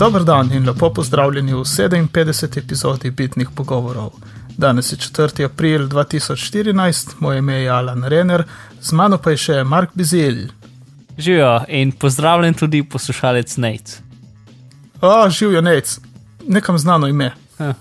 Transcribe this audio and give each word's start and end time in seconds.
Dobr 0.00 0.24
dan 0.24 0.52
in 0.52 0.66
lepo 0.66 0.88
pozdravljeni 0.90 1.52
v 1.54 1.56
57. 1.56 2.58
epizodi 2.58 3.10
Bitnih 3.10 3.48
pogovorov. 3.54 4.10
Danes 4.56 4.92
je 4.92 4.96
4. 4.96 5.44
april 5.44 5.88
2014, 5.88 7.08
moje 7.18 7.38
ime 7.38 7.54
je 7.54 7.68
Alan 7.68 8.04
Renner, 8.04 8.44
z 8.80 8.92
mano 8.92 9.18
pa 9.18 9.30
je 9.30 9.36
še 9.36 9.64
Mark 9.64 9.90
Bizil. 9.94 10.46
Živijo 11.18 11.64
in 11.68 11.92
pozdravljen 11.92 12.54
tudi 12.54 12.80
poslušalec 12.82 13.56
Nec. 13.56 13.98
O, 15.00 15.28
živijo 15.30 15.60
Nec, 15.60 15.98
nekam 16.48 16.78
znano 16.78 17.06
ime. 17.06 17.34
Huh. 17.58 17.74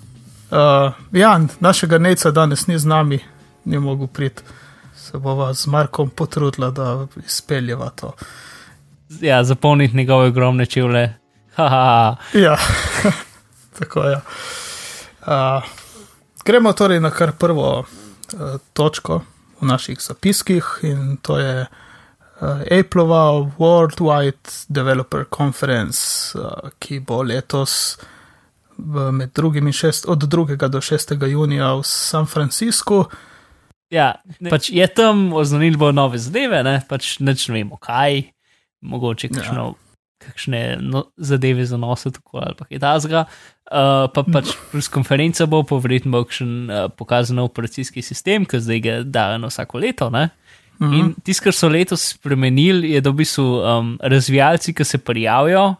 Uh, 0.51 0.93
Jan, 1.11 1.47
našega 1.59 1.97
Neca 1.97 2.31
danes 2.31 2.67
ni 2.67 2.79
z 2.79 2.85
nami, 2.85 3.19
ni 3.65 3.79
mogel 3.79 4.07
priti. 4.07 4.43
Se 4.95 5.17
bova 5.17 5.53
z 5.53 5.67
Markom 5.67 6.09
potrudila, 6.09 6.71
da 6.71 7.07
izpeljeva 7.25 7.89
to. 7.89 8.11
Ja, 9.21 9.43
zapolniti 9.43 9.97
njegove 9.97 10.27
ogromne 10.27 10.65
čevlje. 10.65 11.18
Ja, 12.33 12.57
tako 13.79 14.03
je. 14.03 14.15
Uh, 15.21 15.63
gremo 16.45 16.73
torej 16.73 16.99
na 16.99 17.11
kar 17.11 17.31
prvo 17.31 17.79
uh, 17.79 17.87
točko 18.73 19.21
v 19.61 19.67
naših 19.67 19.99
zapiskih 20.01 20.65
in 20.83 21.17
to 21.21 21.37
je 21.37 21.65
uh, 21.65 22.79
Appleova 22.79 23.51
Worldwide 23.57 24.65
Developer 24.69 25.25
Conference, 25.37 25.99
uh, 26.39 26.69
ki 26.79 26.99
bo 26.99 27.21
letos 27.23 27.97
v, 28.77 29.11
med 29.11 29.31
drugim 29.35 29.67
in 29.67 29.73
šest, 29.73 30.05
od 30.07 30.23
2. 30.23 30.55
do 30.67 30.81
6. 30.81 31.27
junija 31.27 31.73
v 31.73 31.83
San 31.83 32.25
Franciscu. 32.25 33.05
Ja, 33.89 34.21
pač 34.49 34.69
je 34.69 34.87
tam 34.87 35.33
oznanili 35.33 35.77
bo 35.77 35.91
nove 35.91 36.17
zadeve, 36.21 36.63
ne, 36.63 36.79
pač 36.89 37.17
neč 37.19 37.47
ne 37.49 37.57
vemo 37.57 37.77
kaj, 37.81 38.21
mogoče 38.85 39.31
kakšno, 39.33 39.65
ja. 39.65 39.88
Kakšne 40.19 40.77
no, 40.81 41.05
zadeve 41.17 41.65
za 41.65 41.77
nose 41.77 42.11
tako 42.11 42.43
ali 42.43 42.57
pa 42.59 42.67
kaj 42.67 42.81
tasga. 42.83 43.25
Uh, 43.69 44.09
pa 44.13 44.23
pač 44.25 44.51
plus 44.71 44.89
konferenca 44.89 45.45
bo, 45.45 45.61
pa 45.63 45.77
verjetno 45.77 46.11
bo 46.15 46.23
kakšen 46.25 46.53
uh, 46.67 46.87
pokazan 46.89 47.39
operacijski 47.43 48.01
sistem, 48.01 48.47
ki 48.49 48.61
zdaj 48.61 48.79
ga 48.81 48.95
dajo 49.05 49.49
vsako 49.49 49.83
leto, 49.85 50.09
ne. 50.13 50.29
Mhm. 50.79 50.93
In 50.95 51.13
tisto, 51.23 51.43
kar 51.43 51.55
so 51.55 51.67
letos 51.69 52.05
spremenili, 52.15 52.93
je, 52.95 53.01
da 53.03 53.11
v 53.11 53.19
bistvu 53.19 53.45
um, 53.59 53.95
razvijalci, 53.99 54.73
ki 54.73 54.87
se 54.87 54.97
prijavijo, 55.03 55.73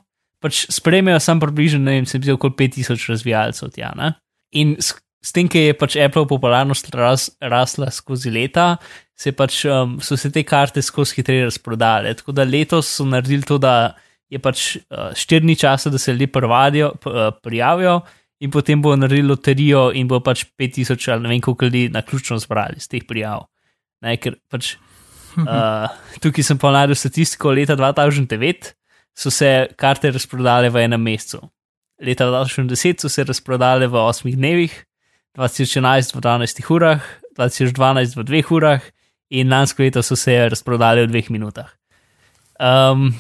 pač 0.44 0.66
sprejmejo 0.72 1.20
sam 1.24 1.40
približno, 1.40 1.80
ne 1.84 2.00
vem, 2.00 2.08
se 2.08 2.20
mi 2.20 2.28
zdi 2.28 2.36
okoli 2.36 2.56
5000 2.60 3.14
razvijalcev 3.14 3.72
tja. 3.76 3.94
Ne? 3.96 4.12
In 4.60 4.76
s, 4.80 4.94
s 5.24 5.36
tem, 5.36 5.48
ki 5.52 5.70
je 5.70 5.78
pač 5.80 5.96
Apple 6.00 6.28
popularnost 6.28 6.92
ras, 6.96 7.30
rasla 7.40 7.90
skozi 7.96 8.32
leta, 8.36 8.74
se 9.20 9.32
pač, 9.36 9.64
um, 9.72 9.98
so 10.04 10.20
se 10.20 10.32
te 10.36 10.44
karte 10.48 10.84
skozi 10.84 11.20
hitreje 11.20 11.48
razprodale. 11.48 12.14
Tako 12.20 12.36
da 12.36 12.48
letos 12.48 12.92
so 13.00 13.08
naredili 13.08 13.48
to, 13.48 13.60
da 13.60 13.96
je 14.30 14.40
pač 14.40 14.78
uh, 14.78 15.12
štirni 15.18 15.56
časa, 15.58 15.90
da 15.90 15.98
se 15.98 16.14
ljudje 16.14 16.32
privadijo, 16.32 16.92
p, 17.02 17.10
uh, 17.10 17.30
prijavijo. 17.44 18.00
In 18.40 18.52
potem 18.52 18.82
bo 18.82 18.94
naredil 18.96 19.28
loterijo, 19.28 19.90
in 19.92 20.08
bo 20.08 20.22
pač 20.24 20.46
5000 20.56 21.12
ali 21.12 21.26
ne 21.26 21.30
vem, 21.34 21.42
koliko 21.44 21.66
ljudi 21.66 21.90
na 21.92 22.02
ključno 22.02 22.38
zbrali 22.40 22.80
z 22.80 22.88
teh 22.88 23.04
prijav. 23.08 23.50
Ne, 24.06 24.16
ker 24.16 24.38
pač 24.48 24.78
uh, 25.38 25.90
tukaj 26.24 26.46
sem 26.48 26.60
pa 26.62 26.72
najdel 26.72 26.96
statistiko 26.96 27.52
leta 27.52 27.76
2009, 27.76 28.72
so 29.18 29.32
se 29.34 29.68
karte 29.76 30.12
razprodale 30.16 30.70
v 30.72 30.86
enem 30.88 31.02
mesecu. 31.04 31.42
Leta 32.00 32.30
2010 32.30 33.04
so 33.04 33.12
se 33.12 33.26
razprodale 33.28 33.90
v 33.92 34.00
8 34.00 34.32
dnevih, 34.36 34.72
2011 35.36 36.16
v 36.16 36.22
12 36.24 36.64
urah, 36.72 37.04
2012 37.36 38.16
v 38.16 38.24
2 38.24 38.56
urah 38.56 38.86
in 39.30 39.52
lansko 39.52 39.84
leto 39.84 40.04
so 40.04 40.16
se 40.16 40.38
razprodale 40.50 41.06
v 41.08 41.12
2 41.12 41.30
minutah. 41.36 41.76
Um, 42.60 43.12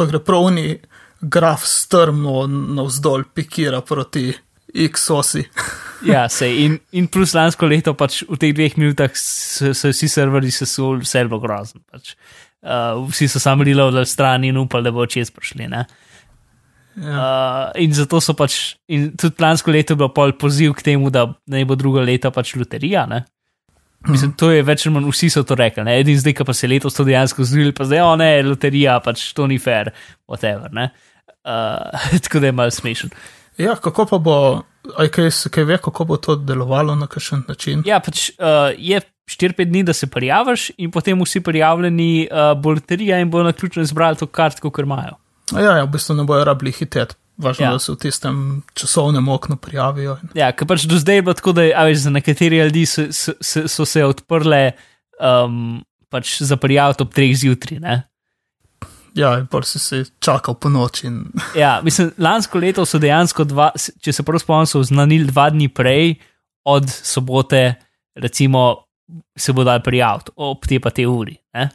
To 0.00 0.06
gre 0.08 0.18
pravni 0.24 0.78
graf 1.20 1.66
strmo 1.68 2.46
navzdol, 2.48 3.26
pikira 3.34 3.82
proti 3.84 4.30
X-osi. 4.74 5.42
ja, 6.12 6.28
se 6.28 6.48
in, 6.64 6.78
in 6.96 7.08
plus 7.12 7.34
lansko 7.36 7.68
leto 7.68 7.92
pač 7.98 8.22
v 8.24 8.38
teh 8.40 8.54
dveh 8.56 8.78
minutah 8.80 9.12
so 9.12 9.74
se 9.76 9.90
vsi 9.92 10.08
serverji 10.08 10.54
sesuli, 10.62 11.04
vse 11.04 11.20
je 11.20 11.28
bilo 11.28 11.40
grozno. 11.42 11.82
Pač. 11.92 12.14
Uh, 12.60 13.02
vsi 13.10 13.28
so 13.28 13.40
sami 13.40 13.68
reloadili 13.68 14.08
stran 14.08 14.44
in 14.48 14.56
upali, 14.60 14.88
da 14.88 14.94
bo 14.94 15.04
čez 15.04 15.32
prišli. 15.34 15.68
Ne? 15.68 15.84
Ja. 16.96 17.12
Uh, 17.12 17.82
in 17.84 17.92
zato 17.96 18.22
so 18.24 18.32
pač, 18.36 18.78
in 18.88 19.10
tudi 19.20 19.44
lansko 19.44 19.72
leto 19.72 19.92
je 19.92 20.00
bil 20.00 20.12
pol 20.16 20.32
poziv 20.40 20.78
k 20.78 20.88
temu, 20.92 21.12
da 21.12 21.26
naj 21.50 21.68
bo 21.68 21.76
drugo 21.76 22.00
leto 22.04 22.32
pač 22.32 22.54
loterija. 22.56 23.04
Ne? 23.10 23.24
Mislim, 24.08 24.32
to 24.32 24.48
je 24.50 24.62
več 24.64 24.86
ali 24.86 24.94
manj 24.94 25.10
vsi 25.10 25.28
so 25.34 25.42
to 25.44 25.56
rekli, 25.58 25.84
ne? 25.84 25.98
edin 26.00 26.16
zdaj, 26.16 26.38
pa 26.46 26.54
se 26.56 26.64
je 26.64 26.70
letos 26.72 26.96
to 26.96 27.04
dejansko 27.04 27.44
zgodilo, 27.44 27.74
pa 27.76 27.84
zdaj, 27.84 28.00
o 28.00 28.14
ne, 28.16 28.30
loterija, 28.46 28.96
pač 29.04 29.26
to 29.36 29.44
ni 29.50 29.58
fair, 29.60 29.92
whatever. 30.30 30.72
Ne? 30.72 30.88
Uh, 31.44 32.16
tako 32.24 32.40
da 32.40 32.48
je 32.48 32.56
malo 32.56 32.72
smešen. 32.72 33.12
ja, 33.60 33.76
kako 33.76 34.06
pa 34.08 34.18
bo, 34.18 34.36
aj 34.96 35.12
kaj, 35.12 35.30
kaj 35.52 35.68
ve, 35.68 35.78
kako 35.84 36.08
bo 36.08 36.16
to 36.16 36.36
delovalo 36.36 36.96
na 36.96 37.10
kakšen 37.10 37.44
način? 37.48 37.84
Ja, 37.86 38.00
pač 38.00 38.30
uh, 38.38 38.72
je 38.78 39.02
4-5 39.30 39.68
dni, 39.68 39.82
da 39.84 39.92
se 39.92 40.08
prijaviš, 40.10 40.70
in 40.78 40.90
potem 40.90 41.20
vsi 41.20 41.44
prijavljeni 41.44 42.28
uh, 42.30 42.54
bo 42.60 42.72
loterija 42.72 43.20
in 43.20 43.30
bo 43.30 43.44
na 43.44 43.52
ključno 43.52 43.84
izbrali 43.84 44.16
to 44.16 44.26
kartko, 44.26 44.70
kar 44.70 44.88
imajo. 44.88 45.20
Ja, 45.52 45.76
ja, 45.76 45.84
v 45.84 45.92
bistvu 45.92 46.16
ne 46.16 46.24
bojo 46.24 46.44
rabili 46.46 46.72
hitet, 46.72 47.16
važno, 47.40 47.64
Ja. 47.64 47.72
da 47.76 47.82
se 47.82 47.92
v 47.92 47.98
tistem 48.04 48.36
časovnem 48.76 49.28
oknu 49.28 49.56
prijavijo. 49.56 50.18
Ja, 50.36 50.52
ker 50.52 50.68
pač 50.68 50.84
do 50.90 50.98
zdaj 51.00 51.20
je 51.20 51.24
bilo 51.26 51.34
tako, 51.34 51.54
da 51.56 51.66
veš, 51.88 52.04
za 52.06 52.12
nekatere 52.12 52.60
ljudi 52.64 52.84
so, 52.86 53.08
so, 53.10 53.32
so, 53.40 53.64
so 53.68 53.88
se 53.88 54.04
odprle 54.04 54.72
um, 55.16 55.80
pač 56.12 56.38
za 56.44 56.56
prijaviti 56.60 57.02
ob 57.02 57.14
3 57.16 57.34
zjutraj. 57.44 57.80
ne. 57.80 57.96
Ja, 59.14 59.34
in 59.40 59.46
pa 59.50 59.62
si 59.66 59.78
se 59.82 60.04
čakal 60.22 60.54
po 60.54 60.70
noči. 60.70 61.06
In... 61.06 61.24
Ja, 61.58 61.80
mislim, 61.82 62.12
lansko 62.18 62.58
leto 62.62 62.84
so 62.86 63.00
dejansko 63.02 63.44
dva, 63.44 63.72
če 63.74 64.12
se 64.14 64.22
prav 64.22 64.38
spomnim, 64.38 64.68
so 64.70 64.82
znanili 64.86 65.26
dva 65.32 65.48
dni 65.50 65.66
prej 65.68 66.14
od 66.70 66.86
sobote, 66.86 67.74
recimo, 68.14 68.84
se 69.34 69.52
bo 69.52 69.64
dal 69.66 69.82
prijaviti 69.82 70.30
ob 70.36 70.66
te 70.68 70.78
pa 70.80 70.92
te 70.94 71.06
uri. 71.10 71.34
Ne? 71.54 71.70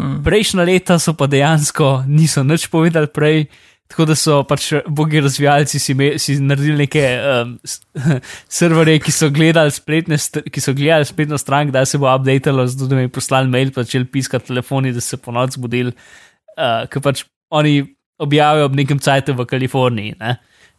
Hmm. 0.00 0.22
Prejšnja 0.24 0.64
leta 0.64 0.96
so 0.98 1.12
pa 1.12 1.28
dejansko 1.28 2.04
niso 2.08 2.40
nič 2.46 2.70
povedali 2.72 3.10
prej, 3.12 3.44
tako 3.90 4.06
da 4.06 4.14
so 4.14 4.40
pač 4.46 4.68
bogi 4.86 5.20
razvijalci 5.20 5.80
si, 5.82 5.94
me, 5.98 6.12
si 6.22 6.36
naredili 6.38 6.84
neke 6.84 7.04
um, 7.18 7.56
serverje, 8.58 9.00
ki 9.02 9.14
so 9.14 9.30
gledali 9.34 9.74
spletne, 9.74 10.18
ki 10.46 10.62
so 10.62 10.74
gledali 10.78 11.08
spletno 11.08 11.38
stran, 11.40 11.72
kdaj 11.72 11.88
se 11.90 11.98
bo 11.98 12.10
updatalo, 12.10 12.66
zato 12.70 12.86
da 12.90 12.98
mi 12.98 13.08
je 13.08 13.14
poslali 13.16 13.50
mail, 13.50 13.72
pa 13.74 13.82
začeli 13.86 14.06
piskati 14.06 14.52
telefoni, 14.52 14.94
da 14.94 15.02
se 15.02 15.18
po 15.18 15.34
noč 15.34 15.58
zbudili, 15.58 15.94
uh, 16.54 16.86
ker 16.92 17.02
pač 17.02 17.24
oni 17.50 17.82
objavijo 18.20 18.70
ob 18.70 18.78
nekem 18.78 19.02
cajtu 19.02 19.34
v 19.34 19.48
Kaliforniji. 19.50 20.14
Ne? 20.20 20.36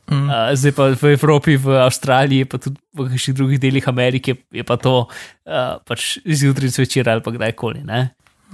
Mm. 0.08 0.26
Uh, 0.30 0.56
zdaj 0.56 0.76
pa 0.78 0.90
v 0.96 1.14
Evropi, 1.18 1.60
v 1.60 1.78
Avstraliji, 1.84 2.48
pa 2.48 2.62
tudi 2.64 2.80
v 2.96 3.12
kakšnih 3.12 3.38
drugih 3.38 3.62
delih 3.62 3.86
Amerike 3.92 4.40
je 4.52 4.64
pa 4.68 4.80
to 4.80 4.96
uh, 5.04 5.78
pač 5.88 6.18
zjutraj 6.24 6.72
zvečer 6.74 7.12
ali 7.12 7.24
pa 7.24 7.36
kdajkoli. 7.36 7.84
Ne? 7.88 8.06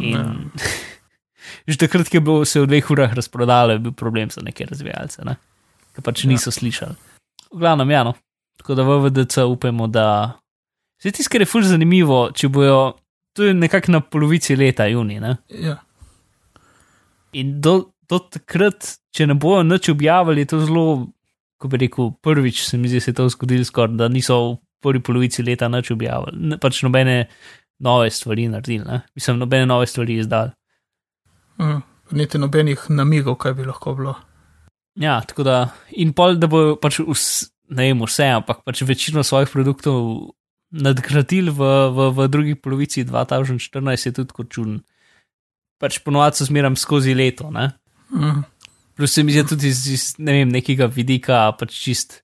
In 0.02 0.50
že 1.68 1.78
takrat, 1.78 2.10
ko 2.10 2.18
je 2.18 2.22
bilo 2.22 2.46
se 2.46 2.62
v 2.62 2.68
dveh 2.68 2.92
urah 2.92 3.14
razprodalo, 3.14 3.72
je 3.78 3.80
bil 3.80 3.92
problem 3.92 4.30
za 4.30 4.42
neke 4.42 4.66
razvijalce, 4.66 5.26
ne? 5.26 5.36
ki 5.96 6.02
pač 6.02 6.24
Ja. 6.24 6.30
niso 6.30 6.52
slišali. 6.52 6.96
V 7.54 7.60
glavnem, 7.60 7.90
ja, 7.92 8.04
no. 8.04 8.14
tako 8.58 8.76
da 8.76 8.84
v 8.84 9.00
VDC 9.08 9.46
upamo, 9.48 9.88
da. 9.88 10.38
Zdaj 11.02 11.12
tisto, 11.12 11.32
kar 11.32 11.42
je 11.42 11.50
fulž 11.50 11.70
zanimivo, 11.70 12.32
če 12.34 12.50
bojo, 12.50 12.98
to 13.38 13.44
je 13.50 13.54
nekako 13.54 13.92
na 13.92 14.00
polovici 14.02 14.56
leta, 14.58 14.88
juni. 14.90 15.20
Ne? 15.22 15.38
Ja. 15.50 15.78
In 17.38 17.60
do, 17.62 17.92
do 18.10 18.20
takrat, 18.20 18.98
če 19.14 19.28
ne 19.30 19.36
bojo 19.38 19.62
nič 19.64 19.90
objavili, 19.94 20.42
je 20.46 20.52
to 20.54 20.60
zelo, 20.66 20.86
ko 21.62 21.70
bi 21.70 21.78
rekel, 21.86 22.12
prvič 22.24 22.64
se 22.66 22.78
mi 22.78 22.90
zdi, 22.90 23.02
se 23.02 23.12
je 23.12 23.18
to 23.20 23.28
zgodilo 23.30 23.66
skoraj, 23.66 23.98
da 24.00 24.08
niso 24.10 24.38
v 24.38 24.58
prvi 24.82 25.04
polovici 25.06 25.46
leta 25.46 25.70
nič 25.70 25.92
objavili. 25.94 26.58
Pač 26.62 26.82
nobene 26.86 27.28
nove 27.80 28.10
stvari 28.10 28.48
naredili, 28.50 28.86
ne? 28.86 29.02
mislim, 29.16 29.38
nobene 29.38 29.70
nove 29.70 29.86
stvari 29.88 30.18
izdali. 30.18 30.52
Mm. 31.60 31.84
Niti 32.18 32.40
nobenih 32.40 32.88
namigov, 32.90 33.36
kaj 33.42 33.54
bi 33.58 33.66
lahko 33.68 33.94
bilo. 33.98 34.16
Ja, 34.98 35.20
tako 35.28 35.44
da, 35.44 35.58
in 35.92 36.14
pol, 36.18 36.38
da 36.42 36.50
bo 36.50 36.78
pač 36.82 37.02
vs, 37.04 37.50
ne 37.76 37.90
vem, 37.90 38.04
vse, 38.08 38.30
ampak 38.40 38.64
pač 38.66 38.82
večino 38.88 39.24
svojih 39.26 39.52
produktov 39.52 39.98
nadgradili 40.74 41.52
v, 41.54 41.68
v, 41.94 42.08
v 42.16 42.28
drugi 42.32 42.56
polovici 42.56 43.06
2014, 43.08 44.10
je 44.10 44.16
tudi 44.16 44.36
kot 44.36 44.50
čuden. 44.52 44.80
Pač 45.78 46.00
ponovadi 46.06 46.42
so 46.42 46.48
zmeram 46.48 46.78
skozi 46.80 47.14
leto, 47.18 47.52
ne. 47.54 47.70
Mm. 48.10 48.42
Plus 48.98 49.14
se 49.14 49.24
mi 49.24 49.36
zdi 49.36 49.46
tudi 49.46 49.70
iz, 49.70 49.84
iz 49.94 50.06
ne 50.18 50.40
vem, 50.40 50.50
nekega 50.50 50.88
vidika, 50.90 51.46
pač 51.60 51.76
čist 51.78 52.22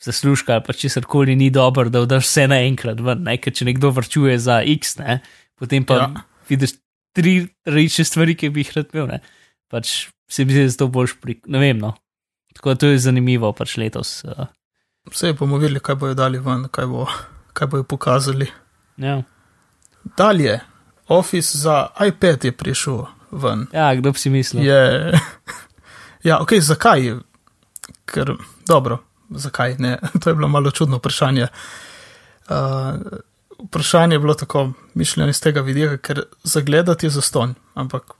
zaslužka 0.00 0.56
ali 0.56 0.64
pač 0.64 0.86
česar 0.86 1.04
koli 1.08 1.36
ni 1.36 1.50
dobro, 1.52 1.90
da 1.92 2.04
vdaš 2.04 2.24
vse 2.24 2.46
naenkrat 2.52 3.00
ven, 3.04 3.26
ne? 3.26 3.36
ker 3.40 3.52
če 3.52 3.68
nekdo 3.68 3.92
vrčuje 3.96 4.38
za 4.40 4.62
X, 4.62 4.96
ne? 5.02 5.20
potem 5.58 5.84
pa. 5.84 6.00
Ja. 6.00 6.24
vidiš 6.48 6.78
tri 7.16 7.34
različne 7.64 8.04
stvari, 8.08 8.36
ki 8.38 8.52
bi 8.52 8.64
jih 8.64 8.74
rad 8.76 8.92
imel, 8.94 9.08
ne? 9.16 9.20
pač 9.72 9.94
se 10.30 10.44
mi 10.44 10.52
zdi, 10.54 10.66
da 10.66 10.70
je 10.70 10.76
to 10.82 10.88
boljš 10.92 11.16
pri, 11.22 11.38
ne 11.50 11.62
vem, 11.62 11.80
no. 11.82 11.94
Tako 12.56 12.74
da 12.74 12.80
to 12.82 12.90
je 12.92 13.00
zanimivo 13.02 13.50
pač 13.56 13.76
letos. 13.80 14.20
Uh, 14.24 14.46
Vse 15.10 15.32
bomo 15.38 15.58
videli, 15.62 15.80
kaj 15.82 15.98
bojo 16.00 16.16
dali 16.18 16.38
ven, 16.42 16.68
kaj, 16.72 16.86
bo, 16.90 17.06
kaj 17.56 17.72
bojo 17.72 17.88
pokazali. 17.88 18.50
ja. 18.96 19.22
Dalje, 20.16 20.60
Office 21.10 21.58
za 21.58 21.88
iPad 22.06 22.44
je 22.44 22.52
prišel 22.52 23.00
ven. 23.30 23.66
ja, 23.72 23.94
kdo 23.98 24.12
bi 24.14 24.18
si 24.18 24.30
mislil? 24.30 24.62
Je, 24.62 25.18
ja, 26.28 26.38
ok, 26.38 26.52
zakaj? 26.62 27.10
ker 28.06 28.36
dobro, 28.66 28.98
zakaj 29.30 29.76
ne? 29.78 29.98
To 30.22 30.30
je 30.30 30.34
bilo 30.34 30.48
malo 30.48 30.70
čudno 30.70 30.96
vprašanje. 30.96 31.48
Uh, 32.48 32.94
vprašanje 33.58 34.14
je 34.14 34.18
bilo 34.18 34.34
tako 34.34 34.72
mišljeno 34.94 35.30
iz 35.30 35.40
tega 35.40 35.60
vidika, 35.60 35.96
ker 35.98 36.22
zagledati 36.44 37.06
je 37.06 37.10
zastonj, 37.10 37.52
ampak 37.74 38.14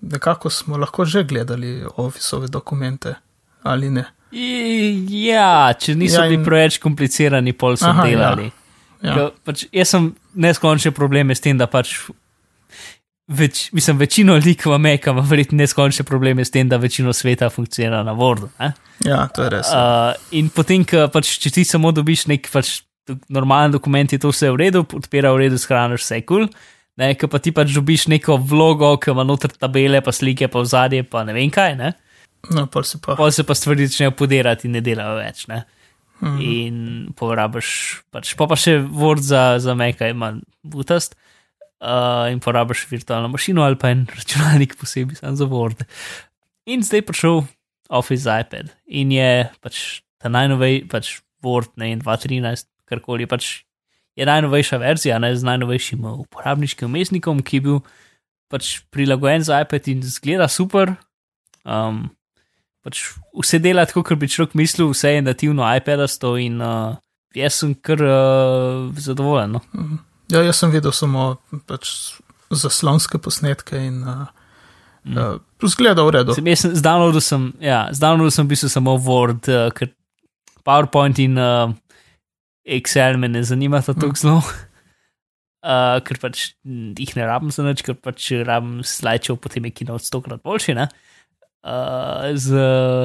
nekako 0.00 0.50
smo 0.50 0.76
lahko 0.76 1.04
že 1.04 1.24
gledali 1.24 1.84
ofisove 1.96 2.48
dokumente 2.48 3.14
ali 3.62 3.90
ne. 3.90 4.04
I, 4.32 5.06
ja, 5.26 5.72
če 5.78 5.94
niso 5.94 6.20
Ja, 6.22 6.28
bili 6.28 6.34
in- 6.38 6.44
preveč 6.44 6.78
komplicirani, 6.78 7.52
pol 7.52 7.76
so 7.76 7.88
Aha, 7.90 8.06
ja. 8.06 8.10
delali. 8.10 8.50
Ja. 9.02 9.14
Ko 9.16 9.30
Pač, 9.44 9.64
jaz 9.72 9.88
sem 9.88 10.14
neskončne 10.34 10.92
probleme 10.92 11.34
s 11.34 11.40
tem, 11.40 11.58
da 11.58 11.66
pač. 11.66 11.96
Več, 13.30 13.68
mislim, 13.72 13.98
večino 13.98 14.34
vam 14.66 14.80
meka, 14.82 15.10
ima 15.10 15.20
verjetno 15.22 15.56
neskončne 15.58 16.04
probleme 16.04 16.44
s 16.44 16.50
tem, 16.50 16.68
da 16.68 16.76
večino 16.76 17.12
sveta 17.12 17.50
funkcionira 17.50 18.02
na 18.02 18.12
Wordu. 18.12 18.48
Ne? 18.58 18.72
ja, 19.06 19.26
to 19.28 19.42
je 19.42 19.50
res. 19.50 19.66
Uh, 19.70 20.14
in 20.30 20.48
potem, 20.50 20.84
ko 20.84 21.08
pač, 21.08 21.38
če 21.38 21.50
ti 21.50 21.64
samo 21.64 21.92
dobiš 21.92 22.26
nek 22.26 22.50
pač, 22.52 22.82
normalen 23.28 23.72
dokument, 23.72 24.12
je 24.12 24.18
to 24.18 24.30
vse 24.32 24.50
v 24.50 24.60
redu, 24.66 24.84
odpira 24.96 25.32
v 25.34 25.46
redu, 25.46 25.58
shraniš 25.58 26.04
vse 26.04 26.20
kul. 26.22 26.46
Cool, 26.46 26.60
Ko 27.00 27.30
pa 27.32 27.38
ti 27.40 27.48
pač 27.54 27.72
dobiš 27.72 28.10
neko 28.12 28.36
vlogo, 28.44 28.92
ki 29.00 29.14
ima 29.14 29.24
noter 29.24 29.52
tabele, 29.56 30.02
pa 30.04 30.12
slike, 30.12 30.50
pa 30.52 30.60
v 30.60 30.68
zadje, 30.68 31.04
pa 31.08 31.24
ne 31.24 31.32
vem 31.32 31.48
kaj, 31.52 31.72
ne? 31.78 31.94
No, 32.52 32.66
pa 32.68 32.82
si 32.84 33.00
pa. 33.00 33.16
pa 33.16 33.28
se 33.32 33.44
pa 33.44 33.56
stvari 33.56 33.86
začnejo 33.88 34.12
podirati 34.16 34.68
in 34.68 34.76
ne 34.76 34.82
delajo 34.84 35.16
več. 35.16 35.46
Ne? 35.48 35.62
Mm. 36.20 36.36
In 36.44 36.76
porabiš, 37.16 37.70
pač, 38.12 38.34
pa, 38.36 38.48
pa 38.50 38.58
še 38.60 38.76
Word 38.84 39.24
za, 39.24 39.56
za 39.64 39.76
Meka 39.76 40.10
ima 40.12 40.34
butast. 40.60 41.16
Uh, 41.80 42.28
in 42.28 42.42
porabiš 42.44 42.82
virtualno 42.90 43.30
mašino 43.32 43.62
ali 43.64 43.78
pa 43.80 43.88
en 43.88 44.02
računalnik 44.04 44.74
posebej 44.76 45.22
sam 45.22 45.38
za 45.38 45.46
Word. 45.48 45.86
In 46.68 46.84
zdaj 46.84 47.06
prišel 47.08 47.40
Office 47.88 48.28
iPad 48.28 48.68
in 48.84 49.14
je 49.16 49.48
pač 49.64 50.02
ta 50.20 50.28
najnovejši, 50.28 50.84
pač 50.92 51.14
Word, 51.40 51.72
ne 51.80 51.94
in 51.94 52.04
2.13, 52.04 52.68
karkoli, 52.90 53.28
pač 53.30 53.62
je 54.18 54.26
najnovejša 54.26 54.80
verzija, 54.82 55.18
ne 55.22 55.32
z 55.36 55.46
najnovejšim 55.46 56.04
uporabniškim 56.26 56.90
umestnikom, 56.90 57.44
ki 57.46 57.60
je 57.60 57.66
bil 57.66 57.78
pač 58.50 58.80
prilagojen 58.90 59.46
za 59.46 59.60
iPad 59.62 59.88
in 59.92 60.02
zgleda 60.02 60.48
super. 60.50 60.96
Um, 61.64 62.08
pač 62.84 63.04
vse 63.36 63.60
dela 63.62 63.86
tako, 63.86 64.02
kot 64.10 64.18
bi 64.20 64.28
človek 64.30 64.56
mislil, 64.58 64.90
vse 64.90 65.16
je 65.16 65.22
nativno 65.22 65.64
iPadasto 65.76 66.34
in 66.40 66.58
uh, 66.64 66.98
jaz 67.36 67.60
sem 67.62 67.74
kar 67.74 68.02
uh, 68.02 68.90
zadovoljen. 68.98 69.56
No. 69.56 69.62
Ja, 70.30 70.42
jaz 70.46 70.60
sem 70.62 70.74
videl 70.74 70.94
samo 70.94 71.36
pač 71.70 71.92
zaslonske 72.50 73.20
posnetke 73.22 73.78
in 73.78 74.02
uh, 74.02 74.26
mm. 75.06 75.16
uh, 75.16 75.70
zgleda 75.70 76.04
v 76.06 76.16
redu. 76.18 76.34
Sem, 76.38 76.50
jaz 76.50 76.64
sem 76.66 76.74
zdownloadil 76.78 77.22
sem, 77.24 77.50
ja, 77.62 77.84
zdownloadil 77.94 78.34
sem 78.34 78.48
v 78.48 78.54
bistvu 78.54 78.72
samo 78.72 78.96
Word, 78.98 79.50
uh, 79.50 79.70
ker 79.76 79.92
PowerPoint 80.66 81.18
in 81.22 81.38
uh, 81.38 81.70
Excel 82.70 83.18
me 83.18 83.28
ne 83.28 83.42
zanimata 83.42 83.94
tako 83.94 84.16
zelo. 84.16 84.42
Uh, 85.60 85.98
ker 86.00 86.16
pač 86.16 86.54
jih 86.64 87.10
ne 87.18 87.24
rabim 87.28 87.50
za 87.52 87.60
nič, 87.60 87.82
ker 87.84 87.92
pač 88.00 88.30
rabim 88.48 88.78
slajčev, 88.80 89.36
potem 89.44 89.66
je 89.68 89.72
kino 89.76 89.92
od 89.98 90.00
stokrat 90.00 90.40
boljši. 90.40 90.72
Ne? 90.78 90.86
Uh, 91.60 92.30
z, 92.32 92.56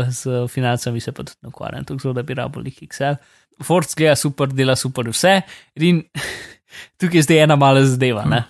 z 0.07 0.37
financami 0.47 1.01
se 1.03 1.11
pa 1.11 1.25
tudi 1.27 1.35
ne 1.43 1.51
ukvarjam, 1.51 1.83
tako 1.83 1.99
zelo, 2.05 2.13
da 2.15 2.23
bi 2.23 2.37
rabil 2.39 2.63
nek 2.63 2.79
Excel. 2.85 3.17
Ford 3.59 3.91
gleda 3.99 4.15
super, 4.15 4.47
dela 4.55 4.77
super 4.79 5.03
vse. 5.11 5.41
In 5.83 5.99
tukaj 7.01 7.19
je 7.19 7.25
zdaj 7.27 7.43
ena 7.43 7.59
mala 7.59 7.83
zadeva. 7.83 8.23
ne. 8.23 8.45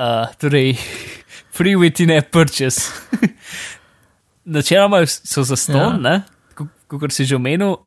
Uh, 0.00 0.32
torej, 0.40 0.72
free 1.60 1.76
within 1.76 2.08
a 2.16 2.22
purchase. 2.24 2.88
Načeloma 4.48 5.04
so 5.06 5.44
za 5.44 5.60
ston, 5.60 6.00
Ja. 6.04 6.22
ja. 6.56 6.66
kot 6.88 7.12
si 7.12 7.28
že 7.28 7.36
omenil, 7.36 7.84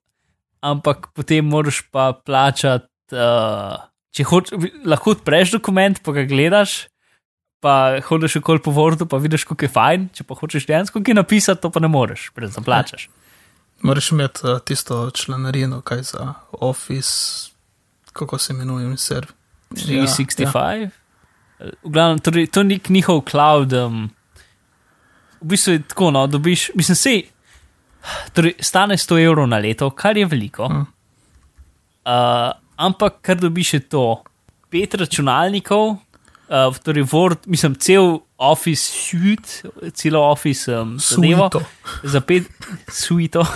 ampak 0.62 1.10
potem 1.14 1.46
moraš 1.46 1.82
pa 1.92 2.12
plačati. 2.14 2.88
Uh, 3.12 3.78
če 4.16 4.26
hoč, 4.28 4.52
lahko 4.88 5.16
odpreš 5.16 5.54
dokument, 5.56 6.00
pa 6.04 6.14
ga 6.16 6.26
gledaš, 6.28 6.88
pa 7.64 8.00
hodiš 8.08 8.40
okoli 8.42 8.64
po 8.64 8.74
Wordu, 8.76 9.08
pa 9.10 9.20
vidiš, 9.22 9.46
kako 9.48 9.68
je 9.68 9.72
fajn. 9.72 10.10
Če 10.18 10.26
pa 10.28 10.38
hočeš 10.40 10.68
dejansko 10.68 11.04
kaj 11.06 11.18
napisati, 11.18 11.62
to 11.64 11.72
pa 11.74 11.84
ne 11.84 11.92
moreš, 11.92 12.30
pred 12.36 12.52
da 12.52 12.64
plačaš. 12.64 13.08
Moraš 13.86 14.12
imeti 14.12 14.44
uh, 14.44 14.60
tisto 14.66 15.10
članarino, 15.14 15.82
kaj 15.86 16.04
za 16.12 16.34
Office, 16.52 17.52
kako 18.14 18.38
se 18.38 18.54
imenuje, 18.54 18.98
serv. 18.98 19.36
365. 19.72 20.56
Ja, 20.56 20.74
ja. 20.74 20.90
V 21.84 21.90
glavnem, 21.90 22.20
torej, 22.20 22.48
to 22.54 22.64
ni 22.64 22.80
njihov 22.90 23.24
cloud. 23.30 23.74
Um, 23.74 24.10
v 25.42 25.54
bistvu 25.54 25.74
je 25.74 25.82
tako, 25.82 26.12
no, 26.12 26.28
dobiš, 26.28 26.72
mislim, 26.76 26.96
sej, 26.96 27.22
torej, 28.34 28.56
stane 28.60 28.98
100 28.98 29.20
evrov 29.26 29.48
na 29.48 29.60
leto, 29.62 29.90
kar 29.92 30.18
je 30.18 30.26
veliko. 30.26 30.70
Mm. 30.70 30.86
Uh, 32.08 32.52
ampak 32.78 33.22
kar 33.22 33.40
dobiš 33.40 33.74
je 33.74 33.80
to, 33.90 34.06
pet 34.72 34.94
računalnikov, 34.96 35.98
uh, 36.50 36.78
torej 36.84 37.08
Word, 37.12 37.48
mislim, 37.48 37.76
cel 37.76 38.20
Office 38.38 38.82
suite, 38.82 39.70
celo 39.94 40.22
Office 40.32 40.72
um, 40.72 41.00
zadevo, 41.00 41.50
za 42.04 42.22
pet 42.22 42.44
suito. 42.92 43.42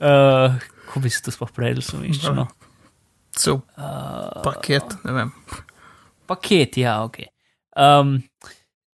uh, 0.00 0.54
kako 0.86 1.00
bi 1.00 1.10
se 1.10 1.22
to 1.22 1.30
sploh 1.30 1.50
prevedel, 1.54 1.82
slovenščino? 1.82 2.48
Cel 3.38 3.60
Uh, 3.78 4.42
paket, 4.42 4.96
ne 5.06 5.12
vem. 5.14 5.28
paket, 6.26 6.76
ja, 6.82 6.98
ok. 7.06 7.20
Um, 7.78 8.16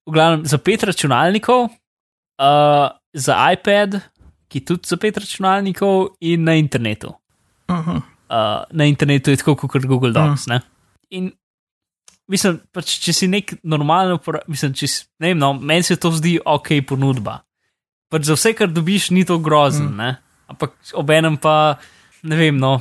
v 0.04 0.12
glavnem, 0.12 0.44
za 0.44 0.58
pet 0.60 0.84
računalnikov, 0.84 1.70
uh, 1.72 2.88
za 3.14 3.38
iPad, 3.54 3.96
ki 4.54 4.62
tudi 4.62 4.86
za 4.86 4.98
pet 5.02 5.18
računalnikov, 5.18 6.14
in 6.22 6.46
na 6.46 6.54
internetu. 6.54 7.14
Uh 7.68 7.82
-huh. 7.82 8.02
Uh, 8.30 8.62
na 8.70 8.86
internetu 8.86 9.30
je 9.30 9.36
tako 9.42 9.56
kot 9.56 9.86
Google 9.86 10.12
Docs. 10.12 10.46
Mm. 10.46 10.62
In 11.10 11.32
mislim, 12.26 12.60
pač, 12.72 12.96
če 13.04 13.12
si 13.12 13.28
nek 13.30 13.56
normalen 13.62 14.16
uporabnik, 14.16 14.54
mislim, 14.54 14.72
če 14.78 14.88
si, 14.88 15.02
ne 15.20 15.32
vem, 15.32 15.38
no, 15.38 15.52
meni 15.52 15.82
se 15.82 15.96
to 16.00 16.10
zdi 16.14 16.38
ok 16.44 16.80
ponudba. 16.88 17.42
Pač 18.12 18.28
za 18.30 18.36
vse, 18.38 18.54
kar 18.56 18.72
dobiš, 18.72 19.10
ni 19.10 19.24
to 19.28 19.38
grozen, 19.38 19.90
mm. 19.92 19.96
ne? 19.96 20.16
ampak 20.48 20.76
obenem 20.94 21.36
pa. 21.40 21.76
Ne 22.24 22.38
vem, 22.40 22.56
no, 22.56 22.78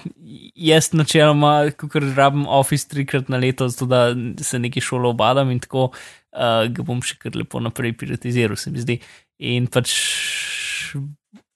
jaz 0.56 0.94
načeloma, 0.96 1.68
ko 1.76 1.90
rabim 2.00 2.46
Office 2.48 2.88
trikrat 2.88 3.28
na 3.28 3.36
leto, 3.38 3.68
zato 3.68 3.86
da 3.92 4.00
se 4.40 4.60
nekaj 4.60 4.86
šolo 4.86 5.10
obadam 5.12 5.52
in 5.52 5.60
tako, 5.60 5.90
uh, 5.92 6.64
ga 6.72 6.86
bom 6.88 7.02
še 7.04 7.18
kar 7.20 7.36
lepo 7.36 7.60
naprej 7.60 7.92
piratiziral, 8.00 8.56
se 8.56 8.72
mi 8.72 8.80
zdi. 8.80 9.02
In 9.44 9.68
pač 9.68 9.92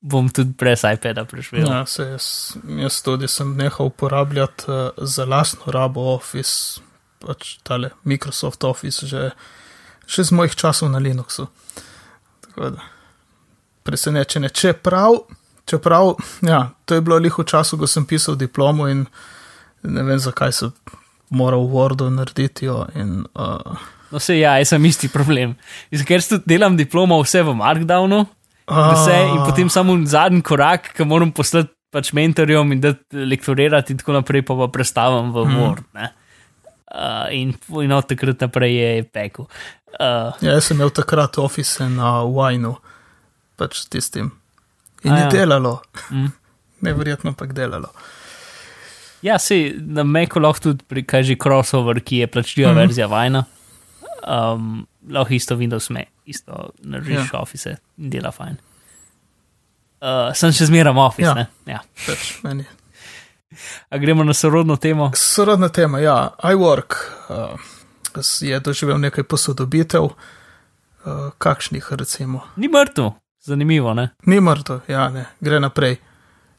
bom 0.01 0.29
tudi 0.29 0.53
brez 0.57 0.83
iPada 0.85 1.25
preživel. 1.25 1.65
Ja, 1.67 1.85
se 1.85 2.03
jaz, 2.03 2.57
jaz 2.79 3.01
tudi 3.01 3.27
sem 3.27 3.55
nehal 3.57 3.89
uporabljati 3.89 4.67
uh, 4.67 4.89
za 4.97 5.25
lastno 5.25 5.71
rabo 5.73 6.13
Office, 6.13 6.81
pač 7.23 7.57
tale 7.63 7.91
Microsoft 8.03 8.63
Office, 8.63 9.07
že, 9.07 9.31
že 10.07 10.23
z 10.23 10.31
mojih 10.31 10.55
časov 10.55 10.91
na 10.93 11.01
Linuxu. 11.01 11.47
Tako 12.45 12.69
da, 12.77 12.85
presenečenje. 13.83 14.49
Čeprav, 14.49 15.25
čeprav, 15.65 16.15
ja, 16.45 16.69
to 16.85 16.95
je 16.95 17.01
bilo 17.01 17.17
lih 17.17 17.33
v 17.33 17.47
času, 17.47 17.77
ko 17.77 17.89
sem 17.89 18.05
pisal 18.05 18.37
diplomo 18.37 18.87
in 18.87 19.05
ne 19.87 20.03
vem, 20.03 20.19
zakaj 20.19 20.53
sem 20.53 20.71
moral 21.29 21.65
v 21.67 21.73
Wordu 21.73 22.09
narediti 22.13 22.69
jo. 22.69 22.85
In, 22.95 23.25
uh, 23.33 23.85
No, 24.07 24.21
se 24.23 24.37
ja, 24.37 24.53
jaz 24.55 24.69
sem 24.71 24.85
isti 24.87 25.09
problem. 25.11 25.57
Ker 26.07 26.23
tudi 26.23 26.47
delam 26.47 26.77
diplomo 26.79 27.17
vse 27.19 27.41
v 27.43 27.51
Markdownu, 27.59 28.21
vse 28.67 29.15
in 29.33 29.41
potem 29.45 29.69
samo 29.69 29.95
zadnji 30.05 30.41
korak, 30.41 30.91
ki 30.93 31.05
moram 31.05 31.31
poslati 31.31 31.71
pač 31.91 32.11
mentorjem 32.13 32.71
in 32.71 32.81
dati 32.83 33.15
lektorirati 33.15 33.93
in 33.93 33.97
tako 33.97 34.13
naprej, 34.13 34.41
pa 34.45 34.55
pa 34.55 34.67
prestavim 34.67 35.31
v 35.31 35.45
Word. 35.47 35.83
ne. 35.93 36.09
Uh, 36.87 37.27
in, 37.31 37.53
in 37.83 37.91
od 37.91 38.07
takrat 38.07 38.41
naprej 38.41 38.75
je 38.75 39.03
pekel. 39.03 39.45
Uh, 39.99 40.31
Ja, 40.41 40.53
jaz 40.53 40.65
sem 40.67 40.77
imel 40.77 40.89
takrat 40.89 41.37
office 41.37 41.83
na 41.89 42.21
Winu, 42.23 42.75
pač 43.55 43.85
tistim. 43.89 44.31
In 45.03 45.13
je 45.15 45.21
ja. 45.23 45.29
delalo. 45.29 45.81
Mm. 46.11 46.31
Neverjetno 46.85 47.33
pa 47.33 47.45
je 47.45 47.53
delalo. 47.53 47.87
ja, 49.21 49.39
se 49.39 49.73
na 49.77 50.03
Macu 50.03 50.39
lahko 50.39 50.59
tudi 50.59 50.83
prikaže 50.87 51.35
crossover, 51.35 51.99
ki 51.99 52.17
je 52.17 52.27
plačljiva 52.27 52.69
mm 52.71 52.73
Mhm. 52.73 52.79
-hmm. 52.79 52.87
verzija 52.87 53.07
Vajna. 53.07 53.43
Um, 54.23 54.87
lahko 55.09 55.33
isto 55.33 55.55
Windows 55.55 55.89
me, 55.89 56.05
isto 56.25 56.69
narediš 56.79 57.29
Ja. 57.33 57.39
Office 57.41 57.75
in 57.97 58.09
dela 58.09 58.31
fajn. 58.31 58.57
Uh, 60.01 60.33
sem 60.37 60.51
še 60.53 60.65
zmeram 60.69 60.97
Office, 60.97 61.25
Ja. 61.27 61.33
ne? 61.33 61.47
Ja. 61.65 61.79
Pač 62.05 62.43
meni. 62.43 62.65
A 63.89 63.97
gremo 63.97 64.23
na 64.23 64.33
sorodno 64.33 64.75
temo. 64.77 65.11
Sorodna 65.15 65.69
tema, 65.69 65.99
ja, 65.99 66.31
iWork 66.43 66.93
uh, 67.29 67.55
je 68.41 68.59
doživel 68.59 68.99
nekaj 68.99 69.23
posodobitev, 69.23 70.03
uh, 70.03 71.29
kakšnih 71.37 71.87
recimo. 71.91 72.41
Ni 72.55 72.67
mrtev, 72.67 73.11
zanimivo, 73.45 73.93
ne? 73.93 74.09
Ni 74.25 74.41
mrtev, 74.41 74.81
ja, 74.87 75.07
ne, 75.09 75.25
gre 75.39 75.59
naprej. 75.59 75.97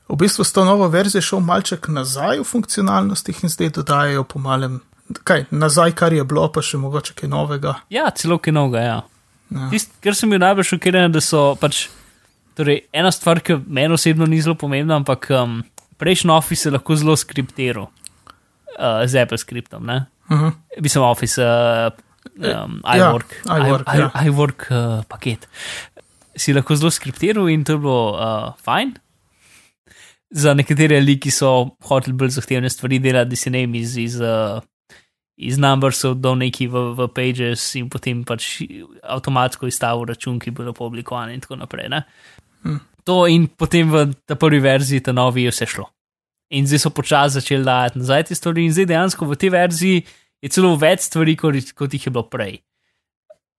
V 0.08 0.16
bistvu 0.16 0.44
s 0.44 0.52
to 0.56 0.64
novo 0.64 0.88
verzijo 0.88 1.20
šel 1.22 1.40
malček 1.44 1.88
nazaj 1.92 2.40
v 2.40 2.44
funkcionalnostih 2.48 3.42
in 3.44 3.52
zdaj 3.52 3.74
dodajajo 3.76 4.24
po 4.24 4.38
malem, 4.40 4.80
kaj, 5.24 5.44
nazaj, 5.50 5.92
kar 5.92 6.12
je 6.12 6.24
bilo, 6.24 6.48
pa 6.52 6.62
še 6.62 6.78
mogoče 6.78 7.14
kaj 7.14 7.28
novega. 7.28 7.74
Ja, 7.90 8.10
celo 8.10 8.38
kinoga, 8.38 8.80
ja. 8.80 8.98
Ja. 9.50 9.68
Tist, 9.70 9.94
kar 10.04 10.14
sem 10.14 10.30
bil 10.30 10.38
najbolj 10.42 10.64
šokiran, 10.74 11.12
da 11.12 11.20
so 11.24 11.54
pač 11.60 11.86
Torej, 12.58 12.88
ena 12.90 13.12
stvar, 13.14 13.38
ki 13.38 13.54
meni 13.70 13.94
osebno 13.94 14.26
ni 14.26 14.40
zelo 14.42 14.56
pomembna, 14.58 14.96
ampak 14.98 15.28
um, 15.30 15.60
prejšnji 16.02 16.32
Office 16.34 16.66
je 16.66 16.72
lahko 16.74 16.96
zelo 16.98 17.14
skriptiral 17.16 17.86
uh, 17.86 19.04
z 19.06 19.22
Apple 19.22 19.38
skriptom. 19.38 19.86
Uh 19.88 20.02
Uh 20.30 20.40
-huh. 20.40 20.52
Mislim, 20.80 21.04
Office, 21.04 21.40
uh, 21.42 21.92
um, 22.36 22.82
Ja, 22.84 22.96
iWork, 22.96 23.30
iWork, 23.44 23.94
I- 23.94 23.98
ja. 23.98 24.10
I- 24.14 24.28
iWork 24.28 24.66
uh, 24.70 25.04
paket. 25.08 25.48
Si 26.36 26.52
lahko 26.52 26.76
zelo 26.76 26.90
skriptiral 26.90 27.48
in 27.48 27.64
to 27.64 27.72
je 27.72 27.78
bilo 27.78 28.12
uh, 28.12 28.54
fajn. 28.64 28.94
Za 30.30 30.54
nekatere 30.54 31.00
ljudi, 31.00 31.20
ki 31.20 31.30
so 31.30 31.70
hoteli 31.84 32.16
bolj 32.16 32.28
zahtevne 32.28 32.70
stvari 32.70 32.98
delati, 32.98 33.30
da 33.30 33.36
si 33.36 33.50
ne 33.50 33.62
iz, 33.64 33.96
iz, 33.96 34.20
uh, 34.20 34.60
iz 35.38 35.58
numbersov 35.58 36.18
do 36.18 36.34
neki 36.34 36.66
v, 36.66 36.82
v 36.98 37.08
pages 37.14 37.62
in 37.78 37.86
potem 37.90 38.24
pač 38.26 38.58
avtomatsko 39.06 39.70
izstavil 39.70 40.08
račun, 40.10 40.40
ki 40.42 40.50
bo 40.50 40.72
oblikovan 40.72 41.30
in 41.30 41.40
tako 41.44 41.60
naprej. 41.60 41.88
Ne? 41.94 42.02
Hm. 42.66 42.80
To 43.06 43.24
in 43.30 43.46
potem 43.46 43.88
v 43.88 44.10
ta 44.26 44.34
prvi 44.34 44.58
verziji, 44.60 45.04
ta 45.06 45.14
novi, 45.14 45.46
je 45.46 45.54
vse 45.54 45.70
šlo. 45.70 45.86
In 46.58 46.66
zdaj 46.66 46.82
so 46.82 46.90
počasi 46.90 47.38
začeli 47.38 47.64
dajati 47.64 48.02
nazaj 48.02 48.28
te 48.28 48.34
stvari, 48.34 48.66
in 48.66 48.74
zdaj 48.74 48.88
dejansko 48.90 49.28
v 49.28 49.38
tej 49.38 49.52
verziji 49.54 50.02
je 50.42 50.50
celo 50.52 50.74
več 50.80 51.06
stvari, 51.06 51.36
kot, 51.36 51.72
kot 51.76 51.94
jih 51.94 52.08
je 52.08 52.12
bilo 52.12 52.26
prej. 52.28 52.58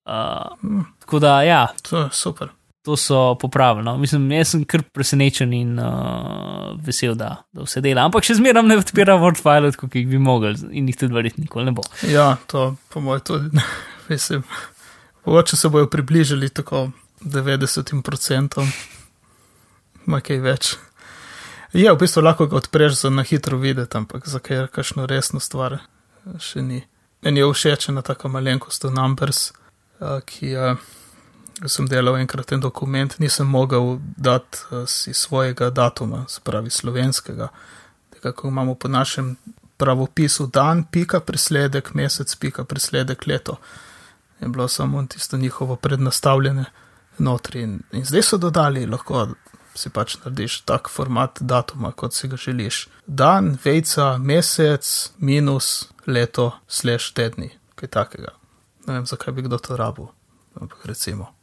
Uh, 0.10 0.50
Hm, 0.62 0.86
tako 1.00 1.20
da, 1.20 1.42
ja, 1.44 1.68
To 1.90 1.98
je 1.98 2.10
super. 2.12 2.50
To 2.86 2.98
so 2.98 3.36
popravili. 3.36 3.86
No. 3.86 3.98
Mislim, 3.98 4.32
jaz 4.32 4.54
sem 4.54 4.64
kar 4.66 4.84
presenečen 4.94 5.54
in 5.54 5.80
uh, 5.80 6.72
vesel, 6.86 7.16
da, 7.20 7.44
da 7.52 7.66
vse 7.68 7.84
dela. 7.84 8.06
Ampak 8.08 8.28
še 8.28 8.38
zmeraj 8.40 8.66
ne 8.66 8.80
odpira 8.80 9.18
WordFile, 9.20 9.72
kot 9.78 9.96
jih 9.96 10.08
bi 10.10 10.22
mogli 10.22 10.56
in 10.72 10.88
jih 10.90 10.98
tudi 11.00 11.16
verjetno 11.16 11.46
nikoli 11.46 11.70
ne 11.70 11.76
bo. 11.76 11.86
Ja, 12.08 12.32
to 12.48 12.74
po 12.94 13.04
mojem 13.04 13.26
tudi. 13.28 13.66
Mislim, 14.10 14.44
mogoče 15.26 15.58
se 15.60 15.70
bojo 15.70 15.90
približali 15.92 16.50
tako 16.50 16.90
90%, 17.22 18.68
ima 20.08 20.22
kaj 20.24 20.40
več. 20.44 20.76
Je, 21.74 21.86
v 21.92 21.98
bistvu 22.02 22.24
lahko 22.26 22.48
ga 22.50 22.58
odpreš 22.58 23.04
za 23.04 23.10
na 23.14 23.24
hitro 23.24 23.60
videti, 23.62 23.98
ampak 23.98 24.26
za 24.26 24.40
kaj 24.40 24.68
kakšno 24.74 25.06
resno 25.06 25.40
stvar 25.40 25.78
še 26.42 26.64
ni. 26.66 26.82
Meni 27.22 27.44
je 27.44 27.50
všeč 27.52 27.90
ena 27.92 28.02
taka 28.02 28.32
malenkost 28.32 28.88
v 28.88 28.94
Numbers, 28.96 29.52
eh, 30.02 30.22
ki 30.26 30.56
je, 30.56 30.76
sem 31.68 31.88
delal 31.88 32.18
enkrat 32.20 32.52
en 32.52 32.62
dokument, 32.64 33.16
nisem 33.20 33.48
mogel 33.48 33.98
dati 34.18 34.58
eh, 34.72 34.84
si 34.88 35.14
svojega 35.14 35.70
datuma, 35.70 36.26
se 36.28 36.42
pravi 36.44 36.70
slovenskega, 36.70 37.50
tega, 38.14 38.32
ko 38.32 38.48
imamo 38.48 38.76
po 38.76 38.88
našem 38.88 39.36
pravopisu 39.78 40.48
dan, 40.48 40.84
pika 40.92 41.20
presledek, 41.20 41.94
mesec, 41.94 42.36
pika 42.36 42.64
presledek, 42.64 43.28
leto. 43.28 43.58
Je 44.40 44.48
bilo 44.48 44.68
samo 44.68 45.06
tisto 45.06 45.38
njihovo 45.38 45.76
prednastavljene 45.76 46.66
notri. 47.18 47.62
In, 47.62 47.80
in 47.92 48.06
zdaj 48.06 48.22
so 48.22 48.38
dodali, 48.38 48.86
lahko 48.86 49.28
si 49.76 49.90
pač 49.90 50.18
narediš 50.24 50.62
tak 50.68 50.90
format 50.92 51.40
datuma, 51.42 51.92
kot 51.92 52.14
si 52.14 52.28
ga 52.28 52.38
želiš. 52.38 52.88
Dan, 53.08 53.58
vejca, 53.64 54.18
mesec, 54.18 55.12
minus, 55.18 55.90
leto, 56.08 56.52
slash 56.68 57.14
tedni, 57.14 57.52
kaj 57.76 57.90
takega. 57.96 58.36
Ne 58.88 59.00
vem, 59.00 59.06
zakaj 59.06 59.34
bi 59.34 59.48
kdo 59.48 59.58
to 59.58 59.78
rabil, 59.80 60.12
ampak 60.60 60.86
recimo. 60.86 61.39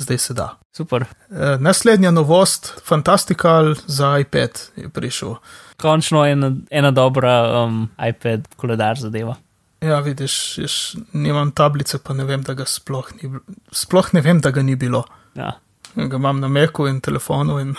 Zdaj 0.00 0.18
se 0.18 0.34
da. 0.34 0.48
Super. 0.76 1.04
E, 1.30 1.56
naslednja 1.60 2.10
novost, 2.10 2.72
Fantastical 2.84 3.74
za 3.86 4.18
iPad 4.18 4.60
je 4.76 4.88
prišel. 4.88 5.34
Končno 5.80 6.24
ena, 6.26 6.54
ena 6.70 6.90
dobra 6.90 7.64
um, 7.64 7.88
iPad 8.08 8.48
koledar 8.56 8.96
zadeva. 8.98 9.36
Ja, 9.80 10.00
vidiš, 10.00 10.58
jaz 10.58 10.72
nimam 11.12 11.52
tablice, 11.52 11.98
pa 12.04 12.14
ne 12.14 12.24
vem, 12.24 12.42
da 12.42 12.54
ga 12.54 12.64
sploh 12.68 13.12
ni, 13.16 13.30
sploh 13.72 14.08
ne 14.12 14.20
vem, 14.20 14.40
da 14.40 14.50
ga 14.50 14.62
ni 14.62 14.76
bilo. 14.76 15.04
Ja. 15.34 15.54
Ga 15.94 16.16
imam 16.16 16.40
na 16.40 16.48
Meku 16.48 16.88
in 16.88 17.00
telefonu 17.00 17.58
in 17.60 17.74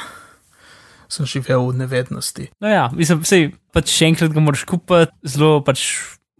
sem 1.09 1.25
živel 1.25 1.67
v 1.69 1.81
nevednosti. 1.83 2.47
No 2.61 2.69
ja, 2.69 2.87
mislim, 2.95 3.25
sej, 3.27 3.49
pač 3.73 3.91
še 3.93 4.09
enkrat 4.13 4.33
ga 4.33 4.43
moraš 4.43 4.63
kupiti, 4.69 5.11
zelo 5.27 5.59
pač 5.65 5.83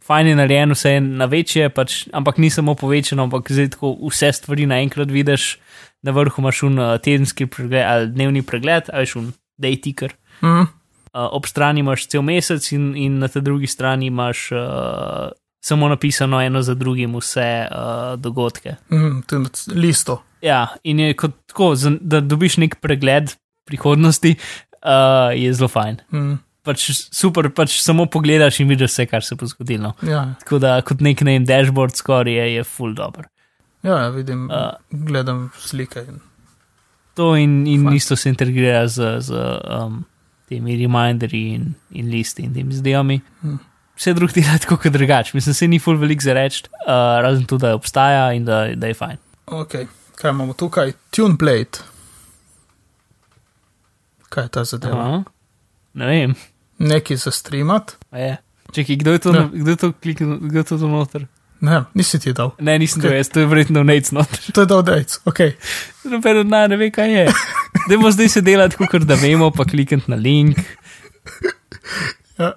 fajn 0.05 0.27
je 0.27 0.35
narejen, 0.35 0.71
vse 0.71 0.95
je 0.95 1.01
na 1.01 1.25
večje, 1.25 1.69
pač, 1.69 2.07
ampak 2.13 2.37
ni 2.37 2.49
samo 2.49 2.75
povečano, 2.75 3.23
ampak 3.23 3.51
zdaj 3.51 3.73
tako 3.75 3.93
vse 4.09 4.31
stvari 4.33 4.65
naenkrat 4.65 5.11
vidiš, 5.11 5.57
na 6.01 6.11
vrhu 6.11 6.41
imaš 6.41 6.63
un 6.63 6.79
uh, 6.79 6.97
tedenski 6.97 7.45
pregled 7.45 7.85
ali 7.85 8.07
dnevni 8.11 8.41
pregled, 8.41 8.89
ali 8.93 9.05
šun 9.05 9.33
day 9.61 9.81
ticker. 9.81 10.13
Mm, 10.41 10.69
Uh, 11.11 11.27
ob 11.35 11.43
strani 11.43 11.81
imaš 11.83 12.05
cel 12.07 12.21
mesec, 12.23 12.63
in, 12.71 12.93
in 12.95 13.17
na 13.19 13.27
tej 13.27 13.41
drugi 13.43 13.67
strani 13.67 14.07
imaš 14.07 14.45
uh, 14.55 15.27
samo 15.59 15.89
napisano 15.91 16.39
eno 16.41 16.61
za 16.61 16.73
drugim 16.73 17.17
vse 17.19 17.67
uh, 17.67 18.19
dogodke. 18.19 18.75
mm, 18.91 19.21
to 19.27 19.35
je 19.35 19.41
listo. 19.75 20.21
Ja, 20.41 20.67
in 20.83 20.99
je 20.99 21.13
kot 21.13 21.31
tako, 21.45 21.75
da 21.99 22.21
dobiš 22.21 22.57
nek 22.57 22.79
pregled 22.79 23.35
prihodnosti, 23.67 24.35
uh, 24.85 25.35
je 25.35 25.53
zelo 25.53 25.67
fajn. 25.67 25.97
Mm, 26.13 26.39
Pač 26.61 26.83
super, 27.09 27.49
pač 27.49 27.79
samo 27.81 28.05
pogledaš 28.05 28.59
in 28.59 28.69
vidiš 28.69 28.91
vse, 28.91 29.05
kar 29.05 29.23
se 29.23 29.35
bo 29.35 29.45
zgodilo. 29.45 29.93
ja, 30.03 30.35
Tako 30.39 30.59
da 30.59 30.81
kot 30.81 30.99
nek 31.01 31.21
ne 31.21 31.31
vem, 31.31 31.45
dashboard 31.45 31.95
skoraj 31.95 32.33
je, 32.33 32.53
je 32.55 32.63
full 32.63 32.93
dobro. 32.93 33.23
ja, 33.83 34.09
vidim, 34.09 34.45
Uh. 34.45 34.75
gledam 34.91 35.49
slike. 35.57 35.99
In, 35.99 36.19
To 37.13 37.35
in, 37.35 37.67
in 37.67 37.83
Fajn. 37.83 37.95
isto 37.95 38.15
se 38.15 38.29
integrira 38.29 38.87
z, 38.87 39.19
z 39.19 39.31
um, 39.31 40.05
temi 40.49 40.77
reminderji 40.77 41.53
in, 41.55 41.73
in 41.91 42.07
listi 42.07 42.43
in 42.43 42.53
temi 42.53 42.73
zdajami. 42.73 43.19
Hm. 43.41 43.57
Vse 43.97 44.13
drugo 44.13 44.33
dela 44.33 44.57
tako 44.61 44.77
kot 44.77 44.91
drugače. 44.91 45.31
Mislim, 45.33 45.53
se 45.53 45.67
ni 45.67 45.79
full 45.79 45.97
velik 45.97 46.21
za 46.21 46.33
reči, 46.33 46.63
uh, 46.85 46.93
razen 47.21 47.45
to, 47.45 47.57
da 47.57 47.75
obstaja 47.75 48.33
in 48.33 48.45
da, 48.45 48.75
da 48.75 48.87
je 48.87 48.93
fajn. 48.93 49.17
ok, 49.47 49.71
kaj 50.15 50.31
imamo 50.31 50.53
tukaj? 50.53 50.93
TuneBlade. 51.11 51.83
Kaj 54.29 54.43
je 54.43 54.49
ta 54.49 54.63
zadeva? 54.63 54.99
Aha. 54.99 55.23
Ne 55.93 56.05
vem, 56.07 56.35
Neki 56.81 57.15
za 57.15 57.31
streamat? 57.31 57.95
a 58.11 58.17
je. 58.17 58.37
Čekaj, 58.71 58.95
kdo 58.95 59.11
je 59.11 59.19
to, 59.19 59.29
Ja. 59.31 59.49
kdo 59.53 59.69
je 59.69 59.75
to 59.77 59.91
kliknil, 59.93 60.37
kdo 60.39 60.59
je 60.59 60.63
to 60.63 60.77
noter? 60.77 61.27
Ne, 61.61 61.83
nisi 61.93 62.19
ti 62.19 62.33
dal. 62.33 62.51
Ne, 62.59 62.79
nisem 62.79 63.01
Ok. 63.01 63.07
to 63.07 63.13
jaz, 63.13 63.29
to 63.29 63.39
je 63.39 63.45
verjetno 63.45 63.83
Nate 63.83 64.09
noter. 64.11 64.39
To 64.53 64.61
je 64.61 64.65
dal 64.65 64.81
dejc, 64.81 65.19
ok. 65.25 65.39
Noben 66.03 66.37
od 66.37 66.47
nas 66.47 66.69
ne 66.69 66.77
ve, 66.77 66.89
kaj 66.89 67.11
je. 67.11 67.25
Dajmo 67.85 68.11
zdaj 68.11 68.29
se 68.29 68.41
delati, 68.41 68.75
kot 68.81 69.01
da 69.01 69.13
vemo, 69.15 69.51
pa 69.51 69.63
klikniti 69.63 70.09
na 70.09 70.15
link. 70.17 70.57
Ja. 72.39 72.53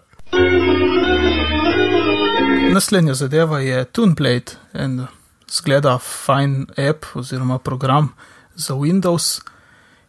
Naslednja 2.72 3.14
zadeva 3.14 3.60
je 3.60 3.84
TuneBlade, 3.84 4.56
en 4.72 5.06
zgleda 5.50 5.98
fajn 5.98 6.66
app 6.80 7.04
oziroma 7.14 7.58
program 7.58 8.08
za 8.54 8.74
Windows, 8.74 9.40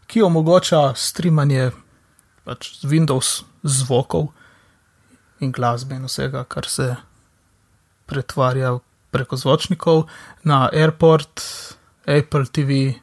ki 0.08 0.22
omogoča 0.22 0.94
streamanje 0.96 1.72
pač 2.44 2.80
z 2.80 2.86
Windows 2.86 3.44
zvokov 3.66 4.30
in 5.42 5.52
glasbe 5.52 5.98
in 5.98 6.06
vsega, 6.08 6.46
kar 6.48 6.70
se 6.70 6.94
pretvarja 8.06 8.78
preko 9.12 9.36
zvočnikov 9.36 10.06
na 10.44 10.70
Airport, 10.70 11.42
Apple 12.06 12.46
TV, 12.46 12.94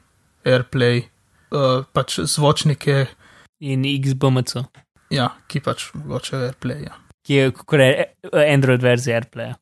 Airplay, 0.47 1.03
uh, 1.51 1.83
pač 1.93 2.19
zvočnike, 2.23 3.05
In 3.63 3.85
XBMC, 3.87 4.59
ja, 5.13 5.29
ki 5.47 5.61
pač 5.63 5.85
omogočajo 5.95 6.49
Airplay. 6.49 6.83
Ja. 6.83 6.97
ki 7.23 7.33
je 7.33 7.51
kot 7.55 7.79
je 7.79 8.07
Android 8.53 8.81
verzija 8.83 9.21
AirPlaya. 9.21 9.55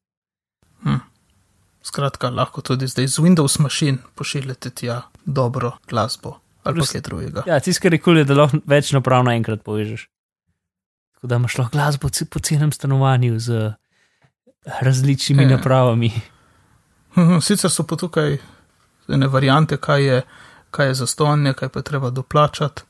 Skratka, 1.86 2.30
lahko 2.30 2.62
tudi 2.62 2.88
zdaj 2.90 3.08
z 3.10 3.22
Windows 3.22 3.58
mašin 3.62 3.98
pošiljate 4.16 4.70
tja 4.70 5.02
dobro 5.26 5.72
glasbo 5.90 6.38
ali 6.64 6.76
pa 6.76 6.78
Plus- 6.78 6.92
kaj 6.94 7.02
drugega. 7.02 7.44
Ja, 7.48 7.60
tisto, 7.60 7.82
kar 7.82 7.94
je 7.94 8.00
kul, 8.00 8.18
je, 8.22 8.26
da 8.30 8.36
lahko 8.38 8.60
več 8.70 8.92
naprav 8.94 9.24
naenkrat 9.26 9.64
povežeš. 9.66 10.04
Tako 11.22 11.28
da 11.28 11.36
imaš 11.36 11.58
lahko 11.58 11.72
glasbo 11.72 12.10
po 12.30 12.40
celem 12.40 12.72
stanovanju 12.72 13.40
z 13.40 13.74
različnimi 14.82 15.44
Ja. 15.44 15.50
napravami. 15.50 16.12
Mhm, 17.18 17.40
Sicer 17.42 17.70
so 17.70 17.84
pa 17.88 17.96
tukaj 17.96 18.38
ene 19.08 19.28
variante, 19.28 19.78
kaj 19.78 20.06
je, 20.06 20.22
kaj 20.72 20.88
je 20.88 20.94
zastonje, 20.94 21.54
kaj 21.54 21.70
pa 21.70 21.82
treba 21.82 22.10
doplačati. 22.10 22.82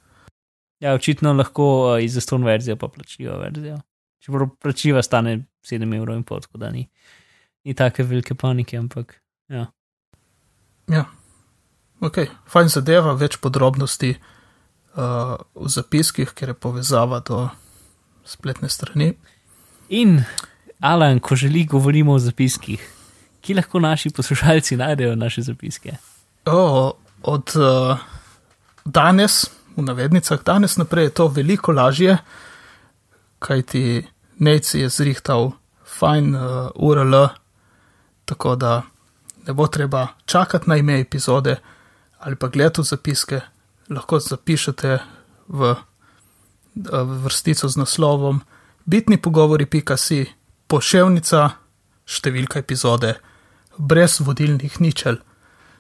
Ja, 0.80 0.94
očitno 0.94 1.34
lahko 1.34 1.94
uh, 1.94 2.04
iz 2.04 2.14
zaston 2.14 2.44
verzijo 2.44 2.76
pa 2.76 2.88
plačljiva 2.88 3.38
verzija. 3.38 3.82
Čeprav 4.20 4.48
plačljiva 4.62 5.04
stane 5.04 5.46
7 5.64 5.98
evrov 5.98 6.16
in 6.16 6.24
pol, 6.24 6.40
tako 6.42 6.58
da 6.58 6.70
ni, 6.70 6.90
ni 7.64 7.74
take 7.74 8.04
velike 8.04 8.36
panike, 8.36 8.78
ampak 8.78 9.22
ja. 9.48 9.66
Ja, 10.88 11.06
ok, 12.00 12.18
fajn 12.48 12.68
zadeva, 12.68 13.14
več 13.14 13.38
podrobnosti 13.38 14.16
uh, 14.96 15.36
v 15.56 15.68
zapiskih, 15.70 16.34
ker 16.34 16.50
je 16.50 16.54
povezava 16.54 17.20
do 17.20 17.50
spletne 18.25 18.70
strani. 18.70 19.13
In 19.90 20.24
Alan, 20.80 21.20
ko 21.20 21.36
želi, 21.36 21.66
govorimo 21.66 22.13
o 22.13 22.20
zapiskih. 22.20 22.90
Kje 23.42 23.56
lahko 23.56 23.80
naši 23.80 24.10
poslušalci 24.10 24.78
najdejo 24.78 25.16
naše 25.16 25.42
zapiske? 25.42 25.96
O, 26.46 26.94
od 27.24 27.54
uh, 27.56 27.98
danes, 28.86 29.46
v 29.75 29.84
navednicah, 29.84 30.44
danes 30.46 30.78
naprej 30.78 31.06
je 31.06 31.13
to 31.20 31.28
veliko 31.28 31.72
lažje, 31.72 32.18
kaj 33.40 33.62
ti 33.62 34.08
Neci 34.42 34.80
je 34.80 34.90
zrihtal 34.90 35.51
fajn 35.86 36.36
uh, 36.36 36.70
URL, 36.75 37.28
tako 38.25 38.56
da 38.56 38.82
ne 39.48 39.54
bo 39.54 39.68
treba 39.68 40.08
čakati 40.25 40.70
na 40.70 40.78
ime 40.78 41.00
epizode 41.00 41.56
ali 42.20 42.36
pa 42.36 42.48
gledati 42.48 42.84
zapiske, 42.84 43.42
lahko 43.90 44.20
zapišete 44.20 44.98
v 45.48 45.75
vrstico 46.75 47.68
z 47.68 47.78
naslovom 47.78 48.42
Bitni 48.86 49.18
pogovori.si 49.22 50.25
poševnica 50.68 51.42
številka 52.06 52.60
epizode 52.60 53.13
brez 53.78 54.20
vodilnih 54.20 54.80
ničel. 54.82 55.20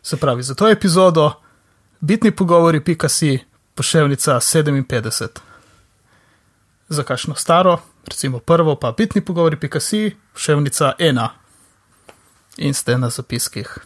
Se 0.01 0.17
pravi, 0.17 0.43
za 0.43 0.55
to 0.55 0.69
epizodo 0.69 1.31
bitni 1.99 2.31
pogovori.si 2.31 3.39
poševnica 3.75 4.39
57. 4.39 5.39
Za 6.89 7.03
kakšno 7.03 7.35
staro, 7.35 7.79
recimo 8.05 8.39
prvo, 8.39 8.75
pa 8.75 8.91
bitni 8.91 9.21
pogovori.si 9.21 10.15
poševnica 10.33 10.93
1. 10.99 11.29
In 12.57 12.73
ste 12.73 12.97
na 12.97 13.09
zapiskih 13.09 13.77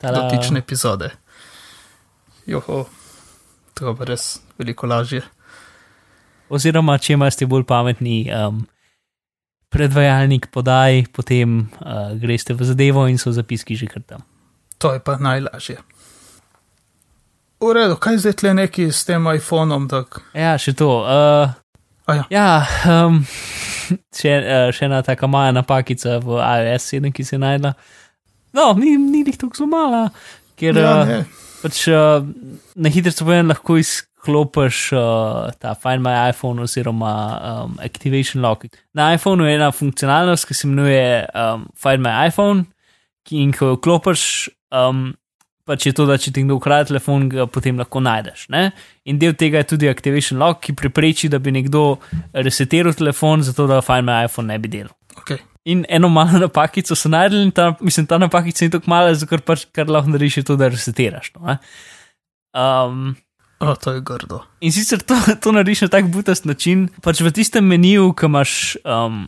dotične 0.00 0.58
epizode. 0.58 1.10
Joho, 2.46 2.84
to 3.74 3.94
bo 3.94 4.04
res 4.04 4.40
veliko 4.58 4.86
lažje. 4.86 5.22
Oziroma, 6.52 6.98
če 7.00 7.16
imate 7.16 7.48
bolj 7.48 7.64
pametni 7.68 8.24
um, 8.28 8.62
predvajalnik, 9.72 10.50
podaj, 10.54 11.06
potem 11.14 11.64
uh, 11.80 12.12
greste 12.20 12.54
v 12.54 12.68
zadevo 12.68 13.06
in 13.08 13.18
so 13.18 13.32
zapiski 13.32 13.76
že 13.76 13.88
kar 13.90 14.02
tam. 14.02 14.22
To 14.78 14.92
je 14.92 15.00
pa 15.00 15.16
najlažje. 15.16 15.80
V 17.64 17.72
redu, 17.72 17.96
kaj 17.96 18.20
zdaj 18.20 18.34
tle 18.42 18.52
neki 18.54 18.90
s 18.92 19.06
tem 19.08 19.24
iPhonom? 19.24 19.88
Tak? 19.88 20.20
Ja, 20.36 20.58
še 20.60 20.76
to. 20.76 21.00
Uh, 21.00 21.54
A 22.04 22.14
ja, 22.14 22.24
ja, 22.28 22.48
um, 23.06 23.22
še, 24.18 24.32
uh, 24.44 24.68
še 24.76 24.84
ena 24.84 25.00
taka 25.04 25.28
maja 25.30 25.54
napakica 25.56 26.18
v 26.20 26.36
iOS 26.36 26.90
7, 26.92 27.08
ki 27.16 27.24
se 27.24 27.38
najdla. 27.40 27.72
No, 28.54 28.74
ni, 28.76 28.98
ni 29.00 29.24
jih 29.24 29.38
tako 29.40 29.56
zelo 29.56 29.70
mala, 29.72 30.02
ker 30.60 30.76
ja, 30.76 30.90
uh, 30.92 31.08
ne. 31.08 31.22
pač, 31.62 31.80
uh, 31.88 32.20
na 32.76 32.92
hitro 32.92 33.14
se 33.14 33.24
povem, 33.24 33.48
lahko 33.48 33.78
izklopiš 34.24 34.92
uh, 34.92 35.52
ta 35.58 35.74
Find 35.74 36.02
My 36.02 36.30
iPhone 36.30 36.62
oziroma 36.62 37.64
um, 37.64 37.78
Activation 37.84 38.42
Lock. 38.42 38.64
Na 38.94 39.14
iPhonu 39.14 39.44
je 39.44 39.54
ena 39.54 39.72
funkcionalnost, 39.72 40.46
ki 40.46 40.54
se 40.54 40.66
imenuje 40.66 41.26
um, 41.34 41.66
Find 41.76 42.00
My 42.00 42.28
iPhone, 42.28 42.64
ki 43.24 43.42
in 43.42 43.52
ko 43.52 43.66
jo 43.66 43.76
vklopiš, 43.76 44.48
um, 44.72 45.14
pač 45.64 45.86
je 45.86 45.92
to, 45.92 46.06
da 46.06 46.16
če 46.18 46.32
ti 46.32 46.44
kdo 46.44 46.56
ukrade 46.56 46.88
telefon, 46.88 47.28
ga 47.28 47.46
potem 47.46 47.78
lahko 47.78 48.00
najdeš. 48.00 48.48
Ne? 48.52 48.70
In 49.04 49.18
del 49.18 49.34
tega 49.34 49.62
je 49.62 49.74
tudi 49.74 49.88
Activation 49.88 50.40
Lock, 50.40 50.64
ki 50.64 50.76
prepreči, 50.76 51.28
da 51.28 51.38
bi 51.38 51.52
nekdo 51.52 51.98
resetiral 52.32 52.94
telefon, 52.94 53.42
zato 53.44 53.66
da 53.68 53.82
Find 53.84 54.08
My 54.08 54.24
iPhone 54.24 54.48
ne 54.48 54.58
bi 54.58 54.72
delal. 54.72 54.94
Okay. 55.20 55.40
In 55.64 55.84
eno 55.88 56.08
malo 56.12 56.38
napakico 56.38 56.96
so 56.96 57.08
najdel, 57.08 57.46
in 57.46 57.52
ta, 57.52 57.74
mislim, 57.80 58.06
ta 58.06 58.18
napakica 58.20 58.64
ni 58.64 58.72
tako 58.72 58.90
mala, 58.92 59.12
zato 59.16 59.40
pač 59.44 59.68
kar 59.72 59.88
lahko 59.88 60.12
narediš, 60.12 60.42
je 60.42 60.48
to, 60.48 60.56
da 60.60 60.68
resetiraš. 60.72 61.32
No, 61.36 61.46
ne? 61.48 61.58
um, 62.54 63.14
O, 63.64 63.76
to 63.76 63.94
je 63.96 64.00
grdo. 64.04 64.42
in 64.60 64.72
sicer 64.72 65.00
to, 65.02 65.16
to 65.42 65.52
narediš 65.52 65.86
na 65.86 65.88
tak 65.88 66.10
butast 66.12 66.44
način, 66.44 66.88
pač 67.02 67.20
v 67.24 67.32
tistem 67.34 67.66
meniju, 67.66 68.12
ki 68.18 68.28
imaš, 68.30 68.76
um, 68.84 69.24